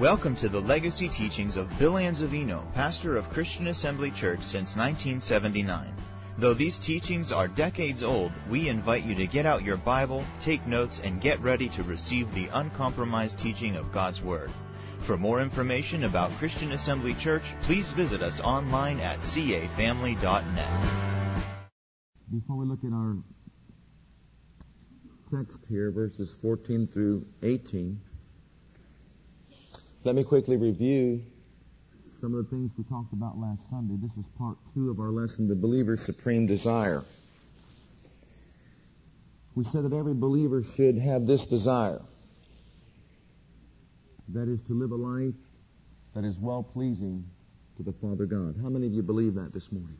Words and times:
Welcome 0.00 0.34
to 0.36 0.48
the 0.48 0.62
legacy 0.62 1.10
teachings 1.10 1.58
of 1.58 1.68
Bill 1.78 1.92
Anzavino, 1.92 2.72
pastor 2.72 3.18
of 3.18 3.28
Christian 3.28 3.66
Assembly 3.66 4.10
Church 4.10 4.40
since 4.40 4.74
1979. 4.74 5.92
Though 6.38 6.54
these 6.54 6.78
teachings 6.78 7.32
are 7.32 7.48
decades 7.48 8.02
old, 8.02 8.32
we 8.50 8.70
invite 8.70 9.04
you 9.04 9.14
to 9.16 9.26
get 9.26 9.44
out 9.44 9.62
your 9.62 9.76
Bible, 9.76 10.24
take 10.40 10.66
notes, 10.66 11.02
and 11.04 11.20
get 11.20 11.38
ready 11.42 11.68
to 11.76 11.82
receive 11.82 12.32
the 12.32 12.48
uncompromised 12.50 13.38
teaching 13.38 13.76
of 13.76 13.92
God's 13.92 14.22
Word. 14.22 14.50
For 15.06 15.18
more 15.18 15.42
information 15.42 16.04
about 16.04 16.38
Christian 16.38 16.72
Assembly 16.72 17.14
Church, 17.20 17.44
please 17.64 17.92
visit 17.92 18.22
us 18.22 18.40
online 18.40 19.00
at 19.00 19.18
cafamily.net. 19.18 21.44
Before 22.32 22.56
we 22.56 22.64
look 22.64 22.84
at 22.84 22.92
our 22.94 23.18
text 25.30 25.58
here, 25.68 25.90
verses 25.90 26.34
14 26.40 26.86
through 26.86 27.26
18, 27.42 28.00
let 30.02 30.14
me 30.14 30.24
quickly 30.24 30.56
review 30.56 31.22
some 32.20 32.34
of 32.34 32.44
the 32.44 32.50
things 32.50 32.70
we 32.78 32.84
talked 32.84 33.12
about 33.12 33.38
last 33.38 33.60
Sunday. 33.68 33.94
This 34.00 34.12
is 34.16 34.24
part 34.38 34.56
two 34.74 34.90
of 34.90 34.98
our 34.98 35.10
lesson, 35.10 35.46
The 35.46 35.54
Believer's 35.54 36.00
Supreme 36.00 36.46
Desire. 36.46 37.02
We 39.54 39.64
said 39.64 39.84
that 39.84 39.92
every 39.92 40.14
believer 40.14 40.62
should 40.62 40.96
have 40.96 41.26
this 41.26 41.44
desire. 41.46 42.00
That 44.28 44.48
is 44.48 44.62
to 44.68 44.72
live 44.72 44.92
a 44.92 44.96
life 44.96 45.34
that 46.14 46.24
is 46.24 46.38
well 46.38 46.62
pleasing 46.62 47.24
to 47.76 47.82
the 47.82 47.92
Father 47.92 48.24
God. 48.24 48.56
How 48.62 48.68
many 48.68 48.86
of 48.86 48.92
you 48.92 49.02
believe 49.02 49.34
that 49.34 49.52
this 49.52 49.70
morning? 49.70 49.96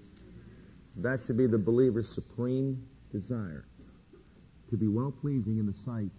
That 0.97 1.21
should 1.27 1.37
be 1.37 1.47
the 1.47 1.59
believer's 1.59 2.09
supreme 2.09 2.87
desire. 3.13 3.67
To 4.71 4.77
be 4.77 4.89
well 4.89 5.13
pleasing 5.21 5.59
in 5.59 5.67
the 5.67 5.75
sight 5.85 6.11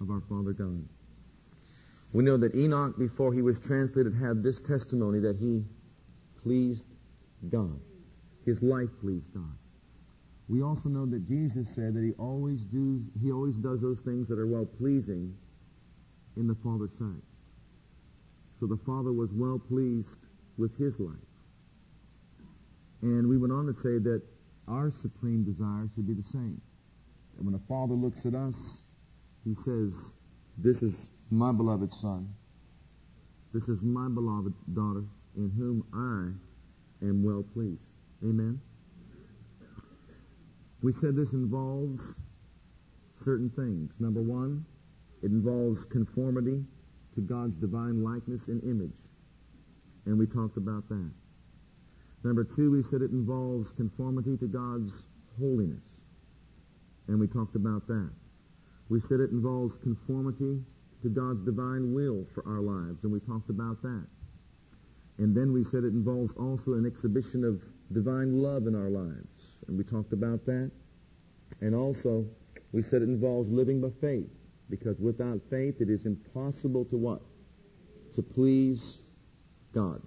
of 0.00 0.10
our 0.10 0.20
Father 0.28 0.52
God. 0.52 0.86
We 2.14 2.22
know 2.22 2.36
that 2.36 2.54
Enoch, 2.54 2.96
before 2.96 3.32
he 3.34 3.42
was 3.42 3.58
translated, 3.58 4.14
had 4.14 4.40
this 4.40 4.60
testimony 4.60 5.18
that 5.18 5.36
he 5.36 5.64
pleased 6.40 6.86
God. 7.50 7.80
His 8.46 8.62
life 8.62 8.88
pleased 9.00 9.34
God. 9.34 9.58
We 10.48 10.62
also 10.62 10.88
know 10.88 11.06
that 11.06 11.26
Jesus 11.26 11.66
said 11.74 11.92
that 11.94 12.04
he 12.04 12.12
always 12.12 12.60
does, 12.66 13.00
he 13.20 13.32
always 13.32 13.56
does 13.56 13.80
those 13.80 13.98
things 14.00 14.28
that 14.28 14.38
are 14.38 14.46
well 14.46 14.64
pleasing 14.64 15.34
in 16.36 16.46
the 16.46 16.54
Father's 16.54 16.96
sight. 16.96 17.22
So 18.60 18.66
the 18.66 18.78
Father 18.86 19.12
was 19.12 19.30
well 19.32 19.58
pleased 19.58 20.16
with 20.56 20.78
his 20.78 21.00
life. 21.00 21.16
And 23.02 23.28
we 23.28 23.38
went 23.38 23.52
on 23.52 23.66
to 23.66 23.72
say 23.72 23.98
that 23.98 24.22
our 24.68 24.92
supreme 25.02 25.42
desire 25.42 25.88
should 25.96 26.06
be 26.06 26.14
the 26.14 26.28
same. 26.30 26.60
And 27.38 27.44
when 27.44 27.54
a 27.56 27.66
father 27.66 27.94
looks 27.94 28.24
at 28.24 28.36
us, 28.36 28.54
he 29.44 29.56
says, 29.64 29.92
This 30.56 30.82
is 30.82 30.94
my 31.30 31.52
beloved 31.52 31.92
son. 31.92 32.28
This 33.52 33.68
is 33.68 33.82
my 33.82 34.08
beloved 34.08 34.52
daughter 34.74 35.04
in 35.36 35.50
whom 35.50 35.84
I 35.92 37.06
am 37.06 37.22
well 37.22 37.44
pleased. 37.54 37.88
Amen. 38.22 38.60
We 40.82 40.92
said 40.92 41.16
this 41.16 41.32
involves 41.32 42.00
certain 43.24 43.50
things. 43.50 44.00
Number 44.00 44.20
one, 44.20 44.64
it 45.22 45.30
involves 45.30 45.84
conformity 45.86 46.62
to 47.14 47.20
God's 47.20 47.54
divine 47.56 48.02
likeness 48.02 48.48
and 48.48 48.62
image. 48.64 49.00
And 50.04 50.18
we 50.18 50.26
talked 50.26 50.56
about 50.56 50.88
that. 50.88 51.10
Number 52.22 52.44
two, 52.44 52.70
we 52.70 52.82
said 52.82 53.02
it 53.02 53.10
involves 53.10 53.70
conformity 53.72 54.36
to 54.36 54.46
God's 54.46 54.90
holiness. 55.38 55.84
And 57.08 57.20
we 57.20 57.26
talked 57.26 57.54
about 57.54 57.86
that. 57.86 58.10
We 58.88 59.00
said 59.00 59.20
it 59.20 59.30
involves 59.30 59.76
conformity 59.78 60.60
to 61.04 61.10
God's 61.10 61.42
divine 61.42 61.92
will 61.92 62.26
for 62.34 62.42
our 62.48 62.62
lives, 62.62 63.04
and 63.04 63.12
we 63.12 63.20
talked 63.20 63.50
about 63.50 63.82
that. 63.82 64.06
And 65.18 65.36
then 65.36 65.52
we 65.52 65.62
said 65.62 65.84
it 65.84 65.92
involves 65.92 66.32
also 66.34 66.72
an 66.72 66.86
exhibition 66.86 67.44
of 67.44 67.62
divine 67.92 68.42
love 68.42 68.66
in 68.66 68.74
our 68.74 68.88
lives, 68.88 69.58
and 69.68 69.76
we 69.76 69.84
talked 69.84 70.14
about 70.14 70.46
that. 70.46 70.70
And 71.60 71.74
also, 71.74 72.24
we 72.72 72.82
said 72.82 73.02
it 73.02 73.08
involves 73.10 73.50
living 73.50 73.82
by 73.82 73.90
faith, 74.00 74.30
because 74.70 74.98
without 74.98 75.40
faith 75.50 75.82
it 75.82 75.90
is 75.90 76.06
impossible 76.06 76.86
to 76.86 76.96
what? 76.96 77.20
To 78.14 78.22
please 78.22 78.98
God. 79.74 80.00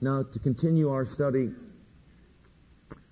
Now, 0.00 0.22
to 0.22 0.38
continue 0.38 0.88
our 0.88 1.04
study, 1.04 1.50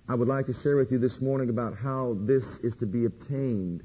I 0.09 0.15
would 0.15 0.27
like 0.27 0.47
to 0.47 0.53
share 0.53 0.77
with 0.77 0.91
you 0.91 0.97
this 0.97 1.21
morning 1.21 1.49
about 1.49 1.77
how 1.77 2.17
this 2.21 2.43
is 2.63 2.75
to 2.77 2.87
be 2.87 3.05
obtained 3.05 3.83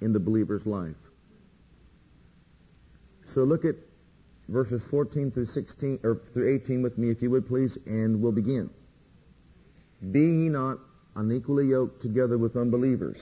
in 0.00 0.14
the 0.14 0.20
believer's 0.20 0.64
life. 0.64 0.96
So 3.36 3.44
look 3.44 3.66
at 3.66 3.74
verses 4.48 4.82
14 4.90 5.30
through 5.30 5.44
16 5.44 6.00
or 6.02 6.22
through 6.32 6.54
18 6.54 6.80
with 6.80 6.96
me, 6.96 7.10
if 7.10 7.20
you 7.20 7.28
would 7.28 7.46
please, 7.46 7.76
and 7.84 8.22
we'll 8.22 8.32
begin. 8.32 8.70
Be 10.10 10.20
ye 10.20 10.48
not 10.48 10.78
unequally 11.16 11.66
yoked 11.66 12.00
together 12.00 12.38
with 12.38 12.56
unbelievers. 12.56 13.20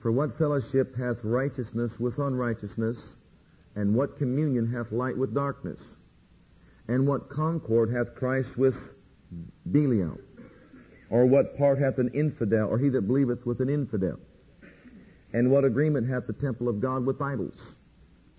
For 0.00 0.12
what 0.12 0.36
fellowship 0.36 0.94
hath 0.94 1.24
righteousness 1.24 1.98
with 1.98 2.18
unrighteousness? 2.18 3.16
And 3.76 3.94
what 3.94 4.18
communion 4.18 4.66
hath 4.66 4.92
light 4.92 5.16
with 5.16 5.32
darkness? 5.32 5.80
And 6.86 7.08
what 7.08 7.30
concord 7.30 7.88
hath 7.88 8.14
Christ 8.14 8.58
with 8.58 8.76
Belial? 9.72 10.18
Or 11.08 11.24
what 11.24 11.56
part 11.56 11.78
hath 11.78 11.96
an 11.96 12.10
infidel, 12.12 12.68
or 12.68 12.76
he 12.76 12.90
that 12.90 13.06
believeth 13.06 13.46
with 13.46 13.62
an 13.62 13.70
infidel? 13.70 14.20
And 15.32 15.50
what 15.50 15.64
agreement 15.64 16.06
hath 16.10 16.26
the 16.26 16.34
temple 16.34 16.68
of 16.68 16.82
God 16.82 17.06
with 17.06 17.22
idols? 17.22 17.77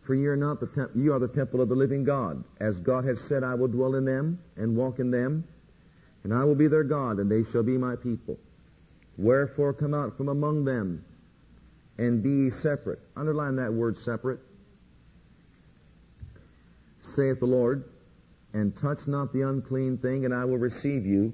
For 0.10 0.16
ye 0.16 0.26
are 0.26 0.36
not 0.36 0.60
the 0.60 0.66
temp- 0.66 0.96
ye 0.96 1.08
are 1.10 1.20
the 1.20 1.28
temple 1.28 1.62
of 1.62 1.70
the 1.70 1.76
living 1.76 2.04
God. 2.04 2.44
As 2.60 2.80
God 2.80 3.06
hath 3.06 3.20
said, 3.28 3.44
I 3.44 3.54
will 3.54 3.68
dwell 3.68 3.94
in 3.94 4.06
them 4.06 4.40
and 4.58 4.76
walk 4.76 4.98
in 4.98 5.12
them, 5.12 5.44
and 6.24 6.34
I 6.34 6.46
will 6.46 6.56
be 6.56 6.68
their 6.68 6.84
God, 6.84 7.20
and 7.20 7.30
they 7.30 7.44
shall 7.44 7.62
be 7.62 7.78
my 7.78 7.96
people. 7.96 8.40
Wherefore 9.20 9.72
come 9.72 9.94
out 9.94 10.18
from 10.18 10.28
among 10.28 10.66
them, 10.66 11.06
and 12.00 12.24
be 12.24 12.50
separate. 12.50 12.98
Underline 13.16 13.58
that 13.58 13.72
word 13.72 13.98
separate. 13.98 14.40
Saith 17.14 17.40
the 17.40 17.46
Lord, 17.46 17.84
and 18.52 18.76
touch 18.76 19.08
not 19.08 19.32
the 19.32 19.44
unclean 19.44 20.00
thing, 20.00 20.26
and 20.26 20.34
I 20.34 20.44
will 20.46 20.58
receive 20.58 21.06
you, 21.06 21.34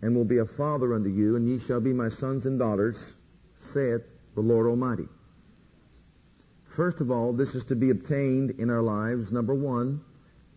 and 0.00 0.16
will 0.16 0.24
be 0.24 0.38
a 0.38 0.46
father 0.46 0.94
unto 0.94 1.10
you, 1.10 1.36
and 1.36 1.46
ye 1.46 1.58
shall 1.58 1.82
be 1.82 1.92
my 1.92 2.08
sons 2.08 2.46
and 2.46 2.58
daughters, 2.58 3.12
saith 3.54 4.00
the 4.34 4.40
Lord 4.40 4.66
Almighty. 4.66 5.08
First 6.76 7.02
of 7.02 7.10
all, 7.10 7.34
this 7.34 7.54
is 7.54 7.64
to 7.66 7.74
be 7.74 7.90
obtained 7.90 8.52
in 8.58 8.70
our 8.70 8.80
lives, 8.80 9.30
number 9.30 9.54
one, 9.54 10.00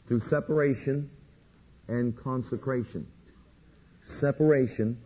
through 0.07 0.21
separation 0.21 1.09
and 1.89 2.15
consecration. 2.15 3.05
Separation 4.21 4.97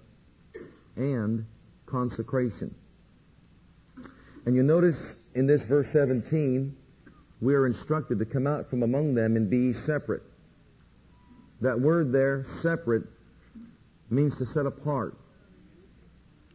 and 0.96 1.46
consecration. 1.88 2.75
And 4.46 4.56
you 4.56 4.62
notice 4.62 5.19
in 5.34 5.48
this 5.48 5.66
verse 5.66 5.92
17, 5.92 6.75
we 7.42 7.56
are 7.56 7.66
instructed 7.66 8.19
to 8.19 8.25
come 8.25 8.46
out 8.46 8.69
from 8.69 8.84
among 8.84 9.16
them 9.16 9.36
and 9.36 9.50
be 9.50 9.74
separate. 9.74 10.22
That 11.62 11.80
word 11.80 12.12
there, 12.12 12.44
separate, 12.62 13.03
means 14.12 14.38
to 14.38 14.46
set 14.46 14.68
apart. 14.68 15.18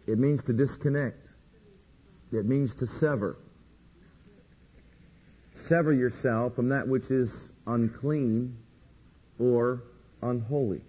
It 0.06 0.18
means 0.18 0.44
to 0.44 0.52
disconnect. 0.52 1.30
It 2.30 2.46
means 2.46 2.74
to 2.76 2.86
sever 2.86 3.36
sever 5.54 5.92
yourself 5.92 6.54
from 6.54 6.68
that 6.68 6.86
which 6.86 7.10
is 7.10 7.34
unclean 7.66 8.56
or 9.38 9.82
unholy. 10.22 10.82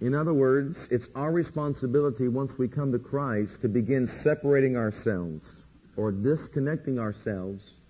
In 0.00 0.14
other 0.14 0.34
words, 0.34 0.76
it's 0.90 1.06
our 1.14 1.32
responsibility 1.32 2.28
once 2.28 2.58
we 2.58 2.68
come 2.68 2.92
to 2.92 2.98
Christ 2.98 3.62
to 3.62 3.68
begin 3.68 4.06
separating 4.06 4.76
ourselves 4.76 5.48
or 5.96 6.12
disconnecting 6.12 6.98
ourselves 6.98 7.80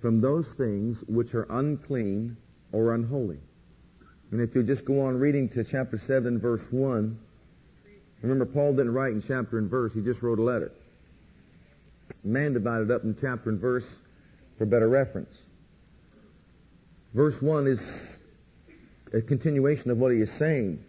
from 0.00 0.20
those 0.20 0.52
things 0.54 1.04
which 1.06 1.34
are 1.34 1.46
unclean 1.50 2.36
or 2.72 2.94
unholy. 2.94 3.38
And 4.32 4.40
if 4.40 4.54
you 4.54 4.62
just 4.62 4.84
go 4.84 5.02
on 5.02 5.18
reading 5.18 5.48
to 5.50 5.62
chapter 5.62 5.98
7, 5.98 6.40
verse 6.40 6.66
1, 6.72 7.18
remember 8.22 8.46
Paul 8.46 8.72
didn't 8.72 8.94
write 8.94 9.12
in 9.12 9.22
chapter 9.22 9.58
and 9.58 9.70
verse, 9.70 9.94
he 9.94 10.02
just 10.02 10.22
wrote 10.22 10.38
a 10.38 10.42
letter. 10.42 10.72
Man 12.24 12.52
divided 12.52 12.90
up 12.90 13.04
in 13.04 13.16
chapter 13.20 13.50
and 13.50 13.60
verse 13.60 13.86
for 14.58 14.66
better 14.66 14.88
reference. 14.88 15.36
Verse 17.14 17.40
1 17.42 17.66
is 17.66 17.80
a 19.12 19.20
continuation 19.20 19.90
of 19.90 19.98
what 19.98 20.12
he 20.12 20.18
is 20.18 20.32
saying. 20.32 20.84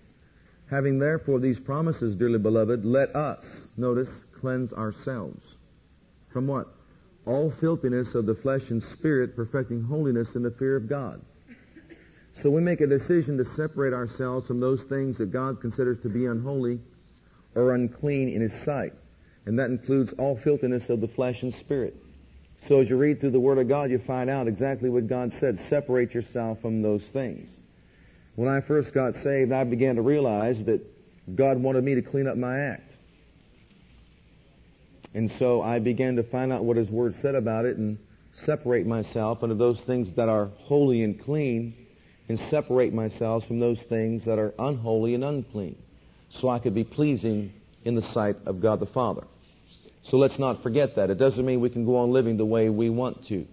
Having 0.70 1.00
therefore 1.00 1.40
these 1.40 1.60
promises, 1.60 2.16
dearly 2.16 2.40
beloved, 2.40 2.86
let 2.86 3.16
us, 3.16 3.70
notice, 3.78 4.10
cleanse 4.40 4.72
ourselves. 4.74 5.44
From 6.32 6.48
what? 6.48 6.68
All 7.26 7.52
filthiness 7.52 8.16
of 8.16 8.26
the 8.26 8.36
flesh 8.36 8.70
and 8.70 8.82
spirit, 8.82 9.36
perfecting 9.36 9.84
holiness 9.84 10.36
in 10.36 10.44
the 10.44 10.52
fear 10.52 10.76
of 10.76 10.88
God. 10.88 11.22
So 12.42 12.50
we 12.50 12.62
make 12.62 12.82
a 12.82 12.88
decision 12.88 13.38
to 13.38 13.46
separate 13.46 13.94
ourselves 13.94 14.48
from 14.48 14.60
those 14.60 14.84
things 14.84 15.20
that 15.20 15.32
God 15.32 15.62
considers 15.62 16.00
to 16.00 16.10
be 16.10 16.26
unholy 16.26 16.80
or 17.54 17.76
unclean 17.76 18.30
in 18.30 18.42
His 18.42 18.54
sight. 18.64 18.94
And 19.46 19.60
that 19.60 19.70
includes 19.70 20.14
all 20.14 20.38
filthiness 20.38 20.90
of 20.90 21.02
the 21.02 21.08
flesh 21.08 21.44
and 21.44 21.54
spirit. 21.54 21.96
So 22.68 22.80
as 22.80 22.90
you 22.90 22.98
read 22.98 23.20
through 23.20 23.32
the 23.32 23.40
Word 23.40 23.58
of 23.58 23.68
God, 23.68 23.92
you 23.92 24.00
find 24.00 24.30
out 24.30 24.48
exactly 24.48 24.90
what 24.90 25.08
God 25.08 25.34
said. 25.34 25.60
Separate 25.70 26.14
yourself 26.14 26.62
from 26.62 26.82
those 26.82 27.06
things. 27.06 27.50
When 28.36 28.48
I 28.48 28.62
first 28.62 28.94
got 28.94 29.16
saved, 29.16 29.52
I 29.52 29.66
began 29.66 29.98
to 29.98 30.02
realize 30.02 30.64
that 30.66 30.82
God 31.36 31.62
wanted 31.62 31.84
me 31.84 31.96
to 31.96 32.02
clean 32.02 32.28
up 32.28 32.38
my 32.38 32.58
act. 32.58 32.90
And 35.14 35.30
so 35.32 35.62
I 35.62 35.80
began 35.80 36.16
to 36.16 36.24
find 36.24 36.52
out 36.52 36.64
what 36.64 36.78
His 36.78 36.90
Word 36.90 37.14
said 37.16 37.36
about 37.36 37.66
it 37.66 37.78
and 37.78 38.00
separate 38.32 38.88
myself 38.88 39.44
into 39.44 39.56
those 39.56 39.80
things 39.82 40.16
that 40.16 40.30
are 40.30 40.46
holy 40.58 41.04
and 41.04 41.22
clean 41.24 41.76
and 42.30 42.40
separate 42.40 42.94
myself 42.94 43.46
from 43.46 43.60
those 43.60 43.80
things 43.80 44.26
that 44.26 44.40
are 44.40 44.54
unholy 44.58 45.14
and 45.14 45.24
unclean 45.24 45.76
so 46.30 46.50
I 46.50 46.60
could 46.60 46.74
be 46.74 46.84
pleasing 46.84 47.54
in 47.86 47.96
the 47.96 48.02
sight 48.02 48.38
of 48.46 48.62
God 48.62 48.80
the 48.80 48.86
Father. 48.86 49.24
So 50.04 50.18
let's 50.18 50.38
not 50.38 50.64
forget 50.64 50.96
that. 50.96 51.10
It 51.10 51.18
doesn't 51.18 51.46
mean 51.46 51.62
we 51.62 51.70
can 51.70 51.86
go 51.86 51.98
on 51.98 52.12
living 52.12 52.38
the 52.38 52.46
way 52.46 52.70
we 52.70 52.90
want 52.90 53.28
to. 53.28 53.46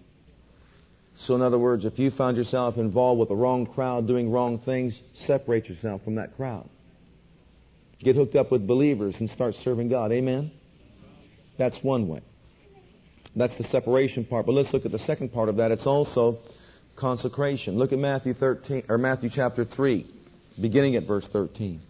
So 1.13 1.35
in 1.35 1.41
other 1.41 1.59
words, 1.59 1.85
if 1.85 1.99
you 1.99 2.11
find 2.11 2.37
yourself 2.37 2.77
involved 2.77 3.19
with 3.19 3.29
the 3.29 3.35
wrong 3.35 3.65
crowd 3.65 4.07
doing 4.07 4.31
wrong 4.31 4.59
things, 4.59 4.99
separate 5.13 5.69
yourself 5.69 6.03
from 6.03 6.15
that 6.15 6.35
crowd. 6.35 6.69
Get 7.99 8.15
hooked 8.15 8.35
up 8.35 8.51
with 8.51 8.65
believers 8.65 9.19
and 9.19 9.29
start 9.29 9.55
serving 9.55 9.89
God. 9.89 10.11
Amen? 10.11 10.51
That's 11.57 11.81
one 11.83 12.07
way. 12.07 12.21
That's 13.35 13.55
the 13.55 13.63
separation 13.65 14.25
part. 14.25 14.45
But 14.45 14.53
let's 14.53 14.73
look 14.73 14.85
at 14.85 14.91
the 14.91 14.99
second 14.99 15.31
part 15.31 15.47
of 15.49 15.57
that. 15.57 15.71
It's 15.71 15.85
also 15.85 16.39
consecration. 16.95 17.77
Look 17.77 17.93
at 17.93 17.99
Matthew 17.99 18.33
13 18.33 18.85
or 18.89 18.97
Matthew 18.97 19.29
chapter 19.29 19.63
3, 19.63 20.05
beginning 20.59 20.95
at 20.95 21.03
verse 21.03 21.27
13. 21.27 21.81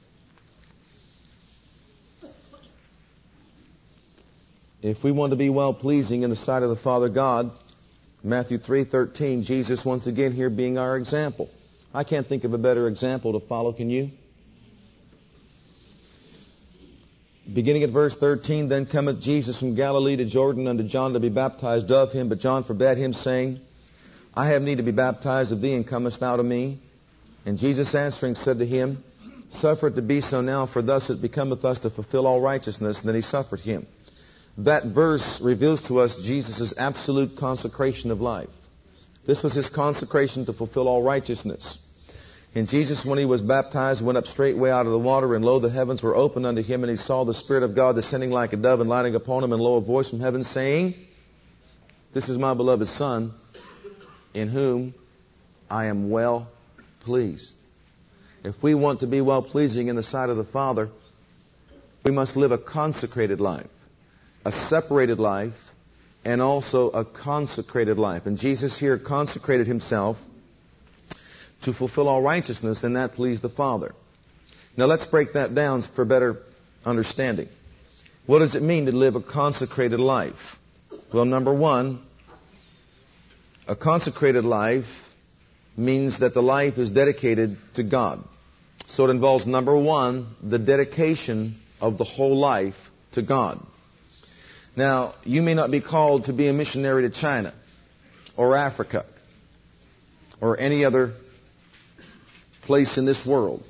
If 4.81 5.03
we 5.03 5.11
want 5.11 5.29
to 5.29 5.37
be 5.37 5.49
well 5.49 5.75
pleasing 5.75 6.23
in 6.23 6.31
the 6.31 6.35
sight 6.35 6.63
of 6.63 6.69
the 6.69 6.75
Father 6.75 7.07
God, 7.07 7.51
Matthew 8.23 8.57
3:13, 8.57 9.43
Jesus 9.43 9.85
once 9.85 10.07
again 10.07 10.31
here 10.31 10.49
being 10.49 10.79
our 10.79 10.97
example. 10.97 11.49
I 11.93 12.03
can't 12.03 12.27
think 12.27 12.45
of 12.45 12.53
a 12.53 12.57
better 12.57 12.87
example 12.87 13.39
to 13.39 13.45
follow, 13.45 13.73
can 13.73 13.91
you? 13.91 14.09
Beginning 17.53 17.83
at 17.83 17.91
verse 17.91 18.15
13, 18.15 18.69
then 18.69 18.87
cometh 18.87 19.21
Jesus 19.21 19.59
from 19.59 19.75
Galilee 19.75 20.15
to 20.15 20.25
Jordan 20.25 20.67
unto 20.67 20.83
John 20.83 21.13
to 21.13 21.19
be 21.19 21.29
baptized 21.29 21.91
of 21.91 22.11
him, 22.11 22.29
but 22.29 22.39
John 22.39 22.63
forbade 22.63 22.97
him, 22.97 23.13
saying, 23.13 23.59
I 24.33 24.49
have 24.49 24.61
need 24.61 24.77
to 24.77 24.83
be 24.83 24.91
baptized 24.91 25.51
of 25.51 25.59
thee, 25.59 25.73
and 25.73 25.85
comest 25.85 26.21
thou 26.21 26.37
to 26.37 26.43
me? 26.43 26.79
And 27.45 27.57
Jesus 27.57 27.93
answering 27.93 28.35
said 28.35 28.59
to 28.59 28.65
him, 28.65 29.03
Suffer 29.59 29.87
it 29.87 29.95
to 29.95 30.01
be 30.01 30.21
so 30.21 30.41
now, 30.41 30.65
for 30.65 30.81
thus 30.81 31.09
it 31.09 31.21
becometh 31.21 31.65
us 31.65 31.79
to 31.79 31.89
fulfill 31.89 32.25
all 32.25 32.39
righteousness. 32.39 32.99
And 32.99 33.07
then 33.07 33.15
he 33.15 33.21
suffered 33.21 33.59
him. 33.59 33.85
That 34.57 34.85
verse 34.85 35.39
reveals 35.41 35.81
to 35.87 35.99
us 35.99 36.19
Jesus' 36.23 36.73
absolute 36.77 37.37
consecration 37.37 38.11
of 38.11 38.21
life. 38.21 38.49
This 39.25 39.41
was 39.43 39.53
his 39.53 39.69
consecration 39.69 40.45
to 40.47 40.53
fulfill 40.53 40.87
all 40.87 41.03
righteousness. 41.03 41.77
And 42.53 42.67
Jesus, 42.67 43.05
when 43.05 43.17
he 43.17 43.23
was 43.23 43.41
baptized, 43.41 44.03
went 44.03 44.17
up 44.17 44.27
straightway 44.27 44.69
out 44.69 44.85
of 44.85 44.91
the 44.91 44.99
water, 44.99 45.35
and 45.35 45.45
lo, 45.45 45.59
the 45.59 45.69
heavens 45.69 46.03
were 46.03 46.15
opened 46.15 46.45
unto 46.45 46.61
him, 46.61 46.83
and 46.83 46.91
he 46.91 46.97
saw 46.97 47.23
the 47.23 47.33
Spirit 47.33 47.63
of 47.63 47.75
God 47.75 47.95
descending 47.95 48.29
like 48.29 48.51
a 48.51 48.57
dove 48.57 48.81
and 48.81 48.89
lighting 48.89 49.15
upon 49.15 49.43
him, 49.43 49.53
and 49.53 49.61
lo, 49.61 49.77
a 49.77 49.81
voice 49.81 50.09
from 50.09 50.19
heaven 50.19 50.43
saying, 50.43 50.95
This 52.13 52.27
is 52.27 52.37
my 52.37 52.53
beloved 52.53 52.89
Son, 52.89 53.33
in 54.33 54.49
whom 54.49 54.93
I 55.69 55.85
am 55.85 56.09
well 56.09 56.49
pleased. 57.01 57.55
If 58.43 58.61
we 58.61 58.75
want 58.75 58.99
to 58.99 59.07
be 59.07 59.21
well 59.21 59.43
pleasing 59.43 59.87
in 59.87 59.95
the 59.95 60.03
sight 60.03 60.29
of 60.29 60.35
the 60.35 60.43
Father, 60.43 60.89
we 62.03 62.11
must 62.11 62.35
live 62.35 62.51
a 62.51 62.57
consecrated 62.57 63.39
life 63.39 63.69
a 64.45 64.51
separated 64.51 65.19
life 65.19 65.53
and 66.23 66.41
also 66.41 66.89
a 66.89 67.05
consecrated 67.05 67.97
life. 67.97 68.25
And 68.25 68.37
Jesus 68.37 68.77
here 68.77 68.97
consecrated 68.97 69.67
himself 69.67 70.17
to 71.63 71.73
fulfill 71.73 72.07
all 72.07 72.21
righteousness, 72.21 72.83
and 72.83 72.95
that 72.95 73.13
pleased 73.13 73.43
the 73.43 73.49
Father. 73.49 73.93
Now 74.77 74.85
let's 74.85 75.05
break 75.05 75.33
that 75.33 75.53
down 75.53 75.83
for 75.83 76.05
better 76.05 76.37
understanding. 76.85 77.47
What 78.25 78.39
does 78.39 78.55
it 78.55 78.61
mean 78.61 78.85
to 78.85 78.91
live 78.91 79.15
a 79.15 79.21
consecrated 79.21 79.99
life? 79.99 80.57
Well, 81.13 81.25
number 81.25 81.53
one, 81.53 82.01
a 83.67 83.75
consecrated 83.75 84.43
life 84.43 84.85
means 85.77 86.19
that 86.19 86.33
the 86.33 86.41
life 86.41 86.77
is 86.77 86.91
dedicated 86.91 87.57
to 87.75 87.83
God. 87.83 88.23
So 88.85 89.05
it 89.05 89.09
involves, 89.09 89.45
number 89.45 89.77
one, 89.77 90.27
the 90.41 90.59
dedication 90.59 91.55
of 91.79 91.97
the 91.97 92.03
whole 92.03 92.35
life 92.35 92.75
to 93.13 93.21
God. 93.21 93.65
Now, 94.75 95.15
you 95.23 95.41
may 95.41 95.53
not 95.53 95.69
be 95.69 95.81
called 95.81 96.25
to 96.25 96.33
be 96.33 96.47
a 96.47 96.53
missionary 96.53 97.03
to 97.03 97.09
China 97.09 97.53
or 98.37 98.55
Africa 98.55 99.05
or 100.39 100.59
any 100.59 100.85
other 100.85 101.13
place 102.63 102.97
in 102.97 103.05
this 103.05 103.25
world. 103.25 103.63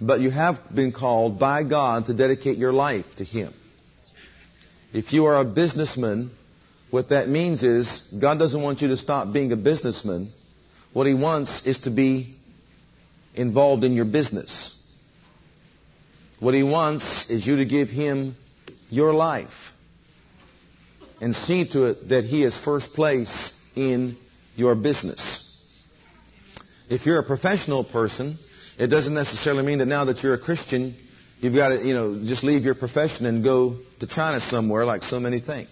But 0.00 0.20
you 0.20 0.30
have 0.30 0.58
been 0.74 0.92
called 0.92 1.38
by 1.38 1.64
God 1.64 2.06
to 2.06 2.14
dedicate 2.14 2.56
your 2.56 2.72
life 2.72 3.04
to 3.16 3.24
Him. 3.24 3.52
If 4.92 5.12
you 5.12 5.26
are 5.26 5.36
a 5.36 5.44
businessman, 5.44 6.30
what 6.90 7.10
that 7.10 7.28
means 7.28 7.62
is 7.62 8.12
God 8.18 8.38
doesn't 8.38 8.62
want 8.62 8.80
you 8.80 8.88
to 8.88 8.96
stop 8.96 9.32
being 9.32 9.52
a 9.52 9.56
businessman. 9.56 10.28
What 10.92 11.06
He 11.06 11.14
wants 11.14 11.66
is 11.66 11.80
to 11.80 11.90
be 11.90 12.34
involved 13.34 13.84
in 13.84 13.92
your 13.92 14.04
business. 14.04 14.76
What 16.38 16.54
He 16.54 16.62
wants 16.62 17.28
is 17.28 17.46
you 17.46 17.56
to 17.56 17.64
give 17.64 17.88
Him 17.88 18.36
your 18.88 19.12
life 19.12 19.69
and 21.20 21.34
see 21.34 21.68
to 21.68 21.84
it 21.84 22.08
that 22.08 22.24
He 22.24 22.42
is 22.42 22.56
first 22.56 22.92
place 22.92 23.62
in 23.76 24.16
your 24.56 24.74
business. 24.74 25.46
If 26.88 27.06
you're 27.06 27.18
a 27.18 27.24
professional 27.24 27.84
person, 27.84 28.36
it 28.78 28.88
doesn't 28.88 29.14
necessarily 29.14 29.64
mean 29.64 29.78
that 29.78 29.86
now 29.86 30.06
that 30.06 30.22
you're 30.22 30.34
a 30.34 30.38
Christian, 30.38 30.94
you've 31.40 31.54
got 31.54 31.68
to, 31.68 31.86
you 31.86 31.94
know, 31.94 32.24
just 32.24 32.42
leave 32.42 32.64
your 32.64 32.74
profession 32.74 33.26
and 33.26 33.44
go 33.44 33.76
to 34.00 34.06
China 34.06 34.40
somewhere 34.40 34.84
like 34.84 35.02
so 35.02 35.20
many 35.20 35.40
think. 35.40 35.68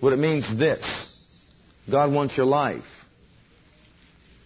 What 0.00 0.12
it 0.12 0.18
means 0.18 0.48
is 0.48 0.58
this. 0.58 1.14
God 1.90 2.12
wants 2.12 2.36
your 2.36 2.46
life. 2.46 2.84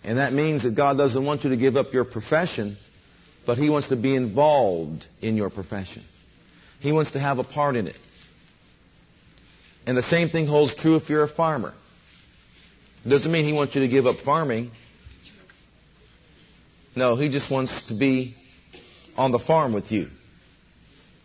And 0.04 0.18
that 0.18 0.32
means 0.32 0.62
that 0.62 0.76
God 0.76 0.96
doesn't 0.96 1.24
want 1.24 1.44
you 1.44 1.50
to 1.50 1.56
give 1.56 1.76
up 1.76 1.92
your 1.92 2.04
profession, 2.04 2.76
but 3.46 3.58
He 3.58 3.68
wants 3.68 3.90
to 3.90 3.96
be 3.96 4.16
involved 4.16 5.06
in 5.20 5.36
your 5.36 5.50
profession. 5.50 6.02
He 6.80 6.92
wants 6.92 7.12
to 7.12 7.20
have 7.20 7.38
a 7.38 7.44
part 7.44 7.76
in 7.76 7.86
it. 7.86 7.98
And 9.86 9.96
the 9.96 10.02
same 10.02 10.28
thing 10.28 10.46
holds 10.46 10.74
true 10.74 10.96
if 10.96 11.08
you're 11.08 11.24
a 11.24 11.28
farmer. 11.28 11.74
Doesn't 13.06 13.30
mean 13.30 13.44
he 13.44 13.52
wants 13.52 13.74
you 13.74 13.80
to 13.80 13.88
give 13.88 14.06
up 14.06 14.20
farming. 14.20 14.70
No, 16.94 17.16
he 17.16 17.28
just 17.28 17.50
wants 17.50 17.88
to 17.88 17.98
be 17.98 18.36
on 19.16 19.32
the 19.32 19.38
farm 19.38 19.72
with 19.72 19.90
you. 19.90 20.06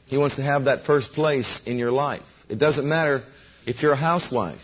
He 0.07 0.17
wants 0.17 0.37
to 0.37 0.41
have 0.41 0.65
that 0.65 0.85
first 0.85 1.11
place 1.11 1.67
in 1.67 1.77
your 1.77 1.91
life. 1.91 2.23
It 2.49 2.57
doesn't 2.57 2.87
matter 2.87 3.21
if 3.65 3.83
you're 3.83 3.91
a 3.91 3.97
housewife. 3.97 4.61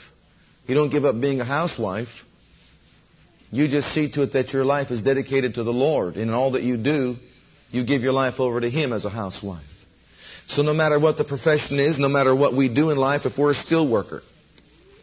You 0.66 0.76
don't 0.76 0.90
give 0.90 1.06
up 1.06 1.20
being 1.20 1.42
a 1.42 1.46
housewife. 1.46 2.24
You 3.52 3.68
just 3.68 3.94
see 3.94 4.10
to 4.14 4.24
it 4.24 4.34
that 4.34 4.54
your 4.54 4.66
life 4.66 4.90
is 4.90 5.02
dedicated 5.02 5.56
to 5.56 5.64
the 5.64 5.74
Lord. 5.74 6.16
And 6.16 6.24
in 6.24 6.34
all 6.34 6.52
that 6.52 6.64
you 6.64 6.78
do, 6.78 7.18
you 7.70 7.84
give 7.86 8.02
your 8.02 8.14
life 8.14 8.40
over 8.40 8.62
to 8.62 8.70
Him 8.70 8.94
as 8.94 9.06
a 9.06 9.10
housewife. 9.10 9.73
So 10.48 10.62
no 10.62 10.74
matter 10.74 11.00
what 11.00 11.18
the 11.18 11.24
profession 11.24 11.80
is, 11.80 11.98
no 11.98 12.10
matter 12.10 12.36
what 12.36 12.54
we 12.54 12.68
do 12.70 12.90
in 12.90 12.98
life, 12.98 13.26
if 13.26 13.38
we're 13.38 13.52
a 13.52 13.56
steel 13.56 13.90
worker, 13.90 14.22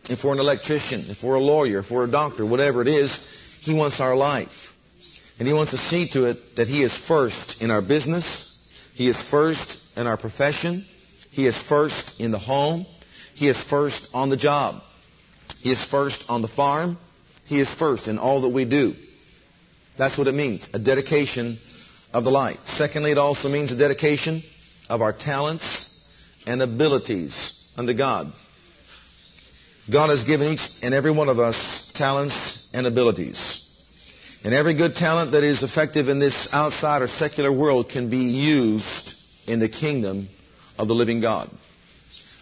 if 0.09 0.25
we're 0.25 0.33
an 0.33 0.39
electrician, 0.39 1.05
if 1.09 1.23
we're 1.23 1.37
a 1.37 1.41
lawyer, 1.41 1.81
if 1.81 1.91
we're 1.91 2.05
a 2.05 2.11
doctor, 2.11 2.45
whatever 2.45 2.83
it 2.83 2.89
is, 2.89 3.13
He 3.61 3.75
wants 3.75 4.01
our 4.01 4.15
life. 4.17 4.73
And 5.39 5.49
He 5.49 5.55
wants 5.55 5.73
to 5.73 5.79
see 5.79 6.09
to 6.11 6.27
it 6.27 6.37
that 6.57 6.69
He 6.69 6.83
is 6.83 6.97
first 7.07 7.63
in 7.63 7.71
our 7.71 7.83
business. 7.83 8.47
He 8.95 9.09
is 9.09 9.21
first 9.31 9.79
in 9.97 10.07
our 10.07 10.17
profession. 10.17 10.85
He 11.31 11.47
is 11.47 11.57
first 11.57 12.21
in 12.21 12.33
the 12.33 12.39
home. 12.39 12.87
He 13.35 13.49
is 13.49 13.61
first 13.69 14.09
on 14.13 14.29
the 14.29 14.37
job. 14.37 14.83
He 15.59 15.71
is 15.71 15.83
first 15.85 16.25
on 16.29 16.43
the 16.43 16.49
farm. 16.49 16.99
He 17.47 17.61
is 17.61 17.73
first 17.75 18.09
in 18.09 18.19
all 18.19 18.43
that 18.43 18.49
we 18.49 18.65
do. 18.65 18.95
That's 19.97 20.17
what 20.17 20.27
it 20.27 20.35
means, 20.35 20.69
a 20.73 20.79
dedication 20.79 21.59
of 22.13 22.25
the 22.25 22.31
light. 22.31 22.59
Secondly, 22.67 23.13
it 23.13 23.19
also 23.19 23.49
means 23.49 23.71
a 23.73 23.77
dedication 23.77 24.43
of 24.91 25.01
our 25.03 25.13
talents 25.13 25.97
and 26.47 26.61
abilities 26.61 27.73
unto 27.77 27.95
God. 27.95 28.31
God 29.91 30.11
has 30.11 30.25
given 30.25 30.49
each 30.49 30.83
and 30.83 30.93
every 30.93 31.13
one 31.13 31.29
of 31.29 31.39
us 31.39 31.93
talents 31.95 32.69
and 32.75 32.87
abilities. 32.87 33.67
And 34.45 34.53
every 34.53 34.75
good 34.75 34.95
talent 34.95 35.33
that 35.33 35.45
is 35.45 35.63
effective 35.63 36.09
in 36.09 36.19
this 36.19 36.53
outside 36.53 37.03
or 37.03 37.07
secular 37.07 37.53
world 37.53 37.89
can 37.89 38.11
be 38.11 38.19
used 38.19 39.15
in 39.47 39.61
the 39.61 39.69
kingdom 39.69 40.29
of 40.79 40.89
the 40.89 40.95
living 40.95 41.21
God. 41.21 41.51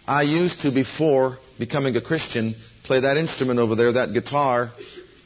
I 0.07 0.23
used 0.23 0.61
to, 0.61 0.71
before 0.71 1.37
becoming 1.59 1.95
a 1.97 2.01
Christian, 2.01 2.55
play 2.83 3.01
that 3.01 3.17
instrument 3.17 3.59
over 3.59 3.75
there, 3.75 3.91
that 3.93 4.13
guitar, 4.13 4.71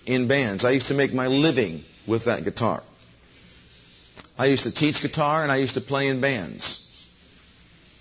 in 0.06 0.28
bands. 0.28 0.66
I 0.66 0.72
used 0.72 0.88
to 0.90 0.94
make 0.94 1.14
my 1.14 1.28
living 1.28 1.84
with 2.06 2.26
that 2.26 2.44
guitar. 2.44 2.82
I 4.38 4.48
used 4.48 4.64
to 4.64 4.74
teach 4.74 5.02
guitar 5.02 5.44
and 5.44 5.52
I 5.52 5.58
used 5.58 5.76
to 5.76 5.82
play 5.82 6.08
in 6.08 6.20
bands. 6.20 6.83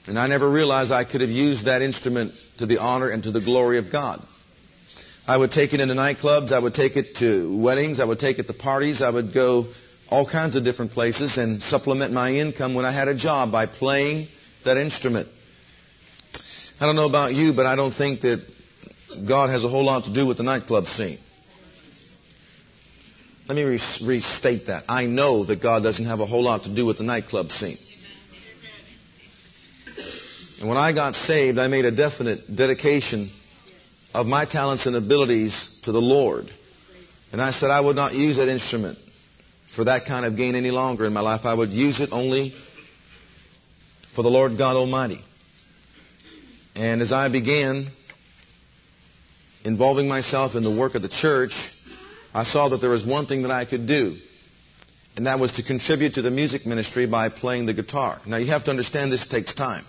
And 0.07 0.19
I 0.19 0.27
never 0.27 0.51
realized 0.51 0.91
I 0.91 1.05
could 1.05 1.21
have 1.21 1.31
used 1.31 1.67
that 1.67 1.81
instrument 1.81 2.33
to 2.59 2.67
the 2.67 2.79
honor 2.79 3.09
and 3.09 3.23
to 3.23 3.31
the 3.31 3.41
glory 3.41 3.79
of 3.79 3.91
God. 3.91 4.21
I 5.27 5.37
would 5.37 5.53
take 5.53 5.73
it 5.73 5.81
into 5.81 5.95
nightclubs. 5.95 6.51
I 6.51 6.59
would 6.59 6.75
take 6.75 6.97
it 6.97 7.17
to 7.17 7.57
weddings. 7.57 8.01
I 8.01 8.05
would 8.05 8.19
take 8.19 8.41
it 8.41 8.49
to 8.49 8.53
parties. 8.53 9.01
I 9.01 9.11
would 9.11 9.33
go 9.33 9.67
all 10.09 10.29
kinds 10.29 10.57
of 10.57 10.65
different 10.65 10.91
places 10.91 11.39
and 11.39 11.61
supplement 11.61 12.13
my 12.13 12.33
income 12.33 12.75
when 12.75 12.85
I 12.85 12.91
had 12.91 13.09
a 13.09 13.15
job 13.15 13.53
by 13.53 13.67
playing 13.67 14.27
that 14.65 14.77
instrument. 14.77 15.29
I 16.81 16.87
don't 16.87 16.97
know 16.97 17.09
about 17.09 17.35
you, 17.35 17.53
but 17.53 17.67
I 17.67 17.77
don't 17.77 17.95
think 17.95 18.23
that 18.23 18.45
God 19.27 19.51
has 19.51 19.63
a 19.63 19.69
whole 19.69 19.85
lot 19.85 20.05
to 20.05 20.13
do 20.13 20.27
with 20.27 20.39
the 20.39 20.43
nightclub 20.43 20.87
scene. 20.87 21.19
Let 23.49 23.55
me 23.57 23.63
restate 24.05 24.67
that. 24.67 24.85
I 24.89 25.07
know 25.07 25.45
that 25.45 25.63
God 25.63 25.83
doesn't 25.83 26.05
have 26.05 26.21
a 26.21 26.27
whole 26.27 26.43
lot 26.43 26.65
to 26.65 26.75
do 26.75 26.87
with 26.87 26.99
the 26.99 27.05
nightclub 27.05 27.51
scene. 27.51 27.77
And 30.63 30.69
when 30.69 30.79
I 30.79 30.93
got 30.93 31.17
saved, 31.17 31.59
I 31.59 31.67
made 31.67 31.87
a 31.87 31.91
definite 31.91 32.55
dedication 32.55 33.33
of 34.15 34.29
my 34.29 34.45
talents 34.45 34.87
and 34.87 34.95
abilities 34.95 35.81
to 35.83 35.91
the 35.91 36.01
Lord. 36.01 36.49
And 37.33 37.43
I 37.43 37.51
said 37.51 37.73
I 37.73 37.81
would 37.81 37.97
not 37.97 38.15
use 38.15 38.37
that 38.37 38.47
instrument 38.47 38.97
for 39.75 39.83
that 39.87 40.05
kind 40.07 40.25
of 40.25 40.37
gain 40.37 40.55
any 40.55 40.71
longer 40.71 41.05
in 41.05 41.13
my 41.13 41.21
life. 41.21 41.41
I 41.47 41.53
would 41.53 41.71
use 41.71 41.99
it 41.99 42.11
only 42.13 42.55
for 44.15 44.23
the 44.23 44.29
Lord 44.29 44.57
God 44.57 44.77
Almighty. 44.77 45.19
And 46.77 47.03
as 47.03 47.13
I 47.13 47.29
began 47.29 47.89
involving 49.65 50.07
myself 50.07 50.55
in 50.55 50.63
the 50.63 50.71
work 50.71 50.95
of 50.95 51.03
the 51.03 51.09
church, 51.09 51.55
I 52.33 52.45
saw 52.45 52.69
that 52.69 52.81
there 52.81 52.91
was 52.91 53.05
one 53.05 53.27
thing 53.27 53.43
that 53.43 53.51
I 53.51 53.65
could 53.65 53.89
do, 53.89 54.15
and 55.17 55.27
that 55.27 55.41
was 55.41 55.55
to 55.55 55.65
contribute 55.65 56.15
to 56.15 56.23
the 56.23 56.31
music 56.31 56.67
ministry 56.67 57.07
by 57.09 57.31
playing 57.31 57.67
the 57.67 57.75
guitar. 57.75 58.21
Now 58.29 58.37
you 58.37 58.47
have 58.53 58.63
to 58.67 58.71
understand 58.71 59.11
this 59.11 59.29
takes 59.29 59.57
time. 59.57 59.85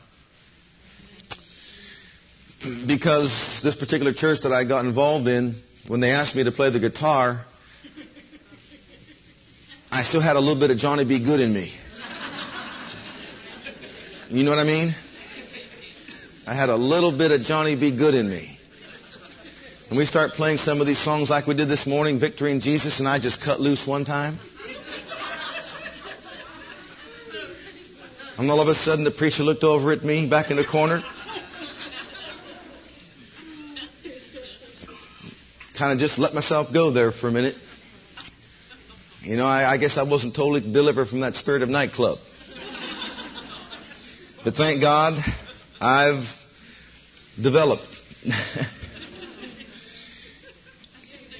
Because 2.63 3.61
this 3.61 3.75
particular 3.75 4.13
church 4.13 4.41
that 4.43 4.53
I 4.53 4.63
got 4.63 4.85
involved 4.85 5.27
in, 5.27 5.53
when 5.87 5.99
they 5.99 6.11
asked 6.11 6.33
me 6.33 6.45
to 6.45 6.51
play 6.51 6.69
the 6.69 6.79
guitar, 6.79 7.43
I 9.91 10.03
still 10.03 10.21
had 10.21 10.37
a 10.37 10.39
little 10.39 10.59
bit 10.59 10.71
of 10.71 10.77
Johnny 10.77 11.03
B. 11.03 11.19
Goode 11.19 11.41
in 11.41 11.53
me. 11.53 11.73
You 14.29 14.43
know 14.43 14.51
what 14.51 14.59
I 14.59 14.63
mean? 14.63 14.93
I 16.47 16.55
had 16.55 16.69
a 16.69 16.75
little 16.77 17.15
bit 17.15 17.31
of 17.31 17.41
Johnny 17.41 17.75
B. 17.75 17.91
Goode 17.95 18.15
in 18.15 18.29
me. 18.29 18.57
And 19.89 19.97
we 19.97 20.05
start 20.05 20.31
playing 20.31 20.57
some 20.57 20.79
of 20.79 20.87
these 20.87 21.03
songs 21.03 21.29
like 21.29 21.47
we 21.47 21.55
did 21.55 21.67
this 21.67 21.85
morning, 21.85 22.17
Victory 22.17 22.51
in 22.51 22.61
Jesus, 22.61 22.99
and 22.99 23.07
I 23.07 23.19
just 23.19 23.43
cut 23.43 23.59
loose 23.59 23.85
one 23.85 24.05
time. 24.05 24.39
And 28.37 28.49
all 28.49 28.61
of 28.61 28.69
a 28.69 28.75
sudden 28.75 29.03
the 29.03 29.11
preacher 29.11 29.43
looked 29.43 29.65
over 29.65 29.91
at 29.91 30.03
me 30.03 30.29
back 30.29 30.49
in 30.49 30.57
the 30.57 30.65
corner. 30.65 31.03
Kind 35.77 35.93
of 35.93 35.99
just 35.99 36.19
let 36.19 36.33
myself 36.33 36.71
go 36.73 36.91
there 36.91 37.11
for 37.11 37.27
a 37.27 37.31
minute. 37.31 37.55
You 39.21 39.37
know, 39.37 39.45
I, 39.45 39.73
I 39.73 39.77
guess 39.77 39.97
I 39.97 40.03
wasn't 40.03 40.35
totally 40.35 40.61
delivered 40.61 41.07
from 41.07 41.21
that 41.21 41.33
spirit 41.33 41.61
of 41.61 41.69
nightclub. 41.69 42.19
But 44.43 44.55
thank 44.55 44.81
God 44.81 45.17
I've 45.79 46.25
developed. 47.41 47.87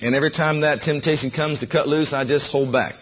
And 0.03 0.15
every 0.15 0.31
time 0.31 0.61
that 0.61 0.81
temptation 0.81 1.31
comes 1.31 1.61
to 1.61 1.67
cut 1.67 1.87
loose, 1.87 2.11
I 2.11 2.25
just 2.25 2.51
hold 2.51 2.73
back. 2.73 2.93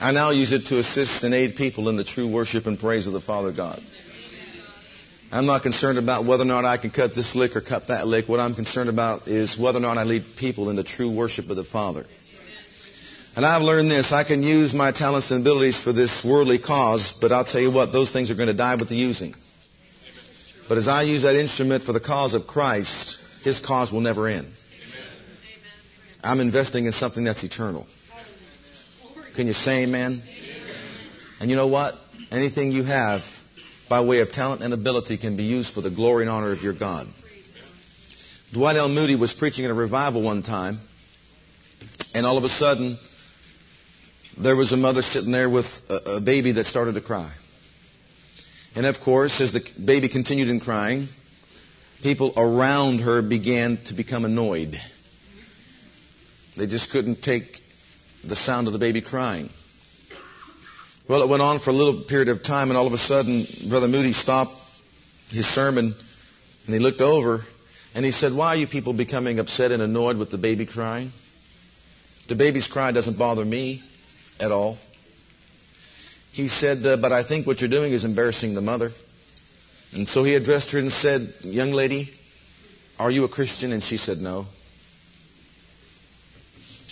I 0.00 0.10
now 0.12 0.30
use 0.30 0.52
it 0.52 0.68
to 0.68 0.78
assist 0.78 1.22
and 1.22 1.34
aid 1.34 1.56
people 1.56 1.90
in 1.90 1.96
the 1.96 2.04
true 2.04 2.32
worship 2.32 2.64
and 2.64 2.78
praise 2.78 3.06
of 3.06 3.12
the 3.12 3.20
Father 3.20 3.52
God. 3.52 3.82
I'm 5.30 5.44
not 5.44 5.62
concerned 5.62 5.98
about 5.98 6.24
whether 6.24 6.42
or 6.42 6.46
not 6.46 6.64
I 6.64 6.78
can 6.78 6.90
cut 6.90 7.14
this 7.14 7.34
lick 7.34 7.54
or 7.54 7.60
cut 7.60 7.88
that 7.88 8.06
lick. 8.06 8.28
What 8.28 8.40
I'm 8.40 8.54
concerned 8.54 8.88
about 8.88 9.28
is 9.28 9.58
whether 9.58 9.78
or 9.78 9.82
not 9.82 9.98
I 9.98 10.04
lead 10.04 10.24
people 10.38 10.70
in 10.70 10.76
the 10.76 10.84
true 10.84 11.14
worship 11.14 11.50
of 11.50 11.56
the 11.56 11.64
Father. 11.64 12.04
And 13.36 13.44
I've 13.44 13.60
learned 13.60 13.90
this. 13.90 14.10
I 14.10 14.24
can 14.24 14.42
use 14.42 14.72
my 14.72 14.90
talents 14.90 15.30
and 15.30 15.42
abilities 15.42 15.78
for 15.78 15.92
this 15.92 16.24
worldly 16.24 16.58
cause, 16.58 17.18
but 17.20 17.30
I'll 17.30 17.44
tell 17.44 17.60
you 17.60 17.70
what, 17.70 17.92
those 17.92 18.10
things 18.10 18.30
are 18.30 18.34
going 18.34 18.48
to 18.48 18.54
die 18.54 18.76
with 18.76 18.88
the 18.88 18.96
using. 18.96 19.34
But 20.66 20.78
as 20.78 20.88
I 20.88 21.02
use 21.02 21.22
that 21.24 21.38
instrument 21.38 21.84
for 21.84 21.92
the 21.92 22.00
cause 22.00 22.32
of 22.32 22.46
Christ, 22.46 23.20
his 23.44 23.60
cause 23.60 23.92
will 23.92 24.00
never 24.00 24.26
end. 24.28 24.48
I'm 26.24 26.40
investing 26.40 26.86
in 26.86 26.92
something 26.92 27.24
that's 27.24 27.44
eternal. 27.44 27.86
Can 29.36 29.46
you 29.46 29.52
say 29.52 29.84
amen? 29.84 30.22
And 31.38 31.50
you 31.50 31.56
know 31.56 31.68
what? 31.68 31.94
Anything 32.32 32.72
you 32.72 32.82
have 32.82 33.22
by 33.88 34.02
way 34.02 34.20
of 34.20 34.30
talent 34.30 34.62
and 34.62 34.72
ability 34.74 35.16
can 35.18 35.36
be 35.36 35.44
used 35.44 35.72
for 35.74 35.80
the 35.80 35.90
glory 35.90 36.24
and 36.24 36.30
honor 36.30 36.52
of 36.52 36.62
your 36.62 36.72
God. 36.72 37.06
Dwight 38.52 38.76
L. 38.76 38.88
Moody 38.88 39.16
was 39.16 39.32
preaching 39.32 39.64
at 39.64 39.70
a 39.70 39.74
revival 39.74 40.22
one 40.22 40.42
time, 40.42 40.78
and 42.14 42.24
all 42.24 42.38
of 42.38 42.44
a 42.44 42.48
sudden, 42.48 42.96
there 44.38 44.56
was 44.56 44.72
a 44.72 44.76
mother 44.76 45.02
sitting 45.02 45.32
there 45.32 45.50
with 45.50 45.66
a, 45.88 46.16
a 46.16 46.20
baby 46.20 46.52
that 46.52 46.64
started 46.64 46.94
to 46.94 47.00
cry. 47.00 47.30
And 48.74 48.86
of 48.86 49.00
course, 49.00 49.40
as 49.40 49.52
the 49.52 49.60
baby 49.84 50.08
continued 50.08 50.48
in 50.48 50.60
crying, 50.60 51.08
people 52.02 52.32
around 52.36 53.00
her 53.00 53.22
began 53.22 53.78
to 53.86 53.94
become 53.94 54.24
annoyed. 54.24 54.80
They 56.56 56.66
just 56.66 56.90
couldn't 56.90 57.22
take 57.22 57.60
the 58.24 58.36
sound 58.36 58.66
of 58.66 58.72
the 58.72 58.78
baby 58.78 59.00
crying. 59.00 59.50
Well, 61.08 61.22
it 61.22 61.28
went 61.30 61.40
on 61.40 61.58
for 61.58 61.70
a 61.70 61.72
little 61.72 62.02
period 62.02 62.28
of 62.28 62.42
time, 62.42 62.68
and 62.68 62.76
all 62.76 62.86
of 62.86 62.92
a 62.92 62.98
sudden, 62.98 63.46
Brother 63.70 63.88
Moody 63.88 64.12
stopped 64.12 64.52
his 65.30 65.46
sermon 65.46 65.94
and 66.66 66.74
he 66.74 66.78
looked 66.78 67.00
over 67.00 67.40
and 67.94 68.04
he 68.04 68.12
said, 68.12 68.34
Why 68.34 68.48
are 68.48 68.56
you 68.56 68.66
people 68.66 68.92
becoming 68.92 69.38
upset 69.38 69.72
and 69.72 69.82
annoyed 69.82 70.18
with 70.18 70.30
the 70.30 70.36
baby 70.36 70.66
crying? 70.66 71.10
The 72.28 72.34
baby's 72.34 72.66
cry 72.66 72.92
doesn't 72.92 73.18
bother 73.18 73.42
me 73.42 73.82
at 74.38 74.52
all. 74.52 74.76
He 76.32 76.48
said, 76.48 76.84
uh, 76.84 76.98
But 76.98 77.12
I 77.12 77.22
think 77.26 77.46
what 77.46 77.62
you're 77.62 77.70
doing 77.70 77.94
is 77.94 78.04
embarrassing 78.04 78.54
the 78.54 78.60
mother. 78.60 78.90
And 79.94 80.06
so 80.06 80.24
he 80.24 80.34
addressed 80.34 80.72
her 80.72 80.78
and 80.78 80.92
said, 80.92 81.22
Young 81.40 81.72
lady, 81.72 82.10
are 82.98 83.10
you 83.10 83.24
a 83.24 83.28
Christian? 83.30 83.72
And 83.72 83.82
she 83.82 83.96
said, 83.96 84.18
No. 84.18 84.44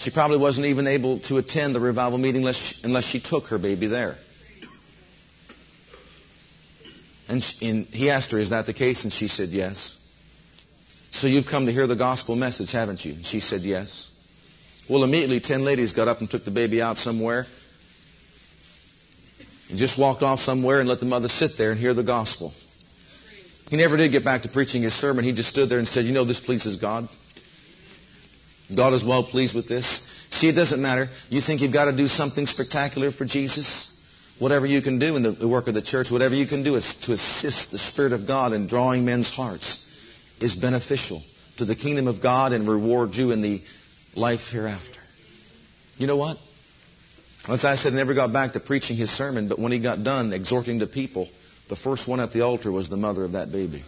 She 0.06 0.12
probably 0.12 0.38
wasn't 0.38 0.66
even 0.66 0.86
able 0.86 1.18
to 1.22 1.38
attend 1.38 1.74
the 1.74 1.80
revival 1.80 2.16
meeting 2.16 2.42
unless 2.42 2.54
she, 2.54 2.84
unless 2.84 3.02
she 3.06 3.18
took 3.18 3.48
her 3.48 3.58
baby 3.58 3.88
there. 3.88 4.14
And, 7.28 7.42
she, 7.42 7.68
and 7.68 7.86
he 7.86 8.08
asked 8.08 8.30
her, 8.30 8.38
Is 8.38 8.50
that 8.50 8.66
the 8.66 8.72
case? 8.72 9.02
And 9.02 9.12
she 9.12 9.26
said, 9.26 9.48
Yes. 9.48 9.98
So 11.10 11.26
you've 11.26 11.48
come 11.48 11.66
to 11.66 11.72
hear 11.72 11.88
the 11.88 11.96
gospel 11.96 12.36
message, 12.36 12.70
haven't 12.70 13.04
you? 13.04 13.14
And 13.14 13.26
she 13.26 13.40
said, 13.40 13.62
Yes. 13.62 14.08
Well, 14.88 15.02
immediately, 15.02 15.40
ten 15.40 15.64
ladies 15.64 15.92
got 15.92 16.06
up 16.06 16.20
and 16.20 16.30
took 16.30 16.44
the 16.44 16.52
baby 16.52 16.80
out 16.80 16.98
somewhere 16.98 17.44
and 19.68 19.76
just 19.76 19.98
walked 19.98 20.22
off 20.22 20.38
somewhere 20.38 20.78
and 20.78 20.88
let 20.88 21.00
the 21.00 21.06
mother 21.06 21.26
sit 21.26 21.58
there 21.58 21.72
and 21.72 21.80
hear 21.80 21.94
the 21.94 22.04
gospel. 22.04 22.52
He 23.70 23.76
never 23.76 23.96
did 23.96 24.12
get 24.12 24.24
back 24.24 24.42
to 24.42 24.48
preaching 24.48 24.82
his 24.82 24.94
sermon. 24.94 25.24
He 25.24 25.32
just 25.32 25.48
stood 25.48 25.68
there 25.68 25.80
and 25.80 25.88
said, 25.88 26.04
You 26.04 26.12
know, 26.12 26.24
this 26.24 26.38
pleases 26.38 26.76
God. 26.76 27.08
God 28.74 28.92
is 28.94 29.04
well 29.04 29.22
pleased 29.22 29.54
with 29.54 29.68
this. 29.68 29.86
See, 30.30 30.48
it 30.48 30.54
doesn't 30.54 30.82
matter. 30.82 31.08
You 31.28 31.40
think 31.40 31.60
you've 31.60 31.72
got 31.72 31.84
to 31.86 31.96
do 31.96 32.08
something 32.08 32.46
spectacular 32.46 33.12
for 33.12 33.24
Jesus? 33.24 33.92
Whatever 34.38 34.66
you 34.66 34.82
can 34.82 34.98
do 34.98 35.16
in 35.16 35.22
the 35.22 35.48
work 35.48 35.68
of 35.68 35.74
the 35.74 35.82
church, 35.82 36.10
whatever 36.10 36.34
you 36.34 36.46
can 36.46 36.62
do 36.62 36.74
is 36.74 37.00
to 37.06 37.12
assist 37.12 37.72
the 37.72 37.78
Spirit 37.78 38.12
of 38.12 38.26
God 38.26 38.52
in 38.52 38.66
drawing 38.66 39.04
men's 39.04 39.30
hearts 39.30 39.84
is 40.40 40.56
beneficial 40.56 41.22
to 41.58 41.64
the 41.64 41.74
kingdom 41.74 42.06
of 42.06 42.20
God 42.20 42.52
and 42.52 42.68
reward 42.68 43.14
you 43.14 43.30
in 43.30 43.40
the 43.40 43.62
life 44.14 44.50
hereafter. 44.50 45.00
You 45.96 46.06
know 46.06 46.18
what? 46.18 46.36
As 47.48 47.64
I 47.64 47.76
said, 47.76 47.92
never 47.92 48.12
got 48.12 48.32
back 48.32 48.52
to 48.52 48.60
preaching 48.60 48.96
his 48.96 49.10
sermon, 49.10 49.48
but 49.48 49.58
when 49.58 49.72
he 49.72 49.78
got 49.78 50.02
done 50.02 50.32
exhorting 50.32 50.78
the 50.78 50.86
people, 50.86 51.28
the 51.68 51.76
first 51.76 52.08
one 52.08 52.20
at 52.20 52.32
the 52.32 52.42
altar 52.42 52.70
was 52.70 52.88
the 52.88 52.96
mother 52.96 53.24
of 53.24 53.32
that 53.32 53.52
baby. 53.52 53.82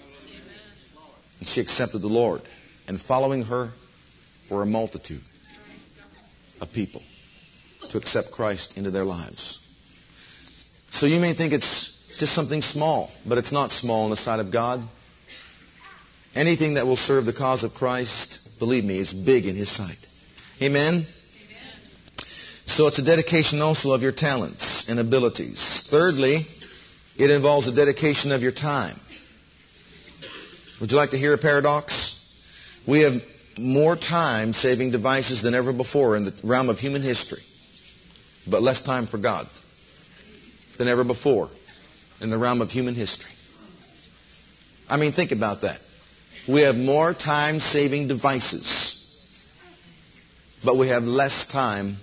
And 1.40 1.48
she 1.48 1.60
accepted 1.60 2.00
the 2.00 2.08
Lord. 2.08 2.40
And 2.86 3.00
following 3.00 3.42
her 3.44 3.70
were 4.50 4.62
a 4.62 4.66
multitude 4.66 5.22
of 6.60 6.72
people 6.72 7.02
to 7.90 7.98
accept 7.98 8.32
Christ 8.32 8.76
into 8.76 8.90
their 8.90 9.04
lives. 9.04 9.64
So 10.90 11.06
you 11.06 11.20
may 11.20 11.34
think 11.34 11.52
it's 11.52 12.16
just 12.18 12.34
something 12.34 12.62
small, 12.62 13.10
but 13.26 13.38
it's 13.38 13.52
not 13.52 13.70
small 13.70 14.04
in 14.04 14.10
the 14.10 14.16
sight 14.16 14.40
of 14.40 14.52
God. 14.52 14.82
Anything 16.34 16.74
that 16.74 16.86
will 16.86 16.96
serve 16.96 17.24
the 17.24 17.32
cause 17.32 17.62
of 17.64 17.72
Christ, 17.74 18.58
believe 18.58 18.84
me, 18.84 18.98
is 18.98 19.12
big 19.12 19.46
in 19.46 19.54
His 19.54 19.70
sight. 19.70 19.98
Amen? 20.60 20.94
Amen? 20.94 21.06
So 22.66 22.86
it's 22.86 22.98
a 22.98 23.04
dedication 23.04 23.60
also 23.60 23.92
of 23.92 24.02
your 24.02 24.12
talents 24.12 24.88
and 24.88 24.98
abilities. 24.98 25.86
Thirdly, 25.90 26.46
it 27.16 27.30
involves 27.30 27.66
a 27.66 27.74
dedication 27.74 28.30
of 28.30 28.42
your 28.42 28.52
time. 28.52 28.96
Would 30.80 30.90
you 30.90 30.96
like 30.96 31.10
to 31.10 31.18
hear 31.18 31.34
a 31.34 31.38
paradox? 31.38 32.14
We 32.86 33.00
have 33.00 33.14
more 33.58 33.96
time 33.96 34.52
saving 34.52 34.90
devices 34.90 35.42
than 35.42 35.54
ever 35.54 35.72
before 35.72 36.16
in 36.16 36.24
the 36.24 36.34
realm 36.44 36.68
of 36.68 36.78
human 36.78 37.02
history, 37.02 37.42
but 38.48 38.62
less 38.62 38.82
time 38.82 39.06
for 39.06 39.18
God 39.18 39.46
than 40.78 40.88
ever 40.88 41.04
before 41.04 41.48
in 42.20 42.30
the 42.30 42.38
realm 42.38 42.60
of 42.60 42.70
human 42.70 42.94
history. 42.94 43.30
I 44.88 44.96
mean, 44.96 45.12
think 45.12 45.32
about 45.32 45.62
that. 45.62 45.80
We 46.48 46.62
have 46.62 46.76
more 46.76 47.12
time 47.12 47.58
saving 47.58 48.08
devices, 48.08 49.04
but 50.64 50.78
we 50.78 50.88
have 50.88 51.02
less 51.02 51.46
time 51.52 51.96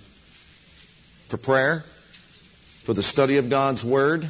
for 1.28 1.36
prayer, 1.36 1.82
for 2.84 2.94
the 2.94 3.02
study 3.02 3.38
of 3.38 3.50
God's 3.50 3.84
Word, 3.84 4.22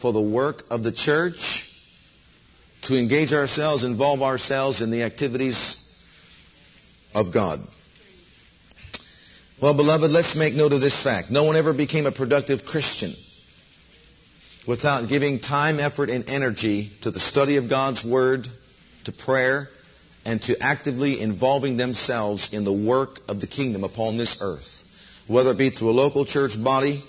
for 0.00 0.12
the 0.12 0.20
work 0.20 0.62
of 0.70 0.84
the 0.84 0.92
church, 0.92 1.64
to 2.82 2.96
engage 2.96 3.32
ourselves, 3.32 3.82
involve 3.82 4.22
ourselves 4.22 4.80
in 4.80 4.92
the 4.92 5.02
activities 5.02 5.84
of 7.18 7.32
God. 7.32 7.58
Well, 9.60 9.76
beloved, 9.76 10.10
let's 10.10 10.36
make 10.36 10.54
note 10.54 10.72
of 10.72 10.80
this 10.80 11.02
fact. 11.02 11.32
No 11.32 11.42
one 11.42 11.56
ever 11.56 11.72
became 11.72 12.06
a 12.06 12.12
productive 12.12 12.64
Christian 12.64 13.12
without 14.68 15.08
giving 15.08 15.40
time, 15.40 15.80
effort, 15.80 16.10
and 16.10 16.28
energy 16.28 16.92
to 17.02 17.10
the 17.10 17.18
study 17.18 17.56
of 17.56 17.68
God's 17.68 18.04
Word, 18.04 18.46
to 19.04 19.12
prayer, 19.12 19.66
and 20.24 20.40
to 20.42 20.56
actively 20.60 21.20
involving 21.20 21.76
themselves 21.76 22.54
in 22.54 22.64
the 22.64 22.72
work 22.72 23.18
of 23.28 23.40
the 23.40 23.48
kingdom 23.48 23.82
upon 23.82 24.16
this 24.16 24.40
earth, 24.40 24.84
whether 25.26 25.50
it 25.50 25.58
be 25.58 25.70
through 25.70 25.90
a 25.90 25.98
local 26.04 26.24
church 26.24 26.52
body 26.62 27.02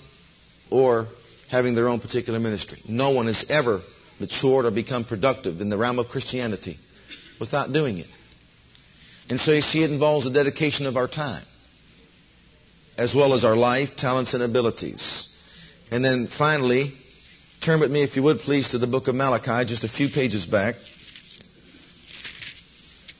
or 0.70 1.06
having 1.50 1.76
their 1.76 1.86
own 1.86 2.00
particular 2.00 2.40
ministry. 2.40 2.78
No 2.88 3.10
one 3.10 3.26
has 3.26 3.48
ever 3.48 3.80
matured 4.18 4.64
or 4.64 4.72
become 4.72 5.04
productive 5.04 5.60
in 5.60 5.68
the 5.68 5.78
realm 5.78 6.00
of 6.00 6.08
Christianity 6.08 6.78
without 7.38 7.72
doing 7.72 7.98
it. 7.98 8.06
And 9.30 9.40
so 9.40 9.52
you 9.52 9.62
see, 9.62 9.82
it 9.84 9.90
involves 9.90 10.24
the 10.24 10.32
dedication 10.32 10.86
of 10.86 10.96
our 10.96 11.08
time 11.08 11.44
as 13.00 13.14
well 13.14 13.32
as 13.32 13.44
our 13.44 13.56
life, 13.56 13.96
talents, 13.96 14.34
and 14.34 14.42
abilities. 14.42 15.26
And 15.90 16.04
then 16.04 16.26
finally, 16.26 16.92
turn 17.62 17.80
with 17.80 17.90
me, 17.90 18.02
if 18.02 18.14
you 18.14 18.22
would 18.22 18.40
please, 18.40 18.70
to 18.70 18.78
the 18.78 18.86
book 18.86 19.08
of 19.08 19.14
Malachi, 19.14 19.64
just 19.64 19.84
a 19.84 19.88
few 19.88 20.10
pages 20.10 20.44
back. 20.44 20.74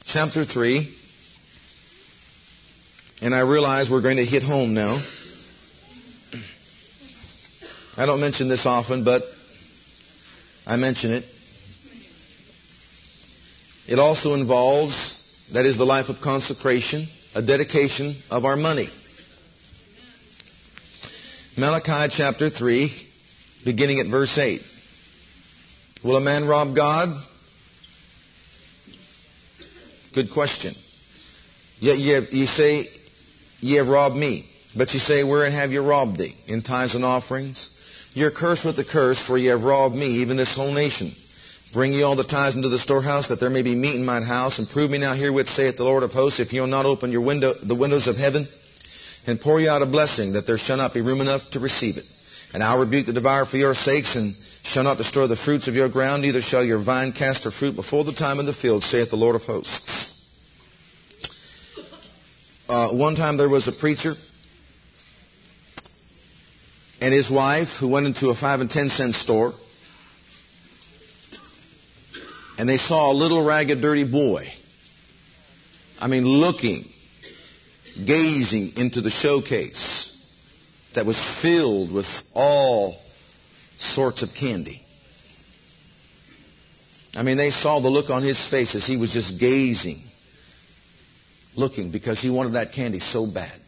Chapter 0.04 0.44
3. 0.44 0.94
And 3.22 3.34
I 3.34 3.40
realize 3.40 3.88
we're 3.88 4.02
going 4.02 4.18
to 4.18 4.24
hit 4.24 4.42
home 4.42 4.74
now. 4.74 5.00
I 7.96 8.04
don't 8.04 8.20
mention 8.20 8.48
this 8.48 8.66
often, 8.66 9.02
but 9.02 9.22
I 10.66 10.76
mention 10.76 11.12
it. 11.12 11.24
It 13.86 13.98
also 13.98 14.34
involves, 14.34 15.19
that 15.52 15.66
is 15.66 15.76
the 15.76 15.84
life 15.84 16.08
of 16.08 16.20
consecration, 16.20 17.06
a 17.34 17.42
dedication 17.42 18.14
of 18.30 18.44
our 18.44 18.56
money. 18.56 18.88
Malachi 21.56 22.14
chapter 22.16 22.48
3, 22.48 22.92
beginning 23.64 24.00
at 24.00 24.06
verse 24.06 24.38
8. 24.38 24.62
Will 26.04 26.16
a 26.16 26.20
man 26.20 26.46
rob 26.46 26.74
God? 26.74 27.08
Good 30.14 30.32
question. 30.32 30.72
Yet 31.78 31.98
ye, 31.98 32.08
have, 32.10 32.24
ye 32.32 32.46
say, 32.46 32.86
Ye 33.60 33.76
have 33.76 33.88
robbed 33.88 34.16
me. 34.16 34.48
But 34.76 34.92
ye 34.94 35.00
say, 35.00 35.24
Wherein 35.24 35.52
have 35.52 35.72
ye 35.72 35.78
robbed 35.78 36.18
thee? 36.18 36.34
In 36.46 36.62
tithes 36.62 36.94
and 36.94 37.04
offerings? 37.04 37.76
Ye 38.14 38.24
are 38.24 38.30
cursed 38.30 38.64
with 38.64 38.76
the 38.76 38.84
curse, 38.84 39.20
for 39.24 39.36
ye 39.36 39.46
have 39.46 39.64
robbed 39.64 39.94
me, 39.94 40.06
even 40.22 40.36
this 40.36 40.54
whole 40.54 40.72
nation. 40.72 41.12
Bring 41.72 41.92
ye 41.92 42.02
all 42.02 42.16
the 42.16 42.24
tithes 42.24 42.56
into 42.56 42.68
the 42.68 42.78
storehouse, 42.78 43.28
that 43.28 43.38
there 43.38 43.50
may 43.50 43.62
be 43.62 43.74
meat 43.74 43.94
in 43.94 44.04
mine 44.04 44.24
house, 44.24 44.58
and 44.58 44.68
prove 44.68 44.90
me 44.90 44.98
now 44.98 45.14
herewith, 45.14 45.48
saith 45.48 45.76
the 45.76 45.84
Lord 45.84 46.02
of 46.02 46.12
hosts, 46.12 46.40
if 46.40 46.52
ye 46.52 46.60
will 46.60 46.66
not 46.66 46.86
open 46.86 47.12
your 47.12 47.20
window, 47.20 47.54
the 47.54 47.76
windows 47.76 48.08
of 48.08 48.16
heaven, 48.16 48.48
and 49.26 49.40
pour 49.40 49.60
you 49.60 49.68
out 49.68 49.82
a 49.82 49.86
blessing, 49.86 50.32
that 50.32 50.46
there 50.46 50.58
shall 50.58 50.76
not 50.76 50.92
be 50.92 51.00
room 51.00 51.20
enough 51.20 51.48
to 51.52 51.60
receive 51.60 51.96
it. 51.96 52.04
And 52.52 52.62
I'll 52.62 52.80
rebuke 52.80 53.06
the 53.06 53.12
devourer 53.12 53.44
for 53.44 53.56
your 53.56 53.74
sakes, 53.74 54.16
and 54.16 54.34
shall 54.64 54.82
not 54.82 54.98
destroy 54.98 55.28
the 55.28 55.36
fruits 55.36 55.68
of 55.68 55.74
your 55.74 55.88
ground, 55.88 56.22
neither 56.22 56.40
shall 56.40 56.64
your 56.64 56.82
vine 56.82 57.12
cast 57.12 57.44
her 57.44 57.52
fruit 57.52 57.76
before 57.76 58.02
the 58.02 58.12
time 58.12 58.40
in 58.40 58.46
the 58.46 58.52
field, 58.52 58.82
saith 58.82 59.10
the 59.10 59.16
Lord 59.16 59.36
of 59.36 59.42
hosts. 59.42 60.08
Uh, 62.68 62.90
one 62.90 63.14
time 63.14 63.36
there 63.36 63.48
was 63.48 63.68
a 63.68 63.72
preacher 63.72 64.14
and 67.00 67.14
his 67.14 67.30
wife 67.30 67.68
who 67.80 67.88
went 67.88 68.06
into 68.06 68.28
a 68.28 68.34
five 68.34 68.60
and 68.60 68.70
ten 68.70 68.88
cent 68.90 69.14
store 69.14 69.52
and 72.60 72.68
they 72.68 72.76
saw 72.76 73.10
a 73.10 73.14
little 73.14 73.42
ragged, 73.42 73.80
dirty 73.80 74.04
boy. 74.04 74.46
I 75.98 76.08
mean, 76.08 76.26
looking 76.26 76.84
gazing 78.04 78.72
into 78.76 79.00
the 79.00 79.08
showcase 79.08 80.14
that 80.94 81.06
was 81.06 81.18
filled 81.40 81.90
with 81.90 82.06
all 82.34 83.00
sorts 83.78 84.20
of 84.22 84.34
candy. 84.34 84.82
I 87.14 87.22
mean, 87.22 87.38
they 87.38 87.48
saw 87.48 87.80
the 87.80 87.88
look 87.88 88.10
on 88.10 88.22
his 88.22 88.46
face 88.46 88.74
as 88.74 88.86
he 88.86 88.98
was 88.98 89.14
just 89.14 89.40
gazing, 89.40 89.96
looking, 91.56 91.90
because 91.90 92.20
he 92.20 92.28
wanted 92.28 92.52
that 92.52 92.72
candy 92.72 92.98
so 92.98 93.26
bad. 93.26 93.58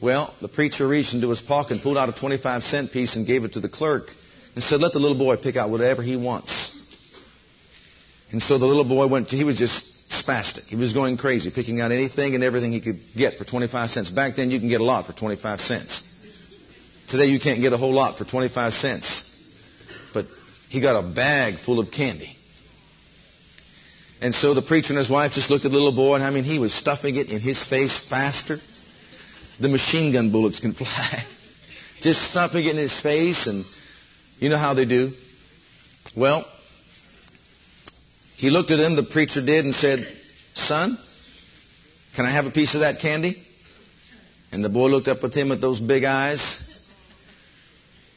Well, 0.00 0.32
the 0.40 0.48
preacher 0.48 0.86
reached 0.86 1.14
into 1.14 1.30
his 1.30 1.42
pocket 1.42 1.72
and 1.72 1.82
pulled 1.82 1.98
out 1.98 2.08
a 2.08 2.12
25 2.12 2.62
cent 2.62 2.92
piece 2.92 3.16
and 3.16 3.26
gave 3.26 3.42
it 3.42 3.54
to 3.54 3.60
the 3.60 3.68
clerk 3.68 4.08
and 4.54 4.62
said, 4.62 4.80
let 4.80 4.92
the 4.92 5.00
little 5.00 5.18
boy 5.18 5.36
pick 5.36 5.56
out 5.56 5.70
whatever 5.70 6.00
he 6.00 6.14
wants. 6.14 6.73
And 8.32 8.42
so 8.42 8.58
the 8.58 8.66
little 8.66 8.84
boy 8.84 9.06
went, 9.06 9.28
he 9.28 9.44
was 9.44 9.58
just 9.58 10.10
spastic. 10.10 10.66
He 10.66 10.76
was 10.76 10.92
going 10.92 11.16
crazy, 11.16 11.50
picking 11.50 11.80
out 11.80 11.92
anything 11.92 12.34
and 12.34 12.42
everything 12.42 12.72
he 12.72 12.80
could 12.80 12.98
get 13.16 13.34
for 13.34 13.44
25 13.44 13.90
cents. 13.90 14.10
Back 14.10 14.36
then, 14.36 14.50
you 14.50 14.58
can 14.58 14.68
get 14.68 14.80
a 14.80 14.84
lot 14.84 15.06
for 15.06 15.12
25 15.12 15.60
cents. 15.60 16.10
Today, 17.08 17.26
you 17.26 17.38
can't 17.38 17.60
get 17.60 17.72
a 17.72 17.76
whole 17.76 17.92
lot 17.92 18.16
for 18.16 18.24
25 18.24 18.72
cents. 18.72 19.30
But 20.12 20.26
he 20.68 20.80
got 20.80 20.98
a 20.98 21.14
bag 21.14 21.56
full 21.56 21.78
of 21.78 21.90
candy. 21.90 22.36
And 24.20 24.34
so 24.34 24.54
the 24.54 24.62
preacher 24.62 24.88
and 24.88 24.98
his 24.98 25.10
wife 25.10 25.32
just 25.32 25.50
looked 25.50 25.64
at 25.64 25.70
the 25.70 25.76
little 25.76 25.94
boy, 25.94 26.14
and 26.14 26.24
I 26.24 26.30
mean, 26.30 26.44
he 26.44 26.58
was 26.58 26.72
stuffing 26.72 27.16
it 27.16 27.30
in 27.30 27.40
his 27.40 27.62
face 27.62 28.06
faster 28.08 28.58
than 29.60 29.72
machine 29.72 30.12
gun 30.12 30.32
bullets 30.32 30.60
can 30.60 30.72
fly. 30.74 31.24
just 32.00 32.30
stuffing 32.30 32.64
it 32.64 32.70
in 32.70 32.76
his 32.76 32.98
face, 32.98 33.46
and 33.46 33.64
you 34.38 34.48
know 34.48 34.56
how 34.56 34.74
they 34.74 34.86
do. 34.86 35.12
Well, 36.16 36.46
he 38.44 38.50
looked 38.50 38.70
at 38.70 38.78
him, 38.78 38.94
the 38.94 39.02
preacher 39.02 39.40
did, 39.40 39.64
and 39.64 39.74
said, 39.74 40.06
Son, 40.52 40.98
can 42.14 42.26
I 42.26 42.30
have 42.30 42.44
a 42.44 42.50
piece 42.50 42.74
of 42.74 42.80
that 42.80 42.98
candy? 43.00 43.42
And 44.52 44.62
the 44.62 44.68
boy 44.68 44.88
looked 44.88 45.08
up 45.08 45.24
at 45.24 45.32
him 45.32 45.48
with 45.48 45.62
those 45.62 45.80
big 45.80 46.04
eyes. 46.04 46.70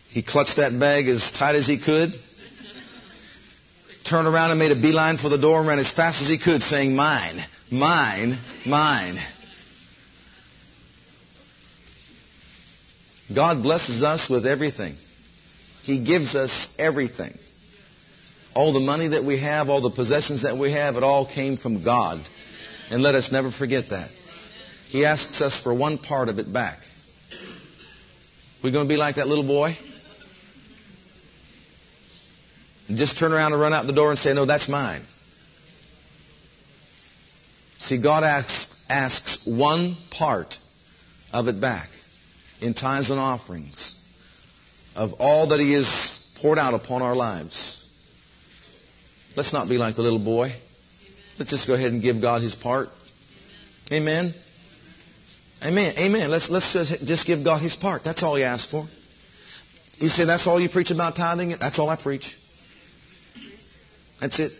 He 0.09 0.21
clutched 0.21 0.57
that 0.57 0.77
bag 0.77 1.07
as 1.07 1.31
tight 1.39 1.55
as 1.55 1.65
he 1.65 1.79
could, 1.79 2.13
turned 4.03 4.27
around 4.27 4.51
and 4.51 4.59
made 4.59 4.73
a 4.73 4.75
beeline 4.75 5.15
for 5.15 5.29
the 5.29 5.37
door 5.37 5.59
and 5.59 5.67
ran 5.69 5.79
as 5.79 5.89
fast 5.93 6.21
as 6.21 6.27
he 6.27 6.37
could, 6.37 6.61
saying, 6.61 6.93
Mine, 6.93 7.39
mine, 7.71 8.37
mine. 8.65 9.15
God 13.33 13.63
blesses 13.63 14.03
us 14.03 14.29
with 14.29 14.45
everything. 14.45 14.95
He 15.83 16.03
gives 16.03 16.35
us 16.35 16.75
everything. 16.77 17.33
All 18.57 18.73
the 18.73 18.79
money 18.79 19.09
that 19.09 19.23
we 19.23 19.37
have, 19.37 19.69
all 19.69 19.81
the 19.81 19.91
possessions 19.91 20.41
that 20.41 20.57
we 20.57 20.71
have, 20.71 20.95
it 20.95 21.03
all 21.03 21.27
came 21.27 21.57
from 21.57 21.83
God. 21.83 22.27
And 22.89 23.03
let 23.03 23.13
us 23.13 23.31
never 23.31 23.51
forget 23.51 23.89
that. 23.89 24.09
He 24.87 25.05
asks 25.05 25.41
us 25.41 25.61
for 25.61 25.75
one 25.75 25.99
part 25.99 26.27
of 26.27 26.39
it 26.39 26.51
back. 26.51 26.79
We 28.63 28.71
going 28.71 28.87
to 28.87 28.91
be 28.91 28.97
like 28.97 29.17
that 29.17 29.27
little 29.27 29.45
boy? 29.45 29.77
And 32.87 32.97
just 32.97 33.19
turn 33.19 33.31
around 33.31 33.53
and 33.53 33.61
run 33.61 33.73
out 33.73 33.85
the 33.85 33.93
door 33.93 34.09
and 34.09 34.17
say, 34.17 34.33
No, 34.33 34.45
that's 34.47 34.67
mine. 34.67 35.03
See, 37.77 38.01
God 38.01 38.23
asks, 38.23 38.87
asks 38.89 39.45
one 39.45 39.97
part 40.09 40.57
of 41.31 41.47
it 41.47 41.61
back 41.61 41.89
in 42.59 42.73
tithes 42.73 43.11
and 43.11 43.19
offerings 43.19 43.93
of 44.95 45.13
all 45.19 45.49
that 45.49 45.59
He 45.59 45.73
has 45.73 46.35
poured 46.41 46.57
out 46.57 46.73
upon 46.73 47.03
our 47.03 47.15
lives. 47.15 47.76
Let's 49.37 49.53
not 49.53 49.69
be 49.69 49.77
like 49.77 49.95
the 49.95 50.01
little 50.01 50.17
boy. 50.17 50.51
Let's 51.37 51.51
just 51.51 51.67
go 51.67 51.75
ahead 51.75 51.91
and 51.91 52.01
give 52.01 52.19
God 52.19 52.41
his 52.41 52.55
part. 52.55 52.87
Amen. 53.91 54.33
Amen. 55.63 55.93
Amen. 55.95 56.31
Let's, 56.31 56.49
let's 56.49 56.73
just 56.73 57.27
give 57.27 57.43
God 57.43 57.61
his 57.61 57.75
part. 57.75 58.03
That's 58.03 58.23
all 58.23 58.35
he 58.35 58.43
asked 58.43 58.71
for. 58.71 58.87
You 59.99 60.09
say, 60.09 60.25
that's 60.25 60.47
all 60.47 60.59
you 60.59 60.69
preach 60.69 60.89
about 60.89 61.15
tithing? 61.15 61.49
That's 61.59 61.77
all 61.77 61.87
I 61.87 61.97
preach. 62.01 62.35
That's 64.19 64.39
it. 64.39 64.51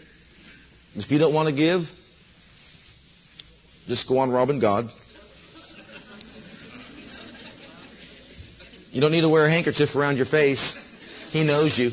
If 0.94 1.10
you 1.10 1.18
don't 1.18 1.34
want 1.34 1.50
to 1.50 1.56
give, 1.56 1.82
just 3.88 4.08
go 4.08 4.20
on 4.20 4.30
robbing 4.30 4.60
God. 4.60 4.86
You 8.92 9.02
don't 9.02 9.12
need 9.12 9.22
to 9.22 9.30
wear 9.30 9.48
a 9.48 9.50
handkerchief 9.50 9.96
around 9.96 10.18
your 10.18 10.28
face. 10.28 10.84
He 11.32 11.44
knows 11.44 11.80
you. 11.80 11.90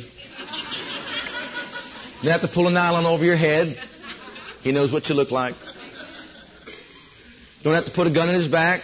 You 2.25 2.31
don't 2.31 2.41
have 2.41 2.49
to 2.49 2.55
pull 2.55 2.69
a 2.69 2.71
nylon 2.71 3.05
over 3.05 3.23
your 3.23 3.37
head. 3.37 3.77
He 4.63 4.73
knows 4.73 4.91
what 4.91 5.11
you 5.11 5.15
look 5.15 5.31
like. 5.31 5.57
Don't 7.63 7.75
have 7.75 7.85
to 7.85 7.91
put 7.91 8.07
a 8.07 8.11
gun 8.11 8.31
in 8.31 8.35
his 8.35 8.49
back. 8.49 8.81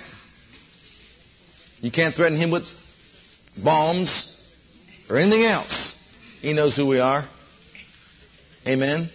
You 1.79 1.91
can't 1.91 2.15
threaten 2.15 2.37
him 2.37 2.51
with 2.51 2.67
bombs 3.65 4.47
or 5.09 5.17
anything 5.17 5.45
else. 5.45 6.07
He 6.43 6.53
knows 6.53 6.77
who 6.77 6.87
we 6.87 7.01
are. 7.01 7.25
Amen. 8.67 9.09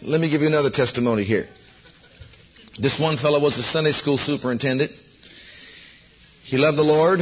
Let 0.00 0.20
me 0.20 0.30
give 0.30 0.42
you 0.42 0.46
another 0.46 0.70
testimony 0.70 1.24
here. 1.24 1.48
This 2.78 3.00
one 3.00 3.16
fellow 3.16 3.40
was 3.40 3.56
the 3.56 3.64
Sunday 3.64 3.90
school 3.90 4.18
superintendent. 4.18 4.92
He 6.44 6.58
loved 6.58 6.78
the 6.78 6.84
Lord. 6.84 7.18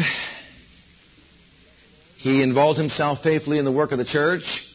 He 2.19 2.43
involved 2.43 2.79
himself 2.79 3.23
faithfully 3.23 3.59
in 3.59 3.65
the 3.65 3.73
work 3.73 3.93
of 3.93 3.97
the 3.97 4.05
church 4.05 4.75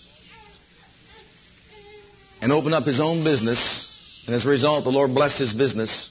and 2.41 2.51
opened 2.51 2.73
up 2.73 2.85
his 2.85 2.99
own 2.99 3.23
business. 3.23 4.23
And 4.25 4.35
as 4.35 4.45
a 4.45 4.49
result, 4.49 4.83
the 4.83 4.91
Lord 4.91 5.13
blessed 5.13 5.39
his 5.39 5.53
business. 5.53 6.09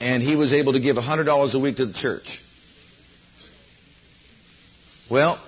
And 0.00 0.22
he 0.22 0.36
was 0.36 0.52
able 0.52 0.72
to 0.72 0.80
give 0.80 0.96
$100 0.96 1.54
a 1.54 1.58
week 1.58 1.76
to 1.76 1.86
the 1.86 1.92
church. 1.92 2.42
Well, 5.10 5.38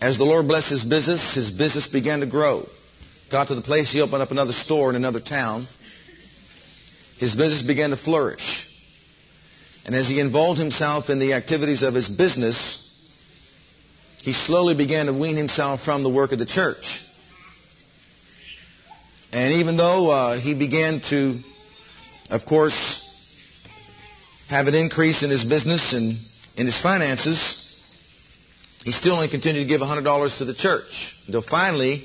as 0.00 0.16
the 0.16 0.24
Lord 0.24 0.48
blessed 0.48 0.70
his 0.70 0.84
business, 0.84 1.34
his 1.34 1.50
business 1.50 1.86
began 1.86 2.20
to 2.20 2.26
grow. 2.26 2.66
Got 3.30 3.48
to 3.48 3.54
the 3.54 3.62
place 3.62 3.92
he 3.92 4.00
opened 4.00 4.22
up 4.22 4.30
another 4.30 4.52
store 4.52 4.90
in 4.90 4.96
another 4.96 5.20
town. 5.20 5.66
His 7.18 7.34
business 7.36 7.62
began 7.62 7.90
to 7.90 7.96
flourish. 7.96 8.64
And 9.84 9.94
as 9.94 10.08
he 10.08 10.20
involved 10.20 10.58
himself 10.58 11.10
in 11.10 11.18
the 11.18 11.34
activities 11.34 11.82
of 11.82 11.94
his 11.94 12.08
business, 12.08 12.84
he 14.18 14.32
slowly 14.32 14.74
began 14.74 15.06
to 15.06 15.12
wean 15.12 15.36
himself 15.36 15.82
from 15.82 16.02
the 16.02 16.10
work 16.10 16.32
of 16.32 16.38
the 16.38 16.46
church. 16.46 17.02
And 19.38 19.54
even 19.60 19.76
though 19.76 20.10
uh, 20.10 20.40
he 20.40 20.52
began 20.54 21.00
to, 21.10 21.38
of 22.28 22.44
course, 22.44 23.04
have 24.48 24.66
an 24.66 24.74
increase 24.74 25.22
in 25.22 25.30
his 25.30 25.44
business 25.44 25.92
and 25.92 26.18
in 26.56 26.66
his 26.66 26.76
finances, 26.76 27.38
he 28.82 28.90
still 28.90 29.14
only 29.14 29.28
continued 29.28 29.62
to 29.62 29.68
give 29.68 29.80
$100 29.80 30.38
to 30.38 30.44
the 30.44 30.54
church 30.54 31.14
until 31.26 31.42
finally 31.42 32.02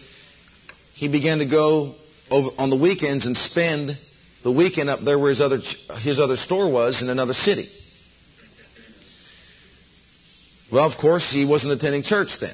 he 0.94 1.08
began 1.08 1.40
to 1.40 1.48
go 1.48 1.96
over 2.30 2.50
on 2.60 2.70
the 2.70 2.78
weekends 2.78 3.26
and 3.26 3.36
spend 3.36 3.98
the 4.44 4.52
weekend 4.52 4.92
up 4.92 5.00
there 5.00 5.18
where 5.18 5.30
his 5.30 5.42
other 5.42 5.58
his 6.02 6.20
other 6.20 6.38
store 6.38 6.72
was 6.72 7.02
in 7.02 7.10
another 7.10 7.34
city. 7.34 7.66
Well, 10.72 10.86
of 10.86 11.00
course, 11.00 11.32
he 11.32 11.46
wasn't 11.46 11.74
attending 11.74 12.04
church 12.04 12.38
then. 12.40 12.54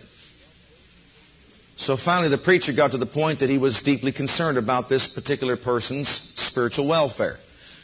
So 1.80 1.96
finally, 1.96 2.28
the 2.28 2.38
preacher 2.38 2.74
got 2.74 2.92
to 2.92 2.98
the 2.98 3.06
point 3.06 3.40
that 3.40 3.50
he 3.50 3.58
was 3.58 3.82
deeply 3.82 4.12
concerned 4.12 4.58
about 4.58 4.90
this 4.90 5.16
particular 5.16 5.56
person's 5.56 6.10
spiritual 6.10 6.90
welfare. 6.90 7.38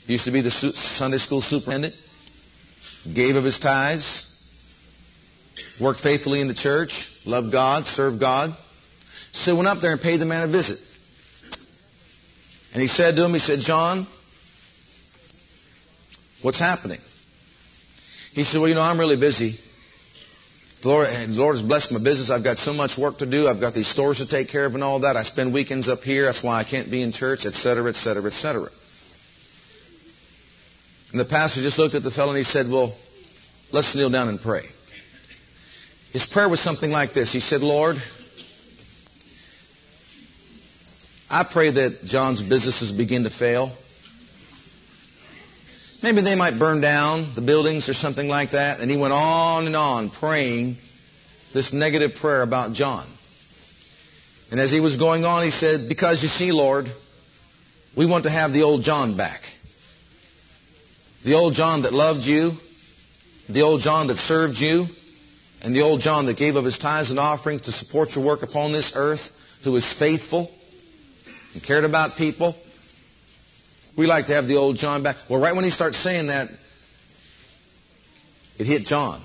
He 0.06 0.14
used 0.14 0.26
to 0.26 0.32
be 0.32 0.42
the 0.42 0.52
Sunday 0.52 1.18
school 1.18 1.40
superintendent, 1.40 1.96
gave 3.12 3.38
of 3.38 3.46
his 3.46 3.58
tithes, 3.58 4.30
worked 5.80 6.02
faithfully 6.02 6.42
in 6.42 6.50
the 6.50 6.54
church, 6.54 7.22
loved 7.26 7.54
God, 7.54 7.86
served 7.86 8.20
God. 8.20 8.54
So 9.32 9.56
went 9.56 9.70
up 9.70 9.80
there 9.80 9.94
and 9.94 10.02
paid 10.02 10.20
the 10.20 10.26
man 10.26 10.50
a 10.50 10.52
visit. 10.52 10.78
And 12.74 12.82
he 12.82 12.90
said 12.90 13.16
to 13.16 13.24
him, 13.24 13.32
he 13.32 13.40
said, 13.40 13.60
John, 13.60 14.08
what's 16.42 16.60
happening? 16.60 17.00
He 18.34 18.44
said, 18.44 18.60
well, 18.60 18.68
you 18.68 18.76
know, 18.76 18.82
I'm 18.82 19.00
really 19.00 19.18
busy. 19.18 19.58
Lord, 20.86 21.08
Lord 21.30 21.56
has 21.56 21.64
blessed 21.64 21.92
my 21.92 22.04
business. 22.04 22.30
I've 22.30 22.44
got 22.44 22.58
so 22.58 22.72
much 22.72 22.98
work 22.98 23.18
to 23.18 23.26
do. 23.26 23.48
I've 23.48 23.60
got 23.60 23.74
these 23.74 23.88
stores 23.88 24.20
to 24.20 24.28
take 24.28 24.50
care 24.50 24.66
of 24.66 24.76
and 24.76 24.84
all 24.84 25.00
that. 25.00 25.18
I 25.18 25.24
spend 25.24 25.54
weekends 25.54 25.88
up 25.88 26.00
here. 26.00 26.26
That's 26.26 26.44
why 26.44 26.60
I 26.60 26.64
can't 26.64 26.92
be 26.92 27.02
in 27.02 27.12
church, 27.12 27.46
etc., 27.46 27.90
etc., 27.90 28.26
etc. 28.26 28.70
And 31.12 31.20
the 31.20 31.26
pastor 31.26 31.62
just 31.62 31.80
looked 31.80 31.96
at 31.96 32.04
the 32.04 32.12
fellow 32.12 32.32
and 32.32 32.38
he 32.38 32.44
said, 32.44 32.68
well, 32.70 32.94
let's 33.72 33.96
kneel 33.96 34.10
down 34.10 34.30
and 34.30 34.40
pray. 34.40 34.64
His 36.12 36.26
prayer 36.26 36.48
was 36.48 36.62
something 36.62 36.92
like 36.92 37.14
this. 37.14 37.34
He 37.34 37.40
said, 37.40 37.62
Lord, 37.62 37.98
I 41.30 41.44
pray 41.52 41.72
that 41.72 42.02
John's 42.06 42.42
businesses 42.42 42.92
begin 42.92 43.24
to 43.24 43.30
fail. 43.30 43.76
Maybe 46.06 46.22
they 46.22 46.36
might 46.36 46.60
burn 46.60 46.82
down 46.82 47.34
the 47.34 47.42
buildings 47.42 47.90
or 47.90 47.96
something 47.96 48.28
like 48.28 48.52
that. 48.52 48.80
And 48.80 48.92
he 48.92 48.96
went 48.96 49.12
on 49.12 49.66
and 49.66 49.76
on 49.76 50.12
praying 50.12 50.78
this 51.52 51.74
negative 51.74 52.18
prayer 52.22 52.44
about 52.44 52.74
John. 52.74 53.08
And 54.52 54.60
as 54.60 54.70
he 54.70 54.80
was 54.80 54.98
going 54.98 55.26
on, 55.26 55.44
he 55.44 55.50
said, 55.50 55.90
Because 55.90 56.22
you 56.22 56.30
see, 56.30 56.52
Lord, 56.52 56.86
we 57.98 58.06
want 58.06 58.26
to 58.26 58.30
have 58.30 58.54
the 58.54 58.62
old 58.62 58.84
John 58.84 59.18
back. 59.18 59.42
The 61.24 61.34
old 61.34 61.56
John 61.56 61.82
that 61.82 61.92
loved 61.92 62.22
you, 62.28 62.52
the 63.50 63.62
old 63.62 63.82
John 63.82 64.06
that 64.06 64.18
served 64.18 64.60
you, 64.60 64.86
and 65.64 65.76
the 65.76 65.82
old 65.82 66.02
John 66.02 66.28
that 66.28 66.38
gave 66.38 66.56
of 66.56 66.66
his 66.66 66.78
tithes 66.78 67.10
and 67.10 67.18
offerings 67.18 67.64
to 67.64 67.72
support 67.72 68.14
your 68.16 68.24
work 68.24 68.44
upon 68.44 68.74
this 68.74 68.94
earth, 68.96 69.32
who 69.64 69.72
was 69.72 69.92
faithful 69.92 70.52
and 71.56 71.64
cared 71.64 71.84
about 71.84 72.16
people. 72.16 72.56
We 73.98 74.08
like 74.08 74.28
to 74.28 74.34
have 74.34 74.48
the 74.48 74.58
old 74.58 74.76
John 74.78 75.04
back. 75.04 75.16
Well, 75.30 75.40
right 75.40 75.56
when 75.56 75.64
he 75.64 75.70
starts 75.70 75.98
saying 75.98 76.28
that, 76.28 76.50
it 78.58 78.66
hit 78.66 78.84
John. 78.84 79.22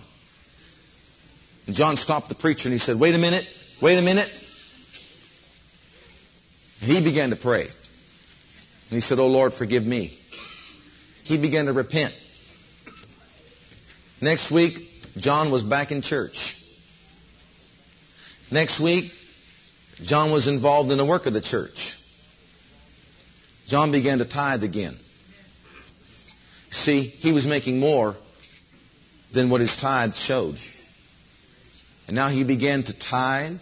And 1.67 1.75
John 1.75 1.97
stopped 1.97 2.29
the 2.29 2.35
preacher 2.35 2.69
and 2.69 2.73
he 2.73 2.79
said, 2.79 2.99
Wait 2.99 3.15
a 3.15 3.19
minute, 3.19 3.45
wait 3.81 3.99
a 3.99 4.03
minute. 4.03 4.29
And 6.83 6.91
he 6.91 7.03
began 7.03 7.31
to 7.31 7.37
pray. 7.37 7.63
And 7.63 7.71
he 8.91 9.01
said, 9.01 9.19
Oh 9.19 9.29
Lord, 9.29 9.55
forgive 9.55 9.85
me. 9.85 10.17
He 11.25 11.37
began 11.37 11.67
to 11.67 11.73
repent. 11.73 12.15
Next 14.21 14.51
week, 14.51 14.75
John 15.17 15.51
was 15.51 15.63
back 15.63 15.93
in 15.93 16.03
church. 16.03 16.57
Next 18.51 18.81
week, 18.81 19.13
John 20.03 20.33
was 20.33 20.49
involved 20.49 20.91
in 20.91 20.99
the 20.99 21.05
work 21.05 21.27
of 21.27 21.33
the 21.33 21.41
church. 21.41 22.00
John 23.71 23.93
began 23.93 24.19
to 24.19 24.25
tithe 24.25 24.65
again. 24.65 24.97
See, 26.73 27.03
he 27.03 27.31
was 27.31 27.47
making 27.47 27.79
more 27.79 28.17
than 29.33 29.49
what 29.49 29.61
his 29.61 29.77
tithe 29.77 30.13
showed. 30.13 30.57
And 32.09 32.17
now 32.17 32.29
he 32.31 32.43
began 32.43 32.83
to 32.83 32.99
tithe. 32.99 33.61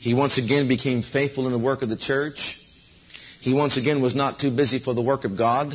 He 0.00 0.12
once 0.12 0.38
again 0.38 0.66
became 0.66 1.02
faithful 1.02 1.46
in 1.46 1.52
the 1.52 1.58
work 1.58 1.82
of 1.82 1.88
the 1.88 1.96
church. 1.96 2.60
He 3.40 3.54
once 3.54 3.76
again 3.76 4.02
was 4.02 4.16
not 4.16 4.40
too 4.40 4.50
busy 4.50 4.80
for 4.80 4.92
the 4.92 5.02
work 5.02 5.22
of 5.22 5.38
God. 5.38 5.72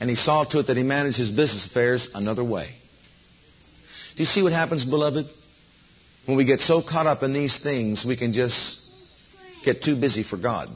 And 0.00 0.10
he 0.10 0.16
saw 0.16 0.42
to 0.42 0.58
it 0.58 0.66
that 0.66 0.76
he 0.76 0.82
managed 0.82 1.18
his 1.18 1.30
business 1.30 1.68
affairs 1.68 2.08
another 2.16 2.42
way. 2.42 2.68
Do 4.16 4.22
you 4.24 4.26
see 4.26 4.42
what 4.42 4.52
happens, 4.52 4.84
beloved? 4.84 5.26
When 6.26 6.36
we 6.36 6.44
get 6.44 6.58
so 6.58 6.82
caught 6.82 7.06
up 7.06 7.22
in 7.22 7.32
these 7.32 7.56
things, 7.60 8.04
we 8.04 8.16
can 8.16 8.32
just 8.32 8.80
get 9.62 9.82
too 9.82 9.94
busy 9.94 10.24
for 10.24 10.36
God. 10.36 10.68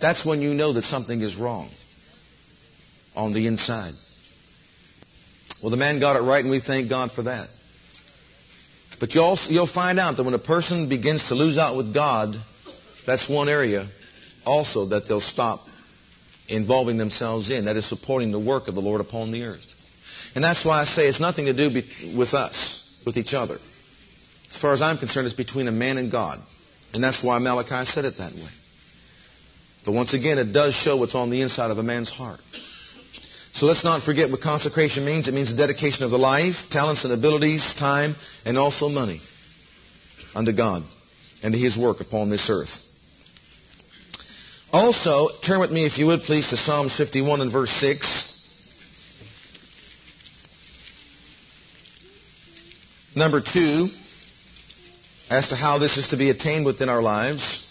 That's 0.00 0.24
when 0.24 0.40
you 0.40 0.54
know 0.54 0.72
that 0.72 0.82
something 0.82 1.20
is 1.20 1.36
wrong 1.36 1.70
on 3.16 3.32
the 3.32 3.46
inside. 3.46 3.94
Well, 5.62 5.70
the 5.70 5.76
man 5.76 5.98
got 5.98 6.16
it 6.16 6.20
right, 6.20 6.42
and 6.42 6.50
we 6.50 6.60
thank 6.60 6.88
God 6.88 7.10
for 7.10 7.22
that. 7.22 7.48
But 9.00 9.14
you'll, 9.14 9.38
you'll 9.48 9.66
find 9.66 9.98
out 9.98 10.16
that 10.16 10.24
when 10.24 10.34
a 10.34 10.38
person 10.38 10.88
begins 10.88 11.28
to 11.28 11.34
lose 11.34 11.58
out 11.58 11.76
with 11.76 11.94
God, 11.94 12.34
that's 13.06 13.28
one 13.28 13.48
area 13.48 13.86
also 14.44 14.86
that 14.86 15.08
they'll 15.08 15.20
stop 15.20 15.60
involving 16.48 16.96
themselves 16.96 17.50
in. 17.50 17.66
That 17.66 17.76
is 17.76 17.88
supporting 17.88 18.32
the 18.32 18.38
work 18.38 18.68
of 18.68 18.74
the 18.74 18.80
Lord 18.80 19.00
upon 19.00 19.30
the 19.30 19.44
earth. 19.44 19.74
And 20.34 20.42
that's 20.42 20.64
why 20.64 20.80
I 20.80 20.84
say 20.84 21.06
it's 21.06 21.20
nothing 21.20 21.46
to 21.46 21.52
do 21.52 21.70
be- 21.70 22.16
with 22.16 22.34
us, 22.34 23.02
with 23.04 23.16
each 23.16 23.34
other. 23.34 23.58
As 24.50 24.56
far 24.56 24.72
as 24.72 24.82
I'm 24.82 24.98
concerned, 24.98 25.26
it's 25.26 25.36
between 25.36 25.68
a 25.68 25.72
man 25.72 25.98
and 25.98 26.10
God. 26.10 26.38
And 26.94 27.02
that's 27.04 27.22
why 27.22 27.38
Malachi 27.38 27.84
said 27.84 28.04
it 28.04 28.16
that 28.18 28.32
way. 28.32 28.48
But 29.88 29.94
once 29.94 30.12
again, 30.12 30.36
it 30.36 30.52
does 30.52 30.74
show 30.74 30.98
what's 30.98 31.14
on 31.14 31.30
the 31.30 31.40
inside 31.40 31.70
of 31.70 31.78
a 31.78 31.82
man's 31.82 32.10
heart. 32.10 32.40
So 33.52 33.64
let's 33.64 33.84
not 33.84 34.02
forget 34.02 34.30
what 34.30 34.42
consecration 34.42 35.06
means. 35.06 35.28
It 35.28 35.32
means 35.32 35.50
the 35.50 35.56
dedication 35.56 36.04
of 36.04 36.10
the 36.10 36.18
life, 36.18 36.68
talents 36.68 37.04
and 37.04 37.12
abilities, 37.14 37.74
time, 37.74 38.14
and 38.44 38.58
also 38.58 38.90
money 38.90 39.18
unto 40.34 40.52
God 40.52 40.82
and 41.42 41.54
to 41.54 41.58
His 41.58 41.78
work 41.78 42.02
upon 42.02 42.28
this 42.28 42.50
earth. 42.50 42.82
Also, 44.74 45.30
turn 45.42 45.58
with 45.58 45.70
me, 45.70 45.86
if 45.86 45.96
you 45.96 46.04
would 46.04 46.20
please, 46.20 46.48
to 46.48 46.58
Psalms 46.58 46.94
51 46.94 47.40
and 47.40 47.50
verse 47.50 47.70
6. 47.70 48.74
Number 53.16 53.40
two, 53.40 53.88
as 55.30 55.48
to 55.48 55.56
how 55.56 55.78
this 55.78 55.96
is 55.96 56.08
to 56.08 56.18
be 56.18 56.28
attained 56.28 56.66
within 56.66 56.90
our 56.90 57.00
lives. 57.00 57.67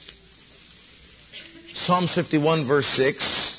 Psalm 1.88 2.06
51 2.06 2.68
verse 2.68 2.86
6. 2.86 3.56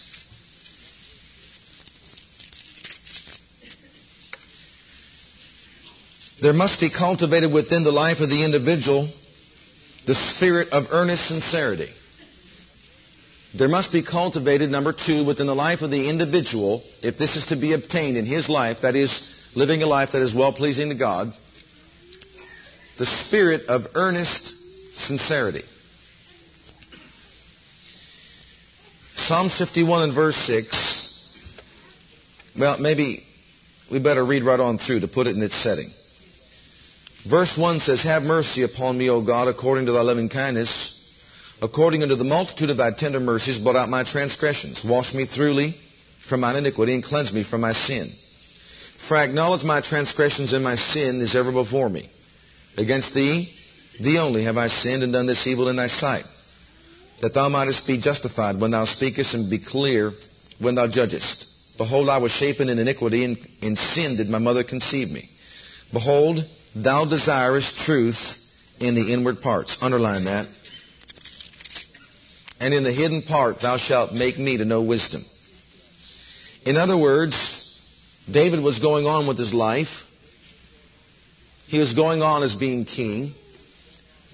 There 6.43 6.53
must 6.53 6.79
be 6.79 6.91
cultivated 6.91 7.51
within 7.51 7.85
the 7.85 7.91
life 7.91 8.21
of 8.21 8.29
the 8.29 8.45
individual 8.45 9.09
the 10.05 10.15
spirit 10.15 10.69
of 10.73 10.89
earnest 10.91 11.27
sincerity. 11.27 11.89
There 13.55 13.67
must 13.67 13.93
be 13.93 14.03
cultivated, 14.03 14.71
number 14.71 14.93
two, 14.93 15.25
within 15.25 15.47
the 15.47 15.55
life 15.55 15.81
of 15.81 15.91
the 15.91 16.11
individual, 16.11 16.83
if 17.03 17.17
this 17.17 17.35
is 17.35 17.47
to 17.47 17.57
be 17.57 17.73
obtained 17.73 18.19
in 18.19 18.27
his 18.27 18.51
life, 18.51 18.83
that 18.83 18.95
is, 18.95 19.51
living 19.57 19.83
a 19.83 19.87
life 19.87 20.13
that 20.13 20.21
is 20.21 20.35
well 20.35 20.53
pleasing 20.53 20.91
to 20.91 20.95
God, 20.95 21.33
the 22.99 23.07
spirit 23.07 23.69
of 23.69 23.87
earnest 23.95 24.97
sincerity. 24.97 25.65
Psalm 29.29 29.51
51 29.51 30.05
and 30.05 30.15
verse 30.15 30.37
6. 30.37 31.53
Well, 32.59 32.79
maybe 32.79 33.27
we 33.93 33.99
better 33.99 34.25
read 34.25 34.43
right 34.43 34.59
on 34.59 34.79
through 34.79 35.01
to 35.01 35.09
put 35.09 35.27
it 35.27 35.37
in 35.37 35.43
its 35.43 35.55
setting. 35.55 35.91
Verse 37.29 37.55
1 37.59 37.81
says, 37.81 38.03
Have 38.05 38.23
mercy 38.23 38.63
upon 38.63 38.97
me, 38.97 39.11
O 39.11 39.21
God, 39.21 39.49
according 39.49 39.85
to 39.85 39.93
thy 39.93 40.01
loving 40.01 40.31
kindness. 40.31 40.95
According 41.61 42.03
unto 42.05 42.15
the 42.15 42.25
multitude 42.25 42.71
of 42.71 42.79
thy 42.79 42.91
tender 42.91 43.21
mercies, 43.21 43.59
blot 43.59 43.77
out 43.77 43.91
my 43.91 44.03
transgressions. 44.03 44.83
Wash 44.83 45.13
me 45.13 45.27
thoroughly 45.27 45.75
from 46.27 46.41
mine 46.41 46.57
iniquity 46.57 46.95
and 46.95 47.05
cleanse 47.05 47.31
me 47.31 47.43
from 47.43 47.61
my 47.61 47.73
sin. 47.73 48.09
For 49.07 49.15
I 49.15 49.25
acknowledge 49.25 49.63
my 49.63 49.83
transgressions 49.83 50.55
and 50.55 50.65
my 50.65 50.77
sin 50.77 51.21
is 51.21 51.37
ever 51.37 51.53
before 51.53 51.91
me. 51.91 52.09
Against 52.79 53.13
thee, 53.13 53.53
thee 54.01 54.19
only 54.19 54.45
have 54.45 54.57
I 54.57 54.69
sinned 54.69 55.03
and 55.03 55.13
done 55.13 55.27
this 55.27 55.47
evil 55.47 55.69
in 55.69 55.77
thy 55.77 55.89
sight, 55.89 56.25
that 57.21 57.35
thou 57.35 57.49
mightest 57.49 57.87
be 57.87 58.01
justified 58.01 58.61
when 58.61 58.71
thou 58.71 58.85
speakest 58.85 59.35
and 59.35 59.51
be 59.51 59.59
clear 59.59 60.13
when 60.61 60.75
thou 60.75 60.87
judgest. 60.87 61.77
Behold, 61.77 62.09
I 62.09 62.19
was 62.19 62.33
shapen 62.33 62.69
in 62.69 62.79
iniquity, 62.79 63.25
and 63.25 63.39
in 63.63 63.77
sin 63.77 64.17
did 64.17 64.29
my 64.29 64.39
mother 64.39 64.65
conceive 64.65 65.11
me. 65.11 65.29
Behold, 65.93 66.45
thou 66.75 67.05
desirest 67.05 67.77
truth 67.85 68.37
in 68.81 68.95
the 68.95 69.13
inward 69.13 69.41
parts. 69.41 69.79
Underline 69.81 70.25
that. 70.25 70.47
And 72.61 72.75
in 72.75 72.83
the 72.83 72.93
hidden 72.93 73.23
part 73.23 73.61
thou 73.63 73.77
shalt 73.77 74.13
make 74.13 74.39
me 74.39 74.59
to 74.59 74.65
know 74.65 74.83
wisdom. 74.83 75.23
In 76.67 76.77
other 76.77 76.99
words, 76.99 77.37
David 78.31 78.63
was 78.63 78.81
going 78.81 79.07
on 79.07 79.29
with 79.29 79.39
his 79.39 79.55
life. 79.55 80.05
He 81.69 81.79
was 81.79 81.93
going 81.93 82.23
on 82.23 82.43
as 82.43 82.57
being 82.57 82.85
king, 82.85 83.33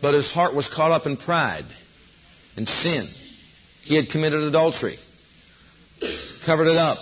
but 0.01 0.15
his 0.15 0.33
heart 0.33 0.55
was 0.55 0.69
caught 0.69 0.91
up 0.91 1.07
in 1.07 1.17
pride 1.17 1.67
and 2.57 2.69
sin. 2.69 3.07
He 3.83 3.97
had 3.97 4.09
committed 4.09 4.43
adultery, 4.43 4.97
covered 6.47 6.69
it 6.69 6.77
up 6.77 6.99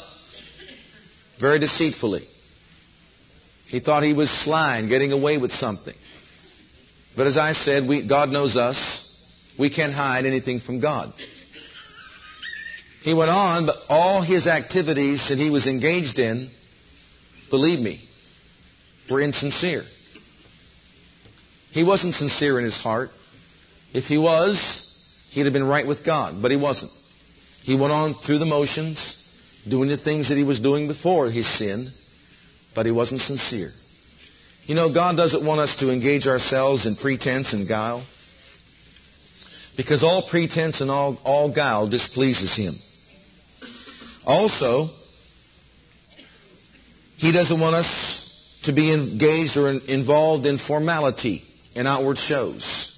very 1.40 1.58
deceitfully. 1.58 2.26
He 3.66 3.80
thought 3.80 4.02
he 4.02 4.12
was 4.12 4.30
sly 4.30 4.78
and 4.78 4.88
getting 4.88 5.12
away 5.12 5.38
with 5.38 5.52
something. 5.52 5.94
But 7.16 7.26
as 7.26 7.36
I 7.36 7.52
said, 7.52 7.88
we, 7.88 8.06
God 8.06 8.30
knows 8.30 8.56
us. 8.56 9.08
We 9.58 9.70
can't 9.70 9.92
hide 9.92 10.26
anything 10.26 10.60
from 10.60 10.80
God. 10.80 11.12
He 13.02 13.14
went 13.14 13.30
on, 13.30 13.66
but 13.66 13.76
all 13.88 14.22
his 14.22 14.46
activities 14.46 15.28
that 15.28 15.36
he 15.36 15.50
was 15.50 15.66
engaged 15.66 16.18
in 16.18 16.48
believe 17.52 17.80
me, 17.80 18.00
were 19.10 19.20
insincere. 19.20 19.82
He 21.70 21.84
wasn't 21.84 22.14
sincere 22.14 22.58
in 22.58 22.64
his 22.64 22.80
heart. 22.80 23.10
If 23.92 24.04
he 24.04 24.16
was, 24.16 24.91
he'd 25.32 25.44
have 25.44 25.52
been 25.52 25.66
right 25.66 25.86
with 25.86 26.04
God, 26.04 26.42
but 26.42 26.50
he 26.50 26.58
wasn't. 26.58 26.92
He 27.62 27.74
went 27.74 27.92
on 27.92 28.14
through 28.14 28.38
the 28.38 28.44
motions, 28.44 29.18
doing 29.68 29.88
the 29.88 29.96
things 29.96 30.28
that 30.28 30.36
he 30.36 30.44
was 30.44 30.60
doing 30.60 30.88
before 30.88 31.30
his 31.30 31.46
sin, 31.46 31.88
but 32.74 32.84
he 32.84 32.92
wasn't 32.92 33.22
sincere. 33.22 33.70
You 34.66 34.74
know, 34.74 34.92
God 34.92 35.16
doesn't 35.16 35.44
want 35.44 35.60
us 35.60 35.78
to 35.80 35.90
engage 35.90 36.26
ourselves 36.26 36.84
in 36.86 36.96
pretense 36.96 37.54
and 37.54 37.66
guile. 37.66 38.04
Because 39.76 40.04
all 40.04 40.22
pretense 40.28 40.82
and 40.82 40.90
all, 40.90 41.18
all 41.24 41.52
guile 41.52 41.88
displeases 41.88 42.54
him. 42.54 42.74
Also, 44.26 44.88
he 47.16 47.32
doesn't 47.32 47.58
want 47.58 47.74
us 47.74 48.60
to 48.64 48.72
be 48.72 48.92
engaged 48.92 49.56
or 49.56 49.70
involved 49.70 50.44
in 50.44 50.58
formality 50.58 51.42
and 51.74 51.88
outward 51.88 52.18
shows 52.18 52.91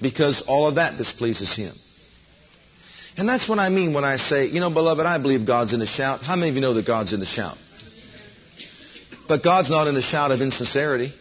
because 0.00 0.42
all 0.46 0.66
of 0.66 0.76
that 0.76 0.96
displeases 0.96 1.54
Him. 1.54 1.72
And 3.16 3.28
that's 3.28 3.48
what 3.48 3.58
I 3.58 3.68
mean 3.68 3.92
when 3.92 4.04
I 4.04 4.16
say, 4.16 4.46
you 4.46 4.60
know, 4.60 4.70
beloved, 4.70 5.04
I 5.04 5.18
believe 5.18 5.46
God's 5.46 5.72
in 5.72 5.80
the 5.80 5.86
shout. 5.86 6.22
How 6.22 6.36
many 6.36 6.50
of 6.50 6.54
you 6.54 6.60
know 6.60 6.74
that 6.74 6.86
God's 6.86 7.12
in 7.12 7.20
the 7.20 7.26
shout? 7.26 7.58
But 9.28 9.42
God's 9.42 9.70
not 9.70 9.86
in 9.86 9.94
the 9.94 10.02
shout 10.02 10.30
of 10.30 10.40
insincerity. 10.40 11.12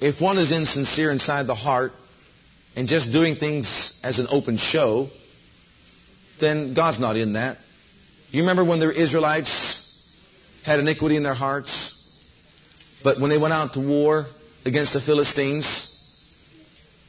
If 0.00 0.20
one 0.20 0.38
is 0.38 0.50
insincere 0.50 1.10
inside 1.10 1.46
the 1.46 1.54
heart 1.54 1.92
and 2.74 2.88
just 2.88 3.12
doing 3.12 3.36
things 3.36 4.00
as 4.02 4.18
an 4.18 4.26
open 4.30 4.56
show, 4.56 5.08
then 6.40 6.74
God's 6.74 6.98
not 6.98 7.16
in 7.16 7.34
that. 7.34 7.58
You 8.30 8.42
remember 8.42 8.64
when 8.64 8.80
the 8.80 8.90
Israelites 8.90 9.80
had 10.64 10.80
iniquity 10.80 11.16
in 11.16 11.22
their 11.22 11.34
hearts. 11.34 11.96
But 13.02 13.18
when 13.20 13.30
they 13.30 13.38
went 13.38 13.52
out 13.52 13.74
to 13.74 13.80
war 13.80 14.26
against 14.64 14.92
the 14.92 15.00
Philistines, 15.00 15.89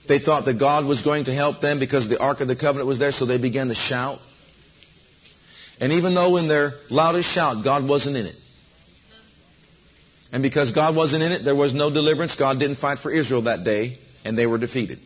they 0.08 0.20
thought 0.20 0.46
that 0.46 0.60
God 0.60 0.86
was 0.86 1.02
going 1.04 1.26
to 1.26 1.34
help 1.34 1.62
them 1.62 1.80
because 1.80 2.10
the 2.10 2.20
Ark 2.20 2.42
of 2.42 2.48
the 2.48 2.56
Covenant 2.56 2.88
was 2.88 3.00
there, 3.00 3.12
so 3.12 3.26
they 3.26 3.38
began 3.38 3.68
to 3.68 3.76
shout. 3.76 4.20
And 5.80 5.94
even 5.94 6.14
though 6.14 6.38
in 6.38 6.48
their 6.48 6.72
loudest 6.90 7.30
shout, 7.30 7.64
God 7.64 7.88
wasn't 7.88 8.18
in 8.18 8.26
it. 8.26 8.36
And 10.32 10.44
because 10.44 10.72
God 10.72 10.96
wasn't 10.96 11.24
in 11.24 11.32
it, 11.32 11.44
there 11.44 11.56
was 11.56 11.74
no 11.74 11.90
deliverance. 11.90 12.36
God 12.36 12.60
didn't 12.60 12.78
fight 12.78 13.00
for 13.00 13.12
Israel 13.12 13.44
that 13.44 13.64
day, 13.64 13.98
and 14.24 14.38
they 14.38 14.46
were 14.46 14.58
defeated. 14.58 15.00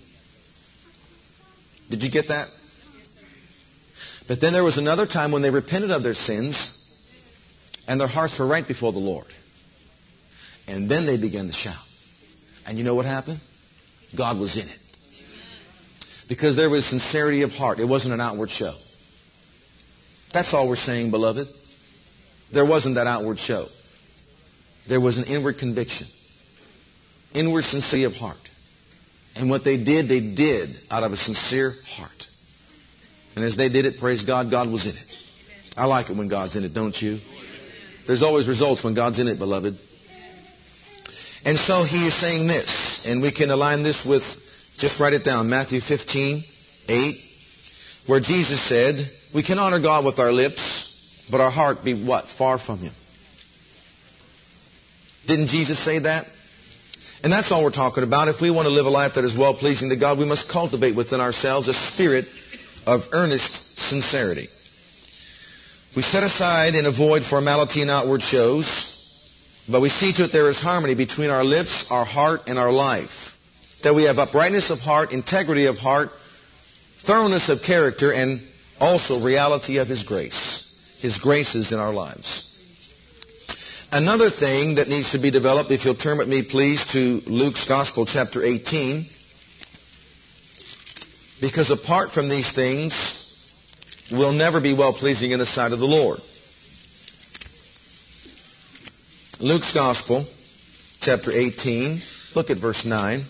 Did 1.90 2.04
you 2.04 2.12
get 2.12 2.28
that? 2.30 2.48
But 4.28 4.42
then 4.42 4.54
there 4.54 4.64
was 4.64 4.78
another 4.78 5.06
time 5.06 5.32
when 5.32 5.42
they 5.42 5.50
repented 5.50 5.92
of 5.92 6.04
their 6.04 6.14
sins 6.14 6.82
and 7.88 8.00
their 8.00 8.08
hearts 8.08 8.40
were 8.40 8.48
right 8.48 8.68
before 8.68 8.92
the 8.92 9.00
Lord. 9.00 9.28
And 10.68 10.90
then 10.90 11.06
they 11.06 11.18
began 11.18 11.46
to 11.46 11.54
shout. 11.54 11.76
And 12.66 12.78
you 12.78 12.84
know 12.84 12.96
what 12.96 13.06
happened? 13.06 13.40
God 14.18 14.40
was 14.40 14.58
in 14.58 14.68
it. 14.68 14.80
Because 16.28 16.56
there 16.56 16.70
was 16.70 16.86
sincerity 16.86 17.44
of 17.44 17.52
heart. 17.52 17.80
It 17.80 17.86
wasn't 17.86 18.14
an 18.14 18.22
outward 18.22 18.50
show. 18.50 18.74
That's 20.34 20.54
all 20.54 20.68
we're 20.68 20.76
saying, 20.76 21.12
beloved. 21.12 21.48
There 22.52 22.66
wasn't 22.66 22.96
that 22.96 23.08
outward 23.08 23.40
show. 23.40 23.68
There 24.88 25.00
was 25.00 25.18
an 25.18 25.26
inward 25.26 25.58
conviction. 25.58 26.08
Inward 27.34 27.64
sincerity 27.64 28.06
of 28.06 28.14
heart. 28.14 28.38
And 29.36 29.50
what 29.50 29.64
they 29.64 29.84
did, 29.84 30.08
they 30.08 30.20
did 30.20 30.70
out 30.90 31.04
of 31.04 31.12
a 31.12 31.18
sincere 31.18 31.72
heart. 31.88 32.28
And 33.36 33.44
as 33.44 33.58
they 33.58 33.70
did 33.70 33.86
it, 33.86 34.00
praise 34.00 34.24
God, 34.24 34.50
God 34.50 34.72
was 34.72 34.86
in 34.86 34.92
it. 34.92 35.78
I 35.78 35.86
like 35.86 36.10
it 36.10 36.16
when 36.18 36.30
God's 36.30 36.56
in 36.56 36.64
it, 36.64 36.74
don't 36.74 37.00
you? 37.00 37.18
There's 38.08 38.24
always 38.24 38.48
results 38.48 38.84
when 38.84 38.94
God's 38.94 39.20
in 39.20 39.28
it, 39.28 39.38
beloved. 39.38 39.76
And 41.44 41.60
so 41.60 41.84
he 41.84 42.08
is 42.08 42.14
saying 42.20 42.48
this, 42.48 43.06
and 43.08 43.22
we 43.22 43.32
can 43.32 43.50
align 43.50 43.84
this 43.84 44.06
with, 44.06 44.24
just 44.86 45.00
write 45.00 45.14
it 45.14 45.24
down, 45.24 45.50
Matthew 45.50 45.82
15, 45.82 46.44
8, 46.88 47.16
where 48.06 48.20
Jesus 48.20 48.62
said, 48.70 48.94
we 49.34 49.42
can 49.42 49.58
honor 49.58 49.80
God 49.80 50.06
with 50.06 50.20
our 50.20 50.32
lips, 50.32 51.26
but 51.32 51.42
our 51.42 51.50
heart 51.50 51.84
be 51.84 52.06
what? 52.06 52.26
Far 52.28 52.60
from 52.60 52.78
Him. 52.78 52.94
Didn't 55.26 55.48
Jesus 55.48 55.84
say 55.84 55.98
that? 55.98 56.28
And 57.24 57.34
that's 57.34 57.52
all 57.52 57.64
we're 57.64 57.72
talking 57.72 58.04
about. 58.04 58.28
If 58.28 58.42
we 58.42 58.52
want 58.52 58.68
to 58.68 58.72
live 58.72 58.86
a 58.86 58.92
life 58.92 59.14
that 59.16 59.26
is 59.26 59.36
well 59.36 59.56
pleasing 59.56 59.90
to 59.90 59.96
God, 59.96 60.20
we 60.20 60.26
must 60.26 60.52
cultivate 60.52 60.96
within 60.96 61.20
ourselves 61.20 61.68
a 61.68 61.74
spirit 61.74 62.26
of 62.86 63.02
earnest 63.12 63.80
sincerity. 63.80 64.46
We 65.96 66.04
set 66.04 66.22
aside 66.22 66.76
and 66.76 66.86
avoid 66.86 67.24
formality 67.24 67.82
and 67.82 67.90
outward 67.90 68.22
shows, 68.22 68.68
but 69.68 69.82
we 69.82 69.90
see 69.90 70.14
to 70.14 70.26
it 70.26 70.32
there 70.32 70.52
is 70.52 70.62
harmony 70.62 70.94
between 70.94 71.32
our 71.32 71.44
lips, 71.44 71.88
our 71.90 72.06
heart, 72.06 72.42
and 72.46 72.60
our 72.60 72.72
life. 72.72 73.35
That 73.84 73.94
we 73.96 74.04
have 74.04 74.18
uprightness 74.18 74.72
of 74.72 74.80
heart, 74.80 75.12
integrity 75.12 75.68
of 75.68 75.78
heart, 75.78 76.10
thoroughness 77.06 77.50
of 77.50 77.62
character, 77.62 78.12
and 78.12 78.42
also 78.80 79.24
reality 79.24 79.78
of 79.78 79.88
His 79.88 80.04
grace. 80.04 80.64
His 81.00 81.18
graces 81.20 81.72
in 81.72 81.80
our 81.80 81.94
lives. 81.94 82.52
Another 83.92 84.30
thing 84.30 84.76
that 84.76 84.88
needs 84.88 85.12
to 85.12 85.20
be 85.20 85.32
developed, 85.32 85.72
if 85.72 85.86
you'll 85.86 85.96
turn 85.96 86.18
with 86.18 86.28
me 86.28 86.44
please 86.44 86.84
to 86.92 87.22
Luke's 87.28 87.66
Gospel 87.68 88.06
chapter 88.06 88.44
18. 88.44 89.06
Because 91.40 91.70
apart 91.70 92.12
from 92.12 92.28
these 92.28 92.52
things, 92.52 93.54
we'll 94.12 94.34
never 94.34 94.60
be 94.60 94.74
well 94.74 94.94
pleasing 94.94 95.32
in 95.32 95.40
the 95.40 95.46
sight 95.46 95.72
of 95.72 95.80
the 95.80 95.86
Lord. 95.86 96.20
Luke's 99.40 99.74
Gospel, 99.74 100.26
chapter 101.02 101.32
18, 101.32 102.02
look 102.36 102.50
at 102.50 102.58
verse 102.58 102.86
9. 102.86 103.24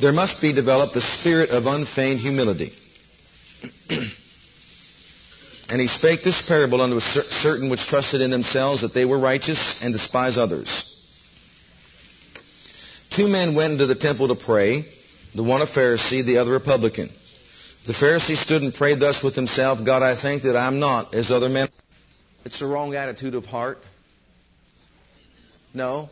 There 0.00 0.12
must 0.12 0.42
be 0.42 0.52
developed 0.52 0.94
a 0.96 1.00
spirit 1.00 1.50
of 1.50 1.66
unfeigned 1.66 2.20
humility. 2.20 2.72
and 5.70 5.80
he 5.80 5.86
spake 5.86 6.22
this 6.22 6.46
parable 6.46 6.80
unto 6.80 7.00
certain 7.00 7.70
which 7.70 7.86
trusted 7.86 8.20
in 8.20 8.30
themselves 8.30 8.82
that 8.82 8.92
they 8.92 9.04
were 9.04 9.18
righteous 9.18 9.82
and 9.82 9.92
despised 9.92 10.38
others. 10.38 10.92
Two 13.10 13.28
men 13.28 13.54
went 13.54 13.72
into 13.72 13.86
the 13.86 13.94
temple 13.94 14.28
to 14.28 14.34
pray, 14.34 14.84
the 15.34 15.42
one 15.42 15.62
a 15.62 15.66
Pharisee, 15.66 16.24
the 16.24 16.38
other 16.38 16.54
a 16.56 16.60
publican. 16.60 17.08
The 17.86 17.94
Pharisee 17.94 18.36
stood 18.36 18.62
and 18.62 18.74
prayed 18.74 19.00
thus 19.00 19.22
with 19.22 19.34
himself, 19.34 19.78
God, 19.84 20.02
I 20.02 20.20
thank 20.20 20.42
that 20.42 20.56
I'm 20.56 20.78
not 20.78 21.14
as 21.14 21.30
other 21.30 21.48
men. 21.48 21.68
It's 22.44 22.58
the 22.58 22.66
wrong 22.66 22.94
attitude 22.94 23.34
of 23.34 23.46
heart. 23.46 23.78
No. 25.72 26.08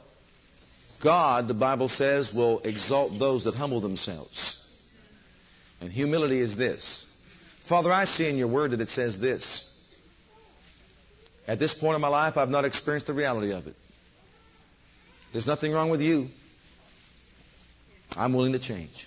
God, 1.04 1.46
the 1.48 1.54
Bible 1.54 1.88
says, 1.88 2.32
will 2.34 2.60
exalt 2.60 3.18
those 3.18 3.44
that 3.44 3.54
humble 3.54 3.80
themselves. 3.80 4.60
And 5.80 5.92
humility 5.92 6.40
is 6.40 6.56
this. 6.56 7.04
Father, 7.68 7.92
I 7.92 8.06
see 8.06 8.28
in 8.28 8.36
your 8.36 8.48
word 8.48 8.70
that 8.70 8.80
it 8.80 8.88
says 8.88 9.20
this. 9.20 9.70
At 11.46 11.58
this 11.58 11.74
point 11.74 11.94
in 11.94 12.00
my 12.00 12.08
life, 12.08 12.38
I've 12.38 12.48
not 12.48 12.64
experienced 12.64 13.06
the 13.06 13.12
reality 13.12 13.52
of 13.52 13.66
it. 13.66 13.74
There's 15.32 15.46
nothing 15.46 15.72
wrong 15.72 15.90
with 15.90 16.00
you. 16.00 16.28
I'm 18.16 18.32
willing 18.32 18.52
to 18.52 18.58
change. 18.58 19.06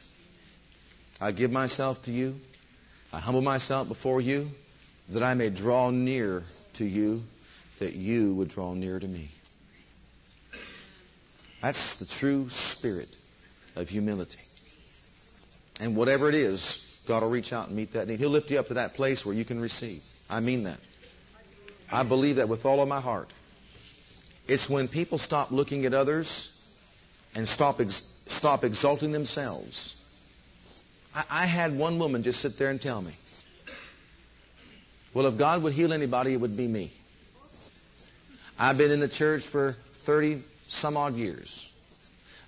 I 1.20 1.32
give 1.32 1.50
myself 1.50 2.04
to 2.04 2.12
you. 2.12 2.36
I 3.12 3.20
humble 3.20 3.42
myself 3.42 3.88
before 3.88 4.22
you 4.22 4.48
that 5.10 5.24
I 5.24 5.34
may 5.34 5.50
draw 5.50 5.90
near 5.90 6.44
to 6.78 6.86
you, 6.86 7.22
that 7.80 7.94
you 7.94 8.36
would 8.36 8.50
draw 8.50 8.74
near 8.74 9.00
to 9.00 9.08
me. 9.08 9.32
That's 11.62 12.00
the 12.00 12.06
true 12.06 12.50
spirit 12.50 13.10
of 13.76 13.88
humility. 13.88 14.38
And 15.80 15.96
whatever 15.96 16.30
it 16.30 16.36
is, 16.36 16.84
God 17.08 17.24
will 17.24 17.30
reach 17.30 17.54
out 17.54 17.68
and 17.68 17.76
meet 17.76 17.94
that 17.94 18.08
need. 18.08 18.20
He'll 18.20 18.30
lift 18.30 18.50
you 18.52 18.60
up 18.60 18.68
to 18.68 18.76
that 18.76 18.94
place 18.94 19.26
where 19.26 19.36
you 19.36 19.46
can 19.46 19.60
receive. 19.60 20.02
I 20.30 20.40
mean 20.40 20.66
that. 20.66 20.80
I 21.90 22.08
believe 22.08 22.36
that 22.36 22.50
with 22.50 22.66
all 22.66 22.82
of 22.82 22.88
my 22.88 23.02
heart. 23.02 23.32
It's 24.48 24.70
when 24.70 24.88
people 24.88 25.18
stop 25.18 25.52
looking 25.52 25.86
at 25.86 25.94
others 25.94 26.50
and 27.36 27.48
stop, 27.48 27.80
ex- 27.80 28.04
stop 28.28 28.64
exalting 28.64 29.12
themselves. 29.12 29.94
I, 31.14 31.26
I 31.30 31.46
had 31.46 31.78
one 31.78 32.00
woman 32.00 32.24
just 32.24 32.42
sit 32.42 32.58
there 32.58 32.70
and 32.70 32.82
tell 32.82 33.02
me, 33.02 33.14
well, 35.14 35.26
if 35.28 35.38
God 35.38 35.64
would 35.64 35.74
heal 35.74 35.94
anybody, 35.94 36.34
it 36.34 36.38
would 36.40 36.56
be 36.56 36.68
me. 36.68 36.94
I've 38.60 38.78
been 38.78 38.92
in 38.92 39.00
the 39.00 39.10
church 39.10 39.44
for 39.52 39.76
30 40.06 40.44
some 40.68 40.98
odd 40.98 41.16
years. 41.16 41.70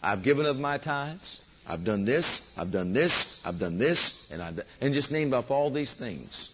I've 0.01 0.23
given 0.23 0.45
of 0.45 0.57
my 0.57 0.77
tithes. 0.77 1.45
I've 1.65 1.83
done 1.83 2.05
this. 2.05 2.25
I've 2.57 2.71
done 2.71 2.93
this. 2.93 3.41
I've 3.45 3.59
done 3.59 3.77
this. 3.77 4.27
And 4.31 4.41
I 4.41 4.53
and 4.81 4.93
just 4.93 5.11
named 5.11 5.33
off 5.33 5.51
all 5.51 5.71
these 5.71 5.93
things. 5.93 6.49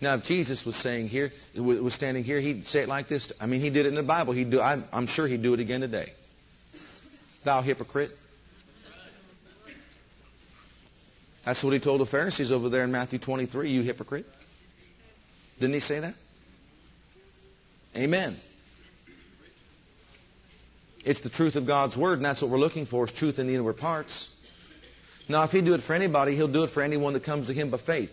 Now, 0.00 0.14
if 0.14 0.24
Jesus 0.24 0.64
was 0.64 0.76
saying 0.76 1.08
here, 1.08 1.30
was 1.56 1.92
standing 1.94 2.24
here, 2.24 2.40
he'd 2.40 2.64
say 2.64 2.80
it 2.80 2.88
like 2.88 3.08
this. 3.08 3.30
I 3.38 3.46
mean, 3.46 3.60
he 3.60 3.68
did 3.68 3.84
it 3.84 3.90
in 3.90 3.94
the 3.94 4.02
Bible. 4.02 4.32
He'd 4.32 4.50
do. 4.50 4.60
I'm, 4.60 4.84
I'm 4.92 5.06
sure 5.06 5.28
he'd 5.28 5.42
do 5.42 5.52
it 5.52 5.60
again 5.60 5.82
today. 5.82 6.10
Thou 7.44 7.60
hypocrite. 7.60 8.10
That's 11.44 11.62
what 11.62 11.72
he 11.72 11.80
told 11.80 12.00
the 12.00 12.06
Pharisees 12.06 12.50
over 12.50 12.68
there 12.68 12.84
in 12.84 12.92
Matthew 12.92 13.18
23. 13.18 13.70
You 13.70 13.82
hypocrite. 13.82 14.26
Didn't 15.58 15.74
he 15.74 15.80
say 15.80 16.00
that? 16.00 16.14
Amen. 17.96 18.36
It's 21.04 21.20
the 21.20 21.30
truth 21.30 21.56
of 21.56 21.66
God's 21.66 21.96
Word, 21.96 22.18
and 22.18 22.24
that's 22.24 22.42
what 22.42 22.50
we're 22.50 22.58
looking 22.58 22.86
for, 22.86 23.04
is 23.04 23.12
truth 23.12 23.38
in 23.38 23.46
the 23.46 23.54
inward 23.54 23.78
parts. 23.78 24.28
Now, 25.28 25.44
if 25.44 25.50
He'd 25.50 25.64
do 25.64 25.74
it 25.74 25.82
for 25.82 25.94
anybody, 25.94 26.36
He'll 26.36 26.52
do 26.52 26.64
it 26.64 26.70
for 26.70 26.82
anyone 26.82 27.14
that 27.14 27.24
comes 27.24 27.46
to 27.46 27.54
Him 27.54 27.70
by 27.70 27.78
faith, 27.78 28.12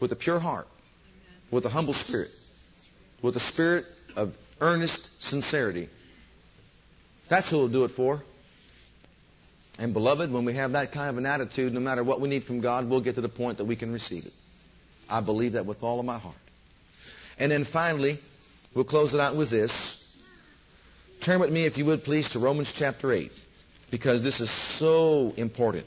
with 0.00 0.12
a 0.12 0.16
pure 0.16 0.38
heart, 0.38 0.66
with 1.50 1.64
a 1.66 1.68
humble 1.68 1.94
spirit, 1.94 2.30
with 3.22 3.36
a 3.36 3.40
spirit 3.40 3.84
of 4.16 4.32
earnest 4.60 5.08
sincerity. 5.18 5.88
That's 7.28 7.50
who 7.50 7.56
He'll 7.56 7.68
do 7.68 7.84
it 7.84 7.90
for. 7.90 8.22
And, 9.78 9.92
beloved, 9.92 10.32
when 10.32 10.44
we 10.44 10.54
have 10.54 10.72
that 10.72 10.92
kind 10.92 11.10
of 11.10 11.18
an 11.18 11.26
attitude, 11.26 11.72
no 11.72 11.80
matter 11.80 12.02
what 12.02 12.20
we 12.20 12.28
need 12.28 12.44
from 12.44 12.60
God, 12.60 12.88
we'll 12.88 13.00
get 13.00 13.14
to 13.16 13.20
the 13.20 13.28
point 13.28 13.58
that 13.58 13.64
we 13.64 13.76
can 13.76 13.92
receive 13.92 14.24
it. 14.24 14.32
I 15.08 15.20
believe 15.20 15.52
that 15.52 15.66
with 15.66 15.82
all 15.82 16.00
of 16.00 16.06
my 16.06 16.18
heart. 16.18 16.34
And 17.38 17.52
then 17.52 17.64
finally, 17.64 18.18
we'll 18.74 18.84
close 18.84 19.14
it 19.14 19.20
out 19.20 19.36
with 19.36 19.50
this. 19.50 19.72
Turn 21.24 21.40
with 21.40 21.50
me, 21.50 21.66
if 21.66 21.76
you 21.76 21.84
would 21.86 22.04
please, 22.04 22.28
to 22.30 22.38
Romans 22.38 22.72
chapter 22.74 23.12
8, 23.12 23.30
because 23.90 24.22
this 24.22 24.40
is 24.40 24.50
so 24.78 25.32
important 25.36 25.86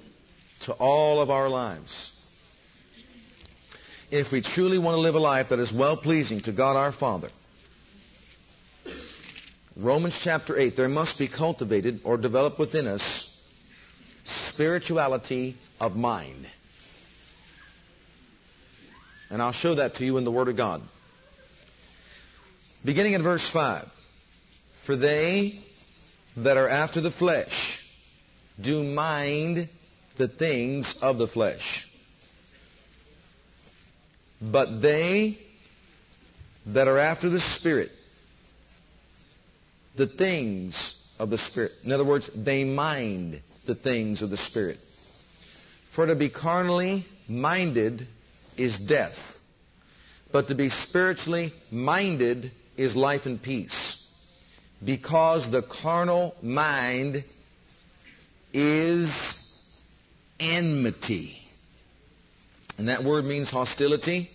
to 0.61 0.73
all 0.73 1.21
of 1.21 1.29
our 1.29 1.47
lives. 1.47 2.29
If 4.11 4.31
we 4.31 4.41
truly 4.41 4.77
want 4.77 4.95
to 4.95 5.01
live 5.01 5.15
a 5.15 5.19
life 5.19 5.49
that 5.49 5.59
is 5.59 5.71
well 5.71 5.95
pleasing 5.95 6.41
to 6.41 6.51
God 6.51 6.75
our 6.75 6.91
Father, 6.91 7.29
Romans 9.77 10.19
chapter 10.21 10.57
8, 10.57 10.75
there 10.75 10.89
must 10.89 11.17
be 11.17 11.29
cultivated 11.29 12.01
or 12.03 12.17
developed 12.17 12.59
within 12.59 12.87
us 12.87 13.39
spirituality 14.53 15.55
of 15.79 15.95
mind. 15.95 16.45
And 19.29 19.41
I'll 19.41 19.53
show 19.53 19.75
that 19.75 19.95
to 19.95 20.05
you 20.05 20.17
in 20.17 20.25
the 20.25 20.31
Word 20.31 20.49
of 20.49 20.57
God. 20.57 20.81
Beginning 22.83 23.13
in 23.13 23.23
verse 23.23 23.49
5. 23.49 23.87
For 24.85 24.95
they 24.95 25.59
that 26.37 26.57
are 26.57 26.67
after 26.67 27.01
the 27.01 27.11
flesh 27.11 27.79
do 28.59 28.83
mind 28.83 29.69
the 30.17 30.27
things 30.27 30.97
of 31.01 31.17
the 31.17 31.27
flesh. 31.27 31.87
But 34.41 34.81
they 34.81 35.37
that 36.67 36.87
are 36.87 36.97
after 36.97 37.29
the 37.29 37.39
Spirit, 37.39 37.91
the 39.95 40.07
things 40.07 40.99
of 41.19 41.29
the 41.29 41.37
Spirit. 41.37 41.71
In 41.83 41.91
other 41.91 42.05
words, 42.05 42.29
they 42.35 42.63
mind 42.63 43.41
the 43.67 43.75
things 43.75 44.21
of 44.21 44.31
the 44.31 44.37
Spirit. 44.37 44.77
For 45.95 46.07
to 46.07 46.15
be 46.15 46.29
carnally 46.29 47.05
minded 47.27 48.07
is 48.57 48.77
death, 48.79 49.17
but 50.31 50.47
to 50.47 50.55
be 50.55 50.69
spiritually 50.69 51.53
minded 51.71 52.51
is 52.77 52.95
life 52.95 53.25
and 53.25 53.41
peace 53.41 54.00
because 54.83 55.49
the 55.51 55.61
carnal 55.61 56.33
mind 56.41 57.23
is 58.53 59.13
enmity. 60.39 61.37
And 62.77 62.87
that 62.87 63.03
word 63.03 63.25
means 63.25 63.49
hostility. 63.49 64.29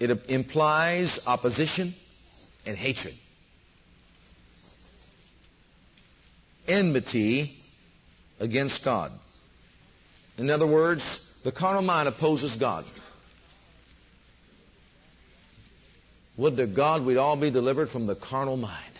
It 0.00 0.10
implies 0.28 1.20
opposition 1.26 1.94
and 2.64 2.76
hatred. 2.76 3.14
Enmity 6.66 7.56
against 8.40 8.84
God. 8.84 9.12
In 10.38 10.50
other 10.50 10.66
words, 10.66 11.02
the 11.44 11.52
carnal 11.52 11.82
mind 11.82 12.08
opposes 12.08 12.56
God. 12.56 12.84
Would 16.38 16.56
to 16.58 16.68
God 16.68 17.04
we'd 17.04 17.16
all 17.16 17.36
be 17.36 17.50
delivered 17.50 17.88
from 17.88 18.06
the 18.06 18.14
carnal 18.14 18.56
mind. 18.56 18.94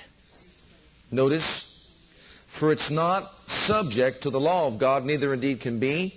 Notice, 1.11 1.45
for 2.59 2.73
it's 2.73 2.91
not 2.91 3.31
subject 3.67 4.25
to 4.25 4.31
the 4.31 4.41
law 4.41 4.73
of 4.73 4.81
God, 4.81 5.05
neither 5.05 5.33
indeed 5.33 5.61
can 5.61 5.79
be. 5.79 6.13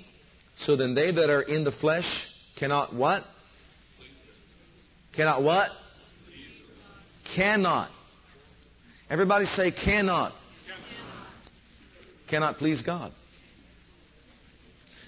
So 0.57 0.75
then 0.75 0.95
they 0.95 1.11
that 1.11 1.29
are 1.29 1.43
in 1.43 1.63
the 1.63 1.71
flesh 1.71 2.05
cannot 2.57 2.93
what? 2.93 3.23
Cannot 5.13 5.43
what? 5.43 5.69
Cannot. 7.35 7.89
Everybody 9.09 9.45
say 9.45 9.71
cannot. 9.71 10.33
Cannot, 10.65 11.27
cannot 12.29 12.57
please 12.57 12.81
God. 12.81 13.11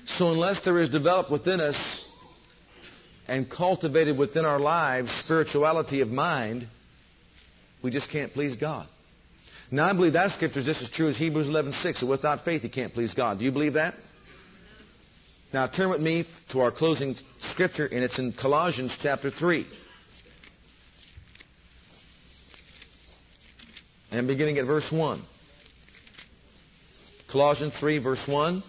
So 0.06 0.32
unless 0.32 0.64
there 0.64 0.80
is 0.80 0.90
developed 0.90 1.32
within 1.32 1.60
us 1.60 2.03
and 3.34 3.50
cultivated 3.50 4.16
within 4.16 4.46
our 4.46 4.60
lives 4.60 5.10
spirituality 5.24 6.02
of 6.02 6.08
mind, 6.08 6.68
we 7.84 7.90
just 7.90 8.12
can't 8.12 8.32
please 8.32 8.56
God. 8.56 8.88
Now, 9.72 9.86
I 9.86 9.94
believe 9.94 10.14
that 10.14 10.34
scripture 10.34 10.60
is 10.60 10.68
just 10.68 10.84
as 10.84 10.90
true 10.92 11.10
as 11.10 11.18
Hebrews 11.18 11.48
11:6. 11.48 12.02
So 12.02 12.06
without 12.06 12.46
faith, 12.46 12.64
you 12.64 12.70
can't 12.70 12.94
please 12.94 13.16
God. 13.16 13.40
Do 13.40 13.46
you 13.46 13.52
believe 13.52 13.74
that? 13.74 13.96
Now, 15.52 15.66
turn 15.66 15.90
with 15.90 16.00
me 16.00 16.28
to 16.50 16.60
our 16.60 16.70
closing 16.70 17.16
scripture, 17.40 17.88
and 17.88 18.04
it's 18.04 18.20
in 18.20 18.34
Colossians 18.34 18.96
chapter 19.02 19.32
3. 19.32 19.66
And 24.12 24.28
beginning 24.28 24.60
at 24.60 24.66
verse 24.66 24.92
1. 24.92 25.20
Colossians 27.30 27.74
3, 27.80 27.98
verse 27.98 28.28
1. 28.28 28.62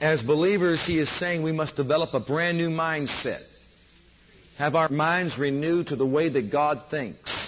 As 0.00 0.22
believers, 0.22 0.82
he 0.82 0.98
is 0.98 1.08
saying 1.18 1.42
we 1.42 1.52
must 1.52 1.76
develop 1.76 2.14
a 2.14 2.20
brand 2.20 2.58
new 2.58 2.70
mindset. 2.70 3.42
Have 4.58 4.74
our 4.74 4.88
minds 4.88 5.38
renewed 5.38 5.88
to 5.88 5.96
the 5.96 6.06
way 6.06 6.28
that 6.28 6.50
God 6.50 6.82
thinks. 6.90 7.44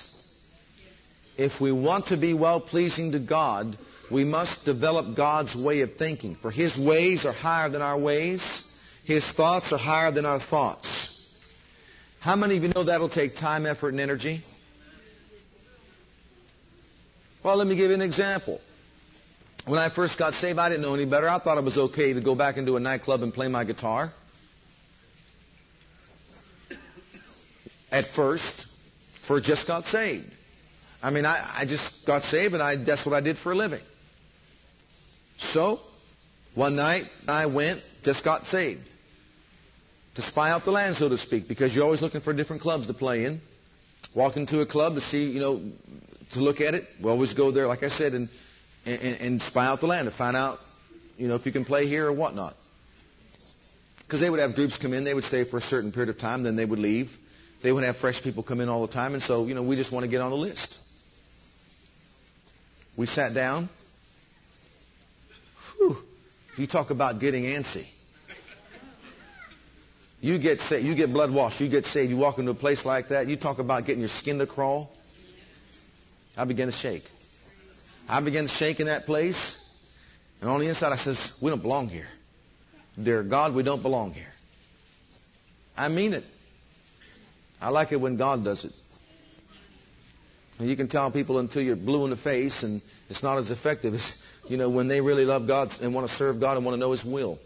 If 1.36 1.60
we 1.60 1.70
want 1.70 2.06
to 2.06 2.16
be 2.16 2.34
well 2.34 2.60
pleasing 2.60 3.12
to 3.12 3.18
God, 3.18 3.76
we 4.10 4.24
must 4.24 4.64
develop 4.64 5.16
God's 5.16 5.54
way 5.54 5.82
of 5.82 5.96
thinking. 5.96 6.36
For 6.36 6.50
His 6.50 6.76
ways 6.76 7.24
are 7.24 7.32
higher 7.32 7.68
than 7.68 7.82
our 7.82 7.98
ways. 7.98 8.42
His 9.04 9.24
thoughts 9.32 9.72
are 9.72 9.78
higher 9.78 10.10
than 10.10 10.24
our 10.24 10.40
thoughts. 10.40 10.88
How 12.20 12.34
many 12.34 12.56
of 12.56 12.62
you 12.62 12.70
know 12.70 12.84
that'll 12.84 13.08
take 13.08 13.36
time, 13.36 13.66
effort, 13.66 13.90
and 13.90 14.00
energy? 14.00 14.42
Well, 17.44 17.56
let 17.56 17.68
me 17.68 17.76
give 17.76 17.90
you 17.90 17.94
an 17.94 18.02
example. 18.02 18.60
When 19.66 19.80
I 19.80 19.88
first 19.88 20.16
got 20.16 20.32
saved, 20.34 20.60
I 20.60 20.68
didn't 20.68 20.82
know 20.82 20.94
any 20.94 21.06
better. 21.06 21.28
I 21.28 21.40
thought 21.40 21.58
it 21.58 21.64
was 21.64 21.76
okay 21.76 22.12
to 22.12 22.20
go 22.20 22.36
back 22.36 22.56
into 22.56 22.76
a 22.76 22.80
nightclub 22.80 23.22
and 23.22 23.34
play 23.34 23.48
my 23.48 23.64
guitar. 23.64 24.12
At 27.90 28.04
first, 28.14 28.64
for 29.26 29.40
just 29.40 29.66
got 29.66 29.84
saved. 29.86 30.30
I 31.02 31.10
mean, 31.10 31.24
I, 31.24 31.62
I 31.62 31.66
just 31.66 32.06
got 32.06 32.22
saved 32.22 32.54
and 32.54 32.62
I, 32.62 32.76
that's 32.76 33.04
what 33.04 33.12
I 33.12 33.20
did 33.20 33.38
for 33.38 33.50
a 33.50 33.54
living. 33.56 33.82
So, 35.52 35.80
one 36.54 36.76
night 36.76 37.04
I 37.26 37.46
went, 37.46 37.80
just 38.04 38.24
got 38.24 38.44
saved. 38.44 38.82
To 40.14 40.22
spy 40.22 40.50
out 40.50 40.64
the 40.64 40.70
land, 40.70 40.94
so 40.94 41.08
to 41.08 41.18
speak, 41.18 41.48
because 41.48 41.74
you're 41.74 41.84
always 41.84 42.02
looking 42.02 42.20
for 42.20 42.32
different 42.32 42.62
clubs 42.62 42.86
to 42.86 42.94
play 42.94 43.24
in. 43.24 43.40
Walked 44.14 44.36
into 44.36 44.60
a 44.60 44.66
club 44.66 44.94
to 44.94 45.00
see, 45.00 45.24
you 45.24 45.40
know, 45.40 45.60
to 46.32 46.40
look 46.40 46.60
at 46.60 46.74
it. 46.74 46.84
We 47.02 47.10
always 47.10 47.34
go 47.34 47.50
there, 47.50 47.66
like 47.66 47.82
I 47.82 47.88
said, 47.88 48.12
and, 48.12 48.28
and, 48.86 49.20
and 49.20 49.42
spy 49.42 49.66
out 49.66 49.80
the 49.80 49.86
land 49.86 50.08
to 50.08 50.16
find 50.16 50.36
out, 50.36 50.58
you 51.16 51.28
know, 51.28 51.34
if 51.34 51.44
you 51.44 51.52
can 51.52 51.64
play 51.64 51.86
here 51.86 52.06
or 52.06 52.12
whatnot. 52.12 52.54
Because 53.98 54.20
they 54.20 54.30
would 54.30 54.38
have 54.38 54.54
groups 54.54 54.78
come 54.78 54.94
in, 54.94 55.02
they 55.02 55.14
would 55.14 55.24
stay 55.24 55.44
for 55.44 55.56
a 55.58 55.60
certain 55.60 55.90
period 55.92 56.08
of 56.08 56.18
time, 56.18 56.44
then 56.44 56.54
they 56.54 56.64
would 56.64 56.78
leave. 56.78 57.10
They 57.62 57.72
would 57.72 57.82
have 57.82 57.96
fresh 57.96 58.22
people 58.22 58.42
come 58.42 58.60
in 58.60 58.68
all 58.68 58.86
the 58.86 58.92
time, 58.92 59.14
and 59.14 59.22
so, 59.22 59.46
you 59.46 59.54
know, 59.54 59.62
we 59.62 59.74
just 59.76 59.90
want 59.90 60.04
to 60.04 60.10
get 60.10 60.20
on 60.20 60.30
the 60.30 60.36
list. 60.36 60.74
We 62.96 63.06
sat 63.06 63.34
down. 63.34 63.68
Whew. 65.76 65.96
You 66.56 66.66
talk 66.66 66.90
about 66.90 67.20
getting 67.20 67.44
antsy. 67.44 67.86
You 70.20 70.38
get 70.38 70.60
saved, 70.60 70.84
you 70.84 70.94
get 70.94 71.12
blood 71.12 71.32
washed, 71.32 71.60
you 71.60 71.68
get 71.68 71.84
saved, 71.84 72.10
you 72.10 72.16
walk 72.16 72.38
into 72.38 72.52
a 72.52 72.54
place 72.54 72.84
like 72.84 73.08
that, 73.08 73.26
you 73.26 73.36
talk 73.36 73.58
about 73.58 73.84
getting 73.84 74.00
your 74.00 74.08
skin 74.08 74.38
to 74.38 74.46
crawl. 74.46 74.90
I 76.36 76.44
began 76.44 76.66
to 76.68 76.72
shake. 76.72 77.04
I 78.08 78.20
began 78.20 78.44
to 78.46 78.52
shake 78.54 78.80
in 78.80 78.86
that 78.86 79.04
place, 79.04 79.36
and 80.40 80.48
on 80.48 80.60
the 80.60 80.68
inside 80.68 80.92
I 80.92 80.96
says, 80.96 81.38
we 81.42 81.50
don't 81.50 81.62
belong 81.62 81.88
here. 81.88 82.06
Dear 83.02 83.22
God, 83.22 83.54
we 83.54 83.62
don't 83.62 83.82
belong 83.82 84.12
here. 84.12 84.32
I 85.76 85.88
mean 85.88 86.14
it. 86.14 86.24
I 87.60 87.70
like 87.70 87.92
it 87.92 88.00
when 88.00 88.16
God 88.16 88.44
does 88.44 88.64
it. 88.64 88.72
And 90.58 90.70
you 90.70 90.76
can 90.76 90.88
tell 90.88 91.10
people 91.10 91.38
until 91.38 91.62
you're 91.62 91.76
blue 91.76 92.04
in 92.04 92.10
the 92.10 92.16
face 92.16 92.62
and 92.62 92.80
it's 93.10 93.22
not 93.22 93.38
as 93.38 93.50
effective 93.50 93.94
as, 93.94 94.24
you 94.48 94.56
know, 94.56 94.70
when 94.70 94.88
they 94.88 95.00
really 95.00 95.24
love 95.24 95.46
God 95.46 95.70
and 95.82 95.94
want 95.94 96.08
to 96.08 96.16
serve 96.16 96.40
God 96.40 96.56
and 96.56 96.64
want 96.64 96.74
to 96.76 96.80
know 96.80 96.92
His 96.92 97.04
will. 97.04 97.38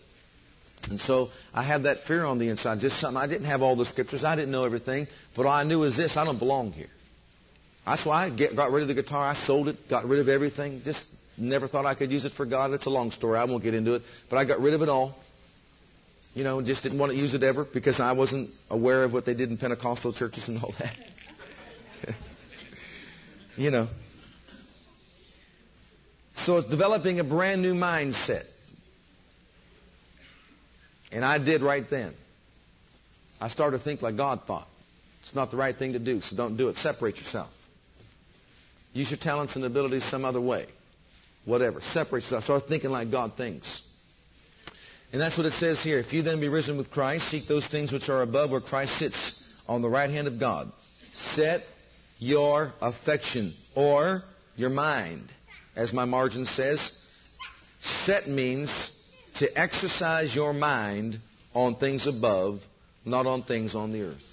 And 0.88 1.00
so 1.00 1.28
I 1.52 1.62
had 1.62 1.82
that 1.84 2.04
fear 2.06 2.24
on 2.24 2.38
the 2.38 2.48
inside. 2.48 2.78
Just 2.78 3.00
something. 3.00 3.16
I 3.16 3.26
didn't 3.26 3.46
have 3.46 3.62
all 3.62 3.76
the 3.76 3.84
scriptures. 3.84 4.24
I 4.24 4.36
didn't 4.36 4.52
know 4.52 4.64
everything. 4.64 5.08
But 5.36 5.46
all 5.46 5.52
I 5.52 5.64
knew 5.64 5.82
is 5.82 5.96
this. 5.96 6.16
I 6.16 6.24
don't 6.24 6.38
belong 6.38 6.72
here. 6.72 6.88
That's 7.86 8.04
why 8.04 8.26
I 8.26 8.30
get, 8.30 8.54
got 8.54 8.70
rid 8.70 8.82
of 8.82 8.88
the 8.88 8.94
guitar. 8.94 9.26
I 9.26 9.34
sold 9.34 9.68
it. 9.68 9.76
Got 9.88 10.04
rid 10.04 10.20
of 10.20 10.28
everything. 10.28 10.82
Just 10.84 11.06
never 11.36 11.66
thought 11.66 11.86
I 11.86 11.94
could 11.94 12.10
use 12.10 12.24
it 12.24 12.32
for 12.32 12.46
God. 12.46 12.72
It's 12.72 12.86
a 12.86 12.90
long 12.90 13.10
story. 13.10 13.38
I 13.38 13.44
won't 13.44 13.62
get 13.62 13.74
into 13.74 13.94
it. 13.94 14.02
But 14.28 14.36
I 14.36 14.44
got 14.44 14.60
rid 14.60 14.74
of 14.74 14.82
it 14.82 14.88
all. 14.88 15.16
You 16.34 16.44
know, 16.44 16.62
just 16.62 16.82
didn't 16.82 16.98
want 16.98 17.10
to 17.12 17.18
use 17.18 17.34
it 17.34 17.42
ever 17.42 17.64
because 17.64 17.98
I 17.98 18.12
wasn't 18.12 18.50
aware 18.68 19.02
of 19.02 19.12
what 19.12 19.26
they 19.26 19.34
did 19.34 19.50
in 19.50 19.56
Pentecostal 19.56 20.12
churches 20.12 20.48
and 20.48 20.62
all 20.62 20.72
that. 20.78 20.96
you 23.56 23.70
know. 23.70 23.88
So 26.34 26.58
it's 26.58 26.68
developing 26.70 27.18
a 27.18 27.24
brand 27.24 27.62
new 27.62 27.74
mindset. 27.74 28.44
And 31.10 31.24
I 31.24 31.38
did 31.38 31.62
right 31.62 31.84
then. 31.90 32.14
I 33.40 33.48
started 33.48 33.78
to 33.78 33.84
think 33.84 34.00
like 34.00 34.16
God 34.16 34.42
thought. 34.46 34.68
It's 35.22 35.34
not 35.34 35.50
the 35.50 35.56
right 35.56 35.74
thing 35.74 35.94
to 35.94 35.98
do, 35.98 36.20
so 36.20 36.36
don't 36.36 36.56
do 36.56 36.68
it. 36.68 36.76
Separate 36.76 37.16
yourself. 37.16 37.50
Use 38.92 39.10
your 39.10 39.18
talents 39.18 39.56
and 39.56 39.64
abilities 39.64 40.04
some 40.04 40.24
other 40.24 40.40
way. 40.40 40.66
Whatever. 41.44 41.80
Separate 41.80 42.22
yourself. 42.24 42.44
Start 42.44 42.68
thinking 42.68 42.90
like 42.90 43.10
God 43.10 43.36
thinks. 43.36 43.82
And 45.12 45.20
that's 45.20 45.36
what 45.36 45.46
it 45.46 45.54
says 45.54 45.82
here. 45.82 45.98
If 45.98 46.12
you 46.12 46.22
then 46.22 46.40
be 46.40 46.48
risen 46.48 46.76
with 46.76 46.90
Christ, 46.90 47.30
seek 47.30 47.48
those 47.48 47.66
things 47.66 47.92
which 47.92 48.08
are 48.08 48.22
above 48.22 48.50
where 48.50 48.60
Christ 48.60 48.98
sits 48.98 49.62
on 49.66 49.82
the 49.82 49.88
right 49.88 50.10
hand 50.10 50.26
of 50.26 50.38
God. 50.38 50.70
Set 51.34 51.62
your 52.18 52.72
affection 52.80 53.54
or 53.74 54.20
your 54.56 54.70
mind. 54.70 55.32
As 55.74 55.92
my 55.92 56.04
margin 56.04 56.46
says, 56.46 56.80
set 58.04 58.28
means 58.28 58.70
to 59.36 59.58
exercise 59.58 60.34
your 60.34 60.52
mind 60.52 61.16
on 61.54 61.76
things 61.76 62.06
above, 62.06 62.60
not 63.04 63.26
on 63.26 63.42
things 63.42 63.74
on 63.74 63.92
the 63.92 64.02
earth. 64.02 64.29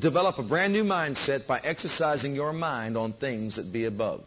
Develop 0.00 0.38
a 0.38 0.42
brand 0.42 0.72
new 0.72 0.84
mindset 0.84 1.46
by 1.46 1.60
exercising 1.62 2.34
your 2.34 2.52
mind 2.52 2.96
on 2.96 3.12
things 3.12 3.56
that 3.56 3.72
be 3.72 3.84
above. 3.84 4.22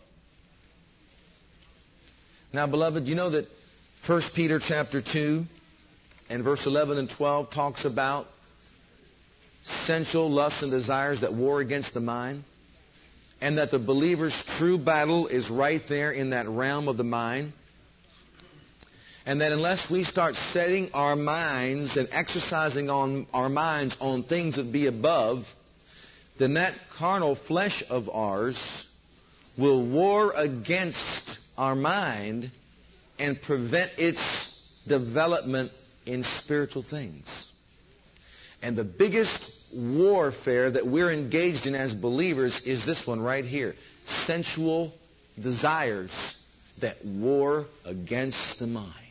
Now, 2.53 2.67
beloved, 2.67 3.07
you 3.07 3.15
know 3.15 3.29
that 3.31 3.47
1 4.05 4.21
Peter 4.35 4.59
chapter 4.59 5.01
2 5.01 5.43
and 6.29 6.43
verse 6.43 6.65
11 6.65 6.97
and 6.97 7.09
12 7.09 7.49
talks 7.51 7.85
about 7.85 8.27
sensual 9.85 10.29
lusts 10.29 10.61
and 10.61 10.71
desires 10.71 11.21
that 11.21 11.33
war 11.33 11.59
against 11.59 11.93
the 11.93 11.99
mind. 11.99 12.43
And 13.41 13.57
that 13.57 13.71
the 13.71 13.79
believer's 13.79 14.35
true 14.57 14.77
battle 14.77 15.27
is 15.27 15.49
right 15.49 15.81
there 15.87 16.11
in 16.11 16.31
that 16.31 16.47
realm 16.47 16.87
of 16.87 16.97
the 16.97 17.03
mind. 17.03 17.53
And 19.27 19.41
that 19.41 19.51
unless 19.51 19.91
we 19.91 20.05
start 20.05 20.35
setting 20.53 20.89
our 20.93 21.17
minds 21.17 21.97
and 21.97 22.07
exercising 22.13 22.89
on 22.89 23.27
our 23.33 23.49
minds 23.49 23.97
on 23.99 24.23
things 24.23 24.55
that 24.55 24.71
be 24.71 24.87
above, 24.87 25.43
then 26.39 26.53
that 26.53 26.73
carnal 26.97 27.35
flesh 27.35 27.83
of 27.89 28.09
ours 28.09 28.57
will 29.57 29.85
war 29.85 30.31
against 30.33 31.29
our 31.57 31.75
mind 31.75 32.49
and 33.19 33.41
prevent 33.41 33.91
its 33.97 34.21
development 34.87 35.73
in 36.05 36.23
spiritual 36.23 36.83
things. 36.83 37.25
And 38.61 38.77
the 38.77 38.85
biggest 38.85 39.55
warfare 39.75 40.71
that 40.71 40.87
we're 40.87 41.11
engaged 41.11 41.67
in 41.67 41.75
as 41.75 41.93
believers 41.93 42.65
is 42.65 42.85
this 42.85 43.05
one 43.05 43.19
right 43.19 43.43
here 43.43 43.75
sensual 44.25 44.93
desires 45.37 46.11
that 46.79 47.03
war 47.03 47.65
against 47.83 48.59
the 48.59 48.67
mind. 48.67 49.06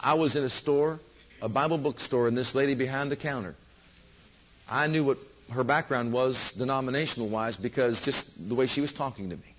I 0.00 0.14
was 0.14 0.36
in 0.36 0.44
a 0.44 0.50
store, 0.50 1.00
a 1.42 1.48
Bible 1.48 1.78
bookstore, 1.78 2.28
and 2.28 2.36
this 2.36 2.54
lady 2.54 2.74
behind 2.74 3.10
the 3.10 3.16
counter. 3.16 3.54
I 4.68 4.86
knew 4.86 5.04
what 5.04 5.18
her 5.52 5.64
background 5.64 6.12
was 6.12 6.36
denominational 6.56 7.28
wise 7.28 7.56
because 7.56 8.00
just 8.02 8.48
the 8.48 8.54
way 8.54 8.66
she 8.66 8.80
was 8.80 8.92
talking 8.92 9.30
to 9.30 9.36
me 9.36 9.54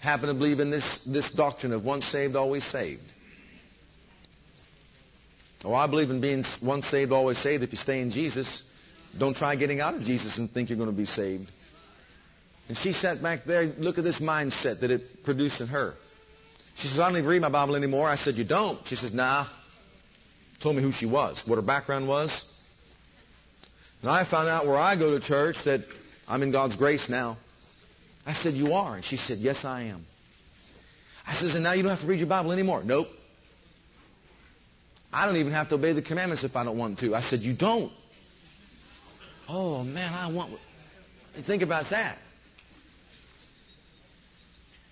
happen 0.00 0.28
to 0.28 0.34
believe 0.34 0.60
in 0.60 0.70
this, 0.70 1.04
this 1.06 1.32
doctrine 1.34 1.72
of 1.72 1.84
once 1.84 2.04
saved, 2.06 2.36
always 2.36 2.64
saved. 2.64 3.02
Oh, 5.64 5.74
I 5.74 5.88
believe 5.88 6.10
in 6.10 6.20
being 6.20 6.44
once 6.62 6.86
saved, 6.86 7.10
always 7.10 7.38
saved. 7.38 7.64
If 7.64 7.72
you 7.72 7.78
stay 7.78 8.00
in 8.00 8.12
Jesus, 8.12 8.62
don't 9.18 9.36
try 9.36 9.56
getting 9.56 9.80
out 9.80 9.94
of 9.94 10.02
Jesus 10.02 10.38
and 10.38 10.48
think 10.50 10.70
you're 10.70 10.78
going 10.78 10.90
to 10.90 10.96
be 10.96 11.04
saved. 11.04 11.50
And 12.68 12.76
she 12.76 12.92
sat 12.92 13.22
back 13.22 13.44
there, 13.44 13.64
look 13.64 13.98
at 13.98 14.04
this 14.04 14.20
mindset 14.20 14.80
that 14.80 14.90
it 14.90 15.24
produced 15.24 15.60
in 15.60 15.68
her. 15.68 15.94
She 16.78 16.86
says, 16.86 17.00
I 17.00 17.08
don't 17.08 17.18
even 17.18 17.28
read 17.28 17.42
my 17.42 17.48
Bible 17.48 17.74
anymore. 17.74 18.08
I 18.08 18.16
said, 18.16 18.34
You 18.34 18.44
don't? 18.44 18.86
She 18.86 18.94
says, 18.94 19.12
Nah. 19.12 19.46
Told 20.60 20.76
me 20.76 20.82
who 20.82 20.92
she 20.92 21.06
was, 21.06 21.42
what 21.46 21.56
her 21.56 21.62
background 21.62 22.08
was. 22.08 22.54
And 24.02 24.10
I 24.10 24.28
found 24.28 24.48
out 24.48 24.66
where 24.66 24.76
I 24.76 24.96
go 24.96 25.18
to 25.18 25.24
church 25.24 25.56
that 25.64 25.80
I'm 26.28 26.42
in 26.42 26.52
God's 26.52 26.76
grace 26.76 27.08
now. 27.08 27.36
I 28.24 28.34
said, 28.34 28.54
You 28.54 28.74
are? 28.74 28.94
And 28.94 29.04
she 29.04 29.16
said, 29.16 29.38
Yes, 29.38 29.64
I 29.64 29.84
am. 29.84 30.04
I 31.26 31.34
says, 31.34 31.54
And 31.54 31.64
now 31.64 31.72
you 31.72 31.82
don't 31.82 31.90
have 31.90 32.00
to 32.00 32.06
read 32.06 32.20
your 32.20 32.28
Bible 32.28 32.52
anymore. 32.52 32.84
Nope. 32.84 33.08
I 35.12 35.26
don't 35.26 35.36
even 35.36 35.52
have 35.52 35.68
to 35.70 35.76
obey 35.76 35.94
the 35.94 36.02
commandments 36.02 36.44
if 36.44 36.54
I 36.54 36.64
don't 36.64 36.78
want 36.78 37.00
to. 37.00 37.14
I 37.14 37.22
said, 37.22 37.40
You 37.40 37.56
don't? 37.56 37.90
Oh, 39.48 39.82
man, 39.82 40.12
I 40.12 40.32
want. 40.32 40.52
Think 41.46 41.62
about 41.62 41.90
that. 41.90 42.18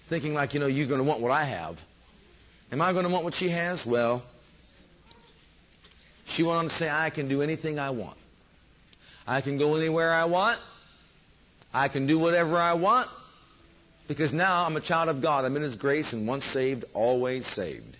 Thinking 0.08 0.34
like, 0.34 0.54
you 0.54 0.60
know, 0.60 0.66
you're 0.66 0.86
going 0.86 1.00
to 1.00 1.06
want 1.06 1.20
what 1.20 1.32
I 1.32 1.44
have. 1.44 1.76
Am 2.70 2.80
I 2.80 2.92
going 2.92 3.04
to 3.04 3.10
want 3.10 3.24
what 3.24 3.34
she 3.34 3.48
has? 3.50 3.84
Well, 3.84 4.22
she 6.26 6.42
went 6.42 6.58
on 6.58 6.68
to 6.68 6.74
say, 6.74 6.88
I 6.88 7.10
can 7.10 7.28
do 7.28 7.42
anything 7.42 7.78
I 7.78 7.90
want. 7.90 8.18
I 9.26 9.40
can 9.40 9.58
go 9.58 9.76
anywhere 9.76 10.12
I 10.12 10.24
want. 10.26 10.60
I 11.72 11.88
can 11.88 12.06
do 12.06 12.18
whatever 12.18 12.56
I 12.56 12.74
want. 12.74 13.08
Because 14.08 14.32
now 14.32 14.64
I'm 14.64 14.76
a 14.76 14.80
child 14.80 15.08
of 15.08 15.20
God. 15.20 15.44
I'm 15.44 15.56
in 15.56 15.62
His 15.62 15.74
grace, 15.74 16.12
and 16.12 16.26
once 16.28 16.44
saved, 16.44 16.84
always 16.94 17.44
saved. 17.46 17.96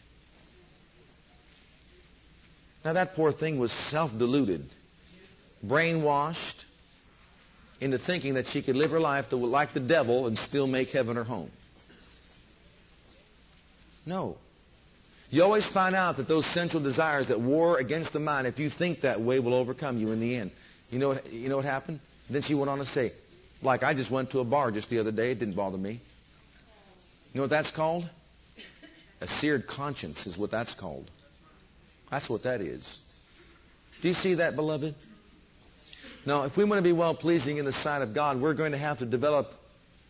Now, 2.85 2.93
that 2.93 3.15
poor 3.15 3.33
thing 3.33 3.59
was 3.59 3.73
self 3.91 4.17
deluded, 4.17 4.65
brainwashed 5.65 6.55
into 7.81 7.99
thinking 7.99 8.35
that 8.35 8.47
she 8.47 8.63
could 8.63 8.77
live 8.77 8.93
her 8.93 9.01
life 9.01 9.27
like 9.33 9.75
the 9.75 9.81
devil 9.81 10.29
and 10.29 10.39
still 10.39 10.69
make 10.69 10.91
heaven 10.91 11.17
her 11.17 11.25
home. 11.25 11.51
No. 14.07 14.37
You 15.31 15.43
always 15.43 15.67
find 15.67 15.97
out 15.97 16.17
that 16.19 16.29
those 16.29 16.47
sensual 16.55 16.83
desires 16.83 17.29
that 17.29 17.41
war 17.41 17.79
against 17.79 18.13
the 18.13 18.21
mind, 18.21 18.47
if 18.47 18.59
you 18.61 18.71
think 18.71 19.01
that 19.01 19.21
way, 19.21 19.41
will 19.41 19.55
overcome 19.55 19.99
you 19.99 20.13
in 20.13 20.21
the 20.21 20.37
end. 20.37 20.53
You 20.89 21.01
know 21.01 21.09
what, 21.09 21.33
you 21.33 21.49
know 21.49 21.57
what 21.57 21.65
happened? 21.65 22.01
Then 22.31 22.43
she 22.43 22.55
went 22.55 22.71
on 22.71 22.79
to 22.79 22.87
say, 22.87 23.13
like 23.61 23.83
I 23.83 23.93
just 23.93 24.11
went 24.11 24.31
to 24.31 24.39
a 24.39 24.45
bar 24.45 24.71
just 24.71 24.89
the 24.89 25.01
other 25.01 25.11
day. 25.11 25.33
It 25.33 25.41
didn't 25.41 25.57
bother 25.57 25.79
me. 25.79 26.01
You 27.33 27.39
know 27.39 27.43
what 27.43 27.51
that's 27.51 27.71
called? 27.75 28.09
A 29.21 29.27
seared 29.27 29.67
conscience 29.67 30.27
is 30.27 30.39
what 30.39 30.51
that's 30.51 30.75
called. 30.75 31.11
That's 32.11 32.29
what 32.29 32.45
that 32.45 32.61
is. 32.61 32.87
Do 34.01 34.09
you 34.09 34.15
see 34.15 34.35
that, 34.35 34.55
beloved? 34.55 34.95
Now, 36.25 36.45
if 36.45 36.57
we 36.57 36.65
want 36.65 36.79
to 36.79 36.83
be 36.83 36.93
well 36.93 37.15
pleasing 37.15 37.57
in 37.57 37.65
the 37.65 37.73
sight 37.73 38.03
of 38.03 38.15
God, 38.15 38.41
we're 38.41 38.55
going 38.55 38.73
to 38.73 38.79
have 38.79 38.99
to 38.99 39.07
develop 39.07 39.49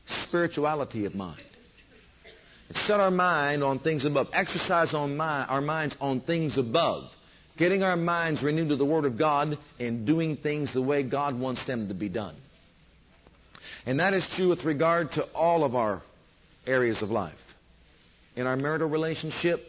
spirituality 0.06 1.06
of 1.06 1.14
mind. 1.14 1.40
Set 2.72 2.98
our 2.98 3.10
mind 3.10 3.62
on 3.62 3.78
things 3.78 4.04
above. 4.04 4.28
Exercise 4.32 4.92
on 4.92 5.20
our 5.20 5.60
minds 5.60 5.96
on 6.00 6.20
things 6.20 6.58
above. 6.58 7.10
Getting 7.56 7.82
our 7.82 7.96
minds 7.96 8.42
renewed 8.42 8.68
to 8.70 8.76
the 8.76 8.84
Word 8.84 9.04
of 9.04 9.16
God 9.16 9.56
and 9.78 10.06
doing 10.06 10.36
things 10.36 10.74
the 10.74 10.82
way 10.82 11.02
God 11.02 11.38
wants 11.38 11.66
them 11.66 11.88
to 11.88 11.94
be 11.94 12.08
done. 12.08 12.34
And 13.86 14.00
that 14.00 14.14
is 14.14 14.26
true 14.34 14.48
with 14.48 14.64
regard 14.64 15.12
to 15.12 15.24
all 15.32 15.64
of 15.64 15.74
our 15.74 16.02
areas 16.66 17.02
of 17.02 17.10
life. 17.10 17.38
In 18.34 18.46
our 18.46 18.56
marital 18.56 18.88
relationship, 18.88 19.60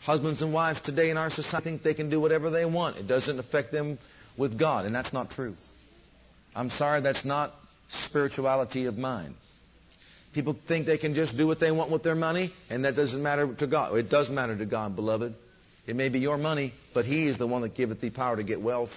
husbands 0.00 0.42
and 0.42 0.52
wives 0.52 0.80
today 0.80 1.10
in 1.10 1.16
our 1.16 1.30
society 1.30 1.70
think 1.70 1.82
they 1.82 1.94
can 1.94 2.10
do 2.10 2.20
whatever 2.20 2.50
they 2.50 2.64
want. 2.64 2.96
It 2.96 3.06
doesn't 3.06 3.38
affect 3.38 3.70
them 3.70 3.98
with 4.36 4.58
God, 4.58 4.86
and 4.86 4.94
that's 4.94 5.12
not 5.12 5.30
true. 5.30 5.54
I'm 6.54 6.70
sorry, 6.70 7.02
that's 7.02 7.24
not 7.24 7.52
spirituality 8.08 8.86
of 8.86 8.96
mind. 8.96 9.34
People 10.36 10.54
think 10.68 10.84
they 10.84 10.98
can 10.98 11.14
just 11.14 11.34
do 11.34 11.46
what 11.46 11.60
they 11.60 11.70
want 11.70 11.90
with 11.90 12.02
their 12.02 12.14
money, 12.14 12.52
and 12.68 12.84
that 12.84 12.94
doesn't 12.94 13.22
matter 13.22 13.54
to 13.54 13.66
God. 13.66 13.96
It 13.96 14.10
does 14.10 14.28
matter 14.28 14.54
to 14.54 14.66
God, 14.66 14.94
beloved. 14.94 15.34
It 15.86 15.96
may 15.96 16.10
be 16.10 16.18
your 16.18 16.36
money, 16.36 16.74
but 16.92 17.06
He 17.06 17.26
is 17.26 17.38
the 17.38 17.46
one 17.46 17.62
that 17.62 17.74
giveth 17.74 18.02
thee 18.02 18.10
power 18.10 18.36
to 18.36 18.42
get 18.42 18.60
wealth. 18.60 18.90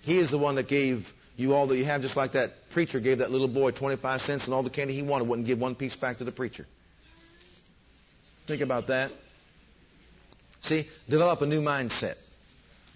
He 0.00 0.18
is 0.18 0.30
the 0.30 0.38
one 0.38 0.54
that 0.54 0.68
gave 0.68 1.06
you 1.36 1.52
all 1.52 1.66
that 1.66 1.76
you 1.76 1.84
have, 1.84 2.00
just 2.00 2.16
like 2.16 2.32
that 2.32 2.52
preacher 2.72 2.98
gave 2.98 3.18
that 3.18 3.30
little 3.30 3.46
boy 3.46 3.72
25 3.72 4.22
cents 4.22 4.46
and 4.46 4.54
all 4.54 4.62
the 4.62 4.70
candy 4.70 4.94
he 4.94 5.02
wanted, 5.02 5.28
wouldn't 5.28 5.46
give 5.46 5.58
one 5.58 5.74
piece 5.74 5.94
back 5.94 6.16
to 6.16 6.24
the 6.24 6.32
preacher. 6.32 6.64
Think 8.48 8.62
about 8.62 8.86
that. 8.86 9.12
See, 10.62 10.86
develop 11.10 11.42
a 11.42 11.46
new 11.46 11.60
mindset. 11.60 12.14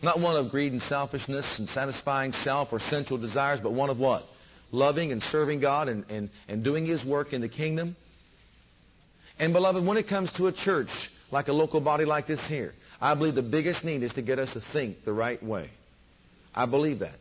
Not 0.03 0.21
one 0.21 0.43
of 0.43 0.51
greed 0.51 0.73
and 0.73 0.81
selfishness 0.81 1.59
and 1.59 1.69
satisfying 1.69 2.33
self 2.33 2.73
or 2.73 2.79
sensual 2.81 3.19
desires, 3.19 3.61
but 3.61 3.75
one 3.75 3.91
of 3.91 3.99
what? 3.99 4.25
Loving 4.73 5.13
and 5.13 5.23
serving 5.23 5.61
God 5.61 5.89
and, 5.89 6.05
and, 6.09 6.31
and 6.49 6.63
doing 6.63 6.87
His 6.87 7.05
work 7.05 7.33
in 7.33 7.41
the 7.41 7.49
kingdom. 7.49 7.97
And 9.39 9.53
beloved, 9.53 9.85
when 9.85 9.97
it 9.97 10.07
comes 10.07 10.33
to 10.35 10.47
a 10.47 10.53
church 10.53 11.11
like 11.31 11.49
a 11.49 11.53
local 11.53 11.81
body 11.81 12.05
like 12.05 12.27
this 12.27 12.45
here, 12.47 12.73
I 13.01 13.15
believe 13.15 13.35
the 13.35 13.43
biggest 13.43 13.85
need 13.85 14.03
is 14.03 14.13
to 14.15 14.23
get 14.23 14.39
us 14.39 14.53
to 14.53 14.61
think 14.73 15.05
the 15.05 15.13
right 15.13 15.43
way. 15.43 15.71
I 16.55 16.67
believe 16.67 16.99
that. 16.99 17.17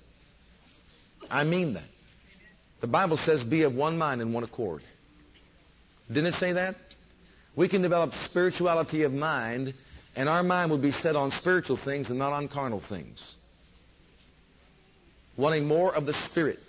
I 1.29 1.43
mean 1.43 1.73
that. 1.75 1.87
The 2.81 2.87
Bible 2.87 3.17
says, 3.17 3.43
be 3.43 3.63
of 3.63 3.73
one 3.73 3.97
mind 3.97 4.21
and 4.21 4.33
one 4.33 4.43
accord. 4.43 4.81
Didn't 6.07 6.33
it 6.33 6.35
say 6.35 6.53
that? 6.53 6.75
We 7.55 7.67
can 7.67 7.81
develop 7.81 8.13
spirituality 8.25 9.03
of 9.03 9.13
mind, 9.13 9.73
and 10.15 10.29
our 10.29 10.43
mind 10.43 10.71
will 10.71 10.77
be 10.77 10.91
set 10.91 11.15
on 11.15 11.31
spiritual 11.31 11.77
things 11.77 12.09
and 12.09 12.17
not 12.17 12.33
on 12.33 12.47
carnal 12.47 12.79
things. 12.79 13.21
Wanting 15.37 15.67
more 15.67 15.93
of 15.93 16.05
the 16.05 16.13
Spirit, 16.13 16.59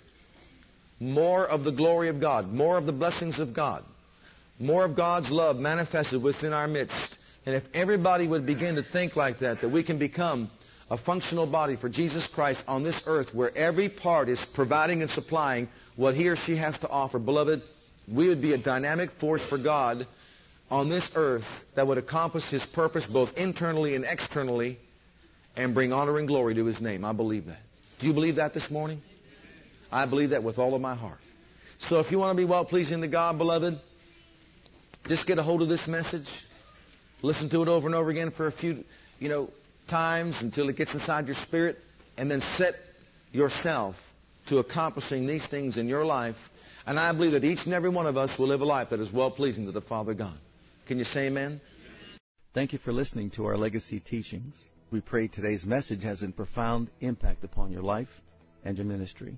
more 1.01 1.47
of 1.47 1.63
the 1.63 1.71
glory 1.71 2.09
of 2.09 2.21
God, 2.21 2.53
more 2.53 2.77
of 2.77 2.85
the 2.85 2.91
blessings 2.91 3.39
of 3.39 3.53
God, 3.55 3.83
more 4.59 4.85
of 4.85 4.95
God's 4.95 5.31
love 5.31 5.57
manifested 5.57 6.21
within 6.21 6.53
our 6.53 6.67
midst. 6.67 7.17
And 7.45 7.55
if 7.55 7.63
everybody 7.73 8.27
would 8.27 8.45
begin 8.45 8.75
to 8.75 8.83
think 8.83 9.15
like 9.15 9.39
that, 9.39 9.61
that 9.61 9.69
we 9.69 9.81
can 9.81 9.97
become 9.97 10.51
a 10.91 10.97
functional 10.97 11.47
body 11.47 11.75
for 11.75 11.89
Jesus 11.89 12.27
Christ 12.27 12.63
on 12.67 12.83
this 12.83 13.01
earth 13.07 13.33
where 13.33 13.49
every 13.57 13.89
part 13.89 14.29
is 14.29 14.39
providing 14.53 15.01
and 15.01 15.09
supplying 15.09 15.69
what 15.95 16.13
he 16.13 16.27
or 16.27 16.35
she 16.35 16.55
has 16.57 16.77
to 16.79 16.89
offer. 16.89 17.17
Beloved, 17.17 17.63
we 18.13 18.29
would 18.29 18.41
be 18.41 18.53
a 18.53 18.57
dynamic 18.59 19.09
force 19.09 19.43
for 19.43 19.57
God 19.57 20.05
on 20.69 20.87
this 20.87 21.09
earth 21.15 21.47
that 21.75 21.87
would 21.87 21.97
accomplish 21.97 22.43
his 22.43 22.63
purpose 22.63 23.07
both 23.07 23.35
internally 23.37 23.95
and 23.95 24.05
externally 24.05 24.77
and 25.55 25.73
bring 25.73 25.91
honor 25.93 26.19
and 26.19 26.27
glory 26.27 26.53
to 26.55 26.65
his 26.65 26.79
name. 26.79 27.03
I 27.03 27.13
believe 27.13 27.47
that. 27.47 27.59
Do 27.99 28.07
you 28.07 28.13
believe 28.13 28.35
that 28.35 28.53
this 28.53 28.69
morning? 28.69 29.01
I 29.91 30.05
believe 30.05 30.29
that 30.29 30.43
with 30.43 30.57
all 30.57 30.73
of 30.73 30.81
my 30.81 30.95
heart. 30.95 31.19
So 31.79 31.99
if 31.99 32.11
you 32.11 32.19
want 32.19 32.37
to 32.37 32.41
be 32.41 32.47
well 32.47 32.63
pleasing 32.65 33.01
to 33.01 33.07
God, 33.07 33.37
beloved, 33.37 33.75
just 35.07 35.25
get 35.25 35.37
a 35.37 35.43
hold 35.43 35.61
of 35.61 35.67
this 35.67 35.87
message. 35.87 36.27
Listen 37.21 37.49
to 37.49 37.61
it 37.61 37.67
over 37.67 37.87
and 37.87 37.95
over 37.95 38.09
again 38.09 38.31
for 38.31 38.47
a 38.47 38.51
few, 38.51 38.83
you 39.19 39.29
know, 39.29 39.49
times 39.89 40.37
until 40.41 40.69
it 40.69 40.77
gets 40.77 40.93
inside 40.93 41.27
your 41.27 41.35
spirit, 41.35 41.77
and 42.17 42.29
then 42.29 42.41
set 42.57 42.75
yourself 43.31 43.95
to 44.47 44.59
accomplishing 44.59 45.27
these 45.27 45.45
things 45.47 45.77
in 45.77 45.87
your 45.87 46.05
life. 46.05 46.35
And 46.85 46.99
I 46.99 47.11
believe 47.11 47.33
that 47.33 47.43
each 47.43 47.65
and 47.65 47.73
every 47.73 47.89
one 47.89 48.07
of 48.07 48.17
us 48.17 48.37
will 48.39 48.47
live 48.47 48.61
a 48.61 48.65
life 48.65 48.89
that 48.89 48.99
is 48.99 49.11
well 49.11 49.31
pleasing 49.31 49.65
to 49.65 49.71
the 49.71 49.81
Father 49.81 50.13
God. 50.13 50.37
Can 50.87 50.97
you 50.97 51.03
say 51.03 51.27
amen? 51.27 51.61
Thank 52.53 52.73
you 52.73 52.79
for 52.79 52.91
listening 52.91 53.31
to 53.31 53.45
our 53.45 53.57
legacy 53.57 53.99
teachings. 53.99 54.55
We 54.91 54.99
pray 54.99 55.27
today's 55.27 55.65
message 55.65 56.03
has 56.03 56.21
a 56.21 56.27
profound 56.29 56.89
impact 56.99 57.43
upon 57.43 57.71
your 57.71 57.83
life 57.83 58.09
and 58.65 58.77
your 58.77 58.85
ministry. 58.85 59.37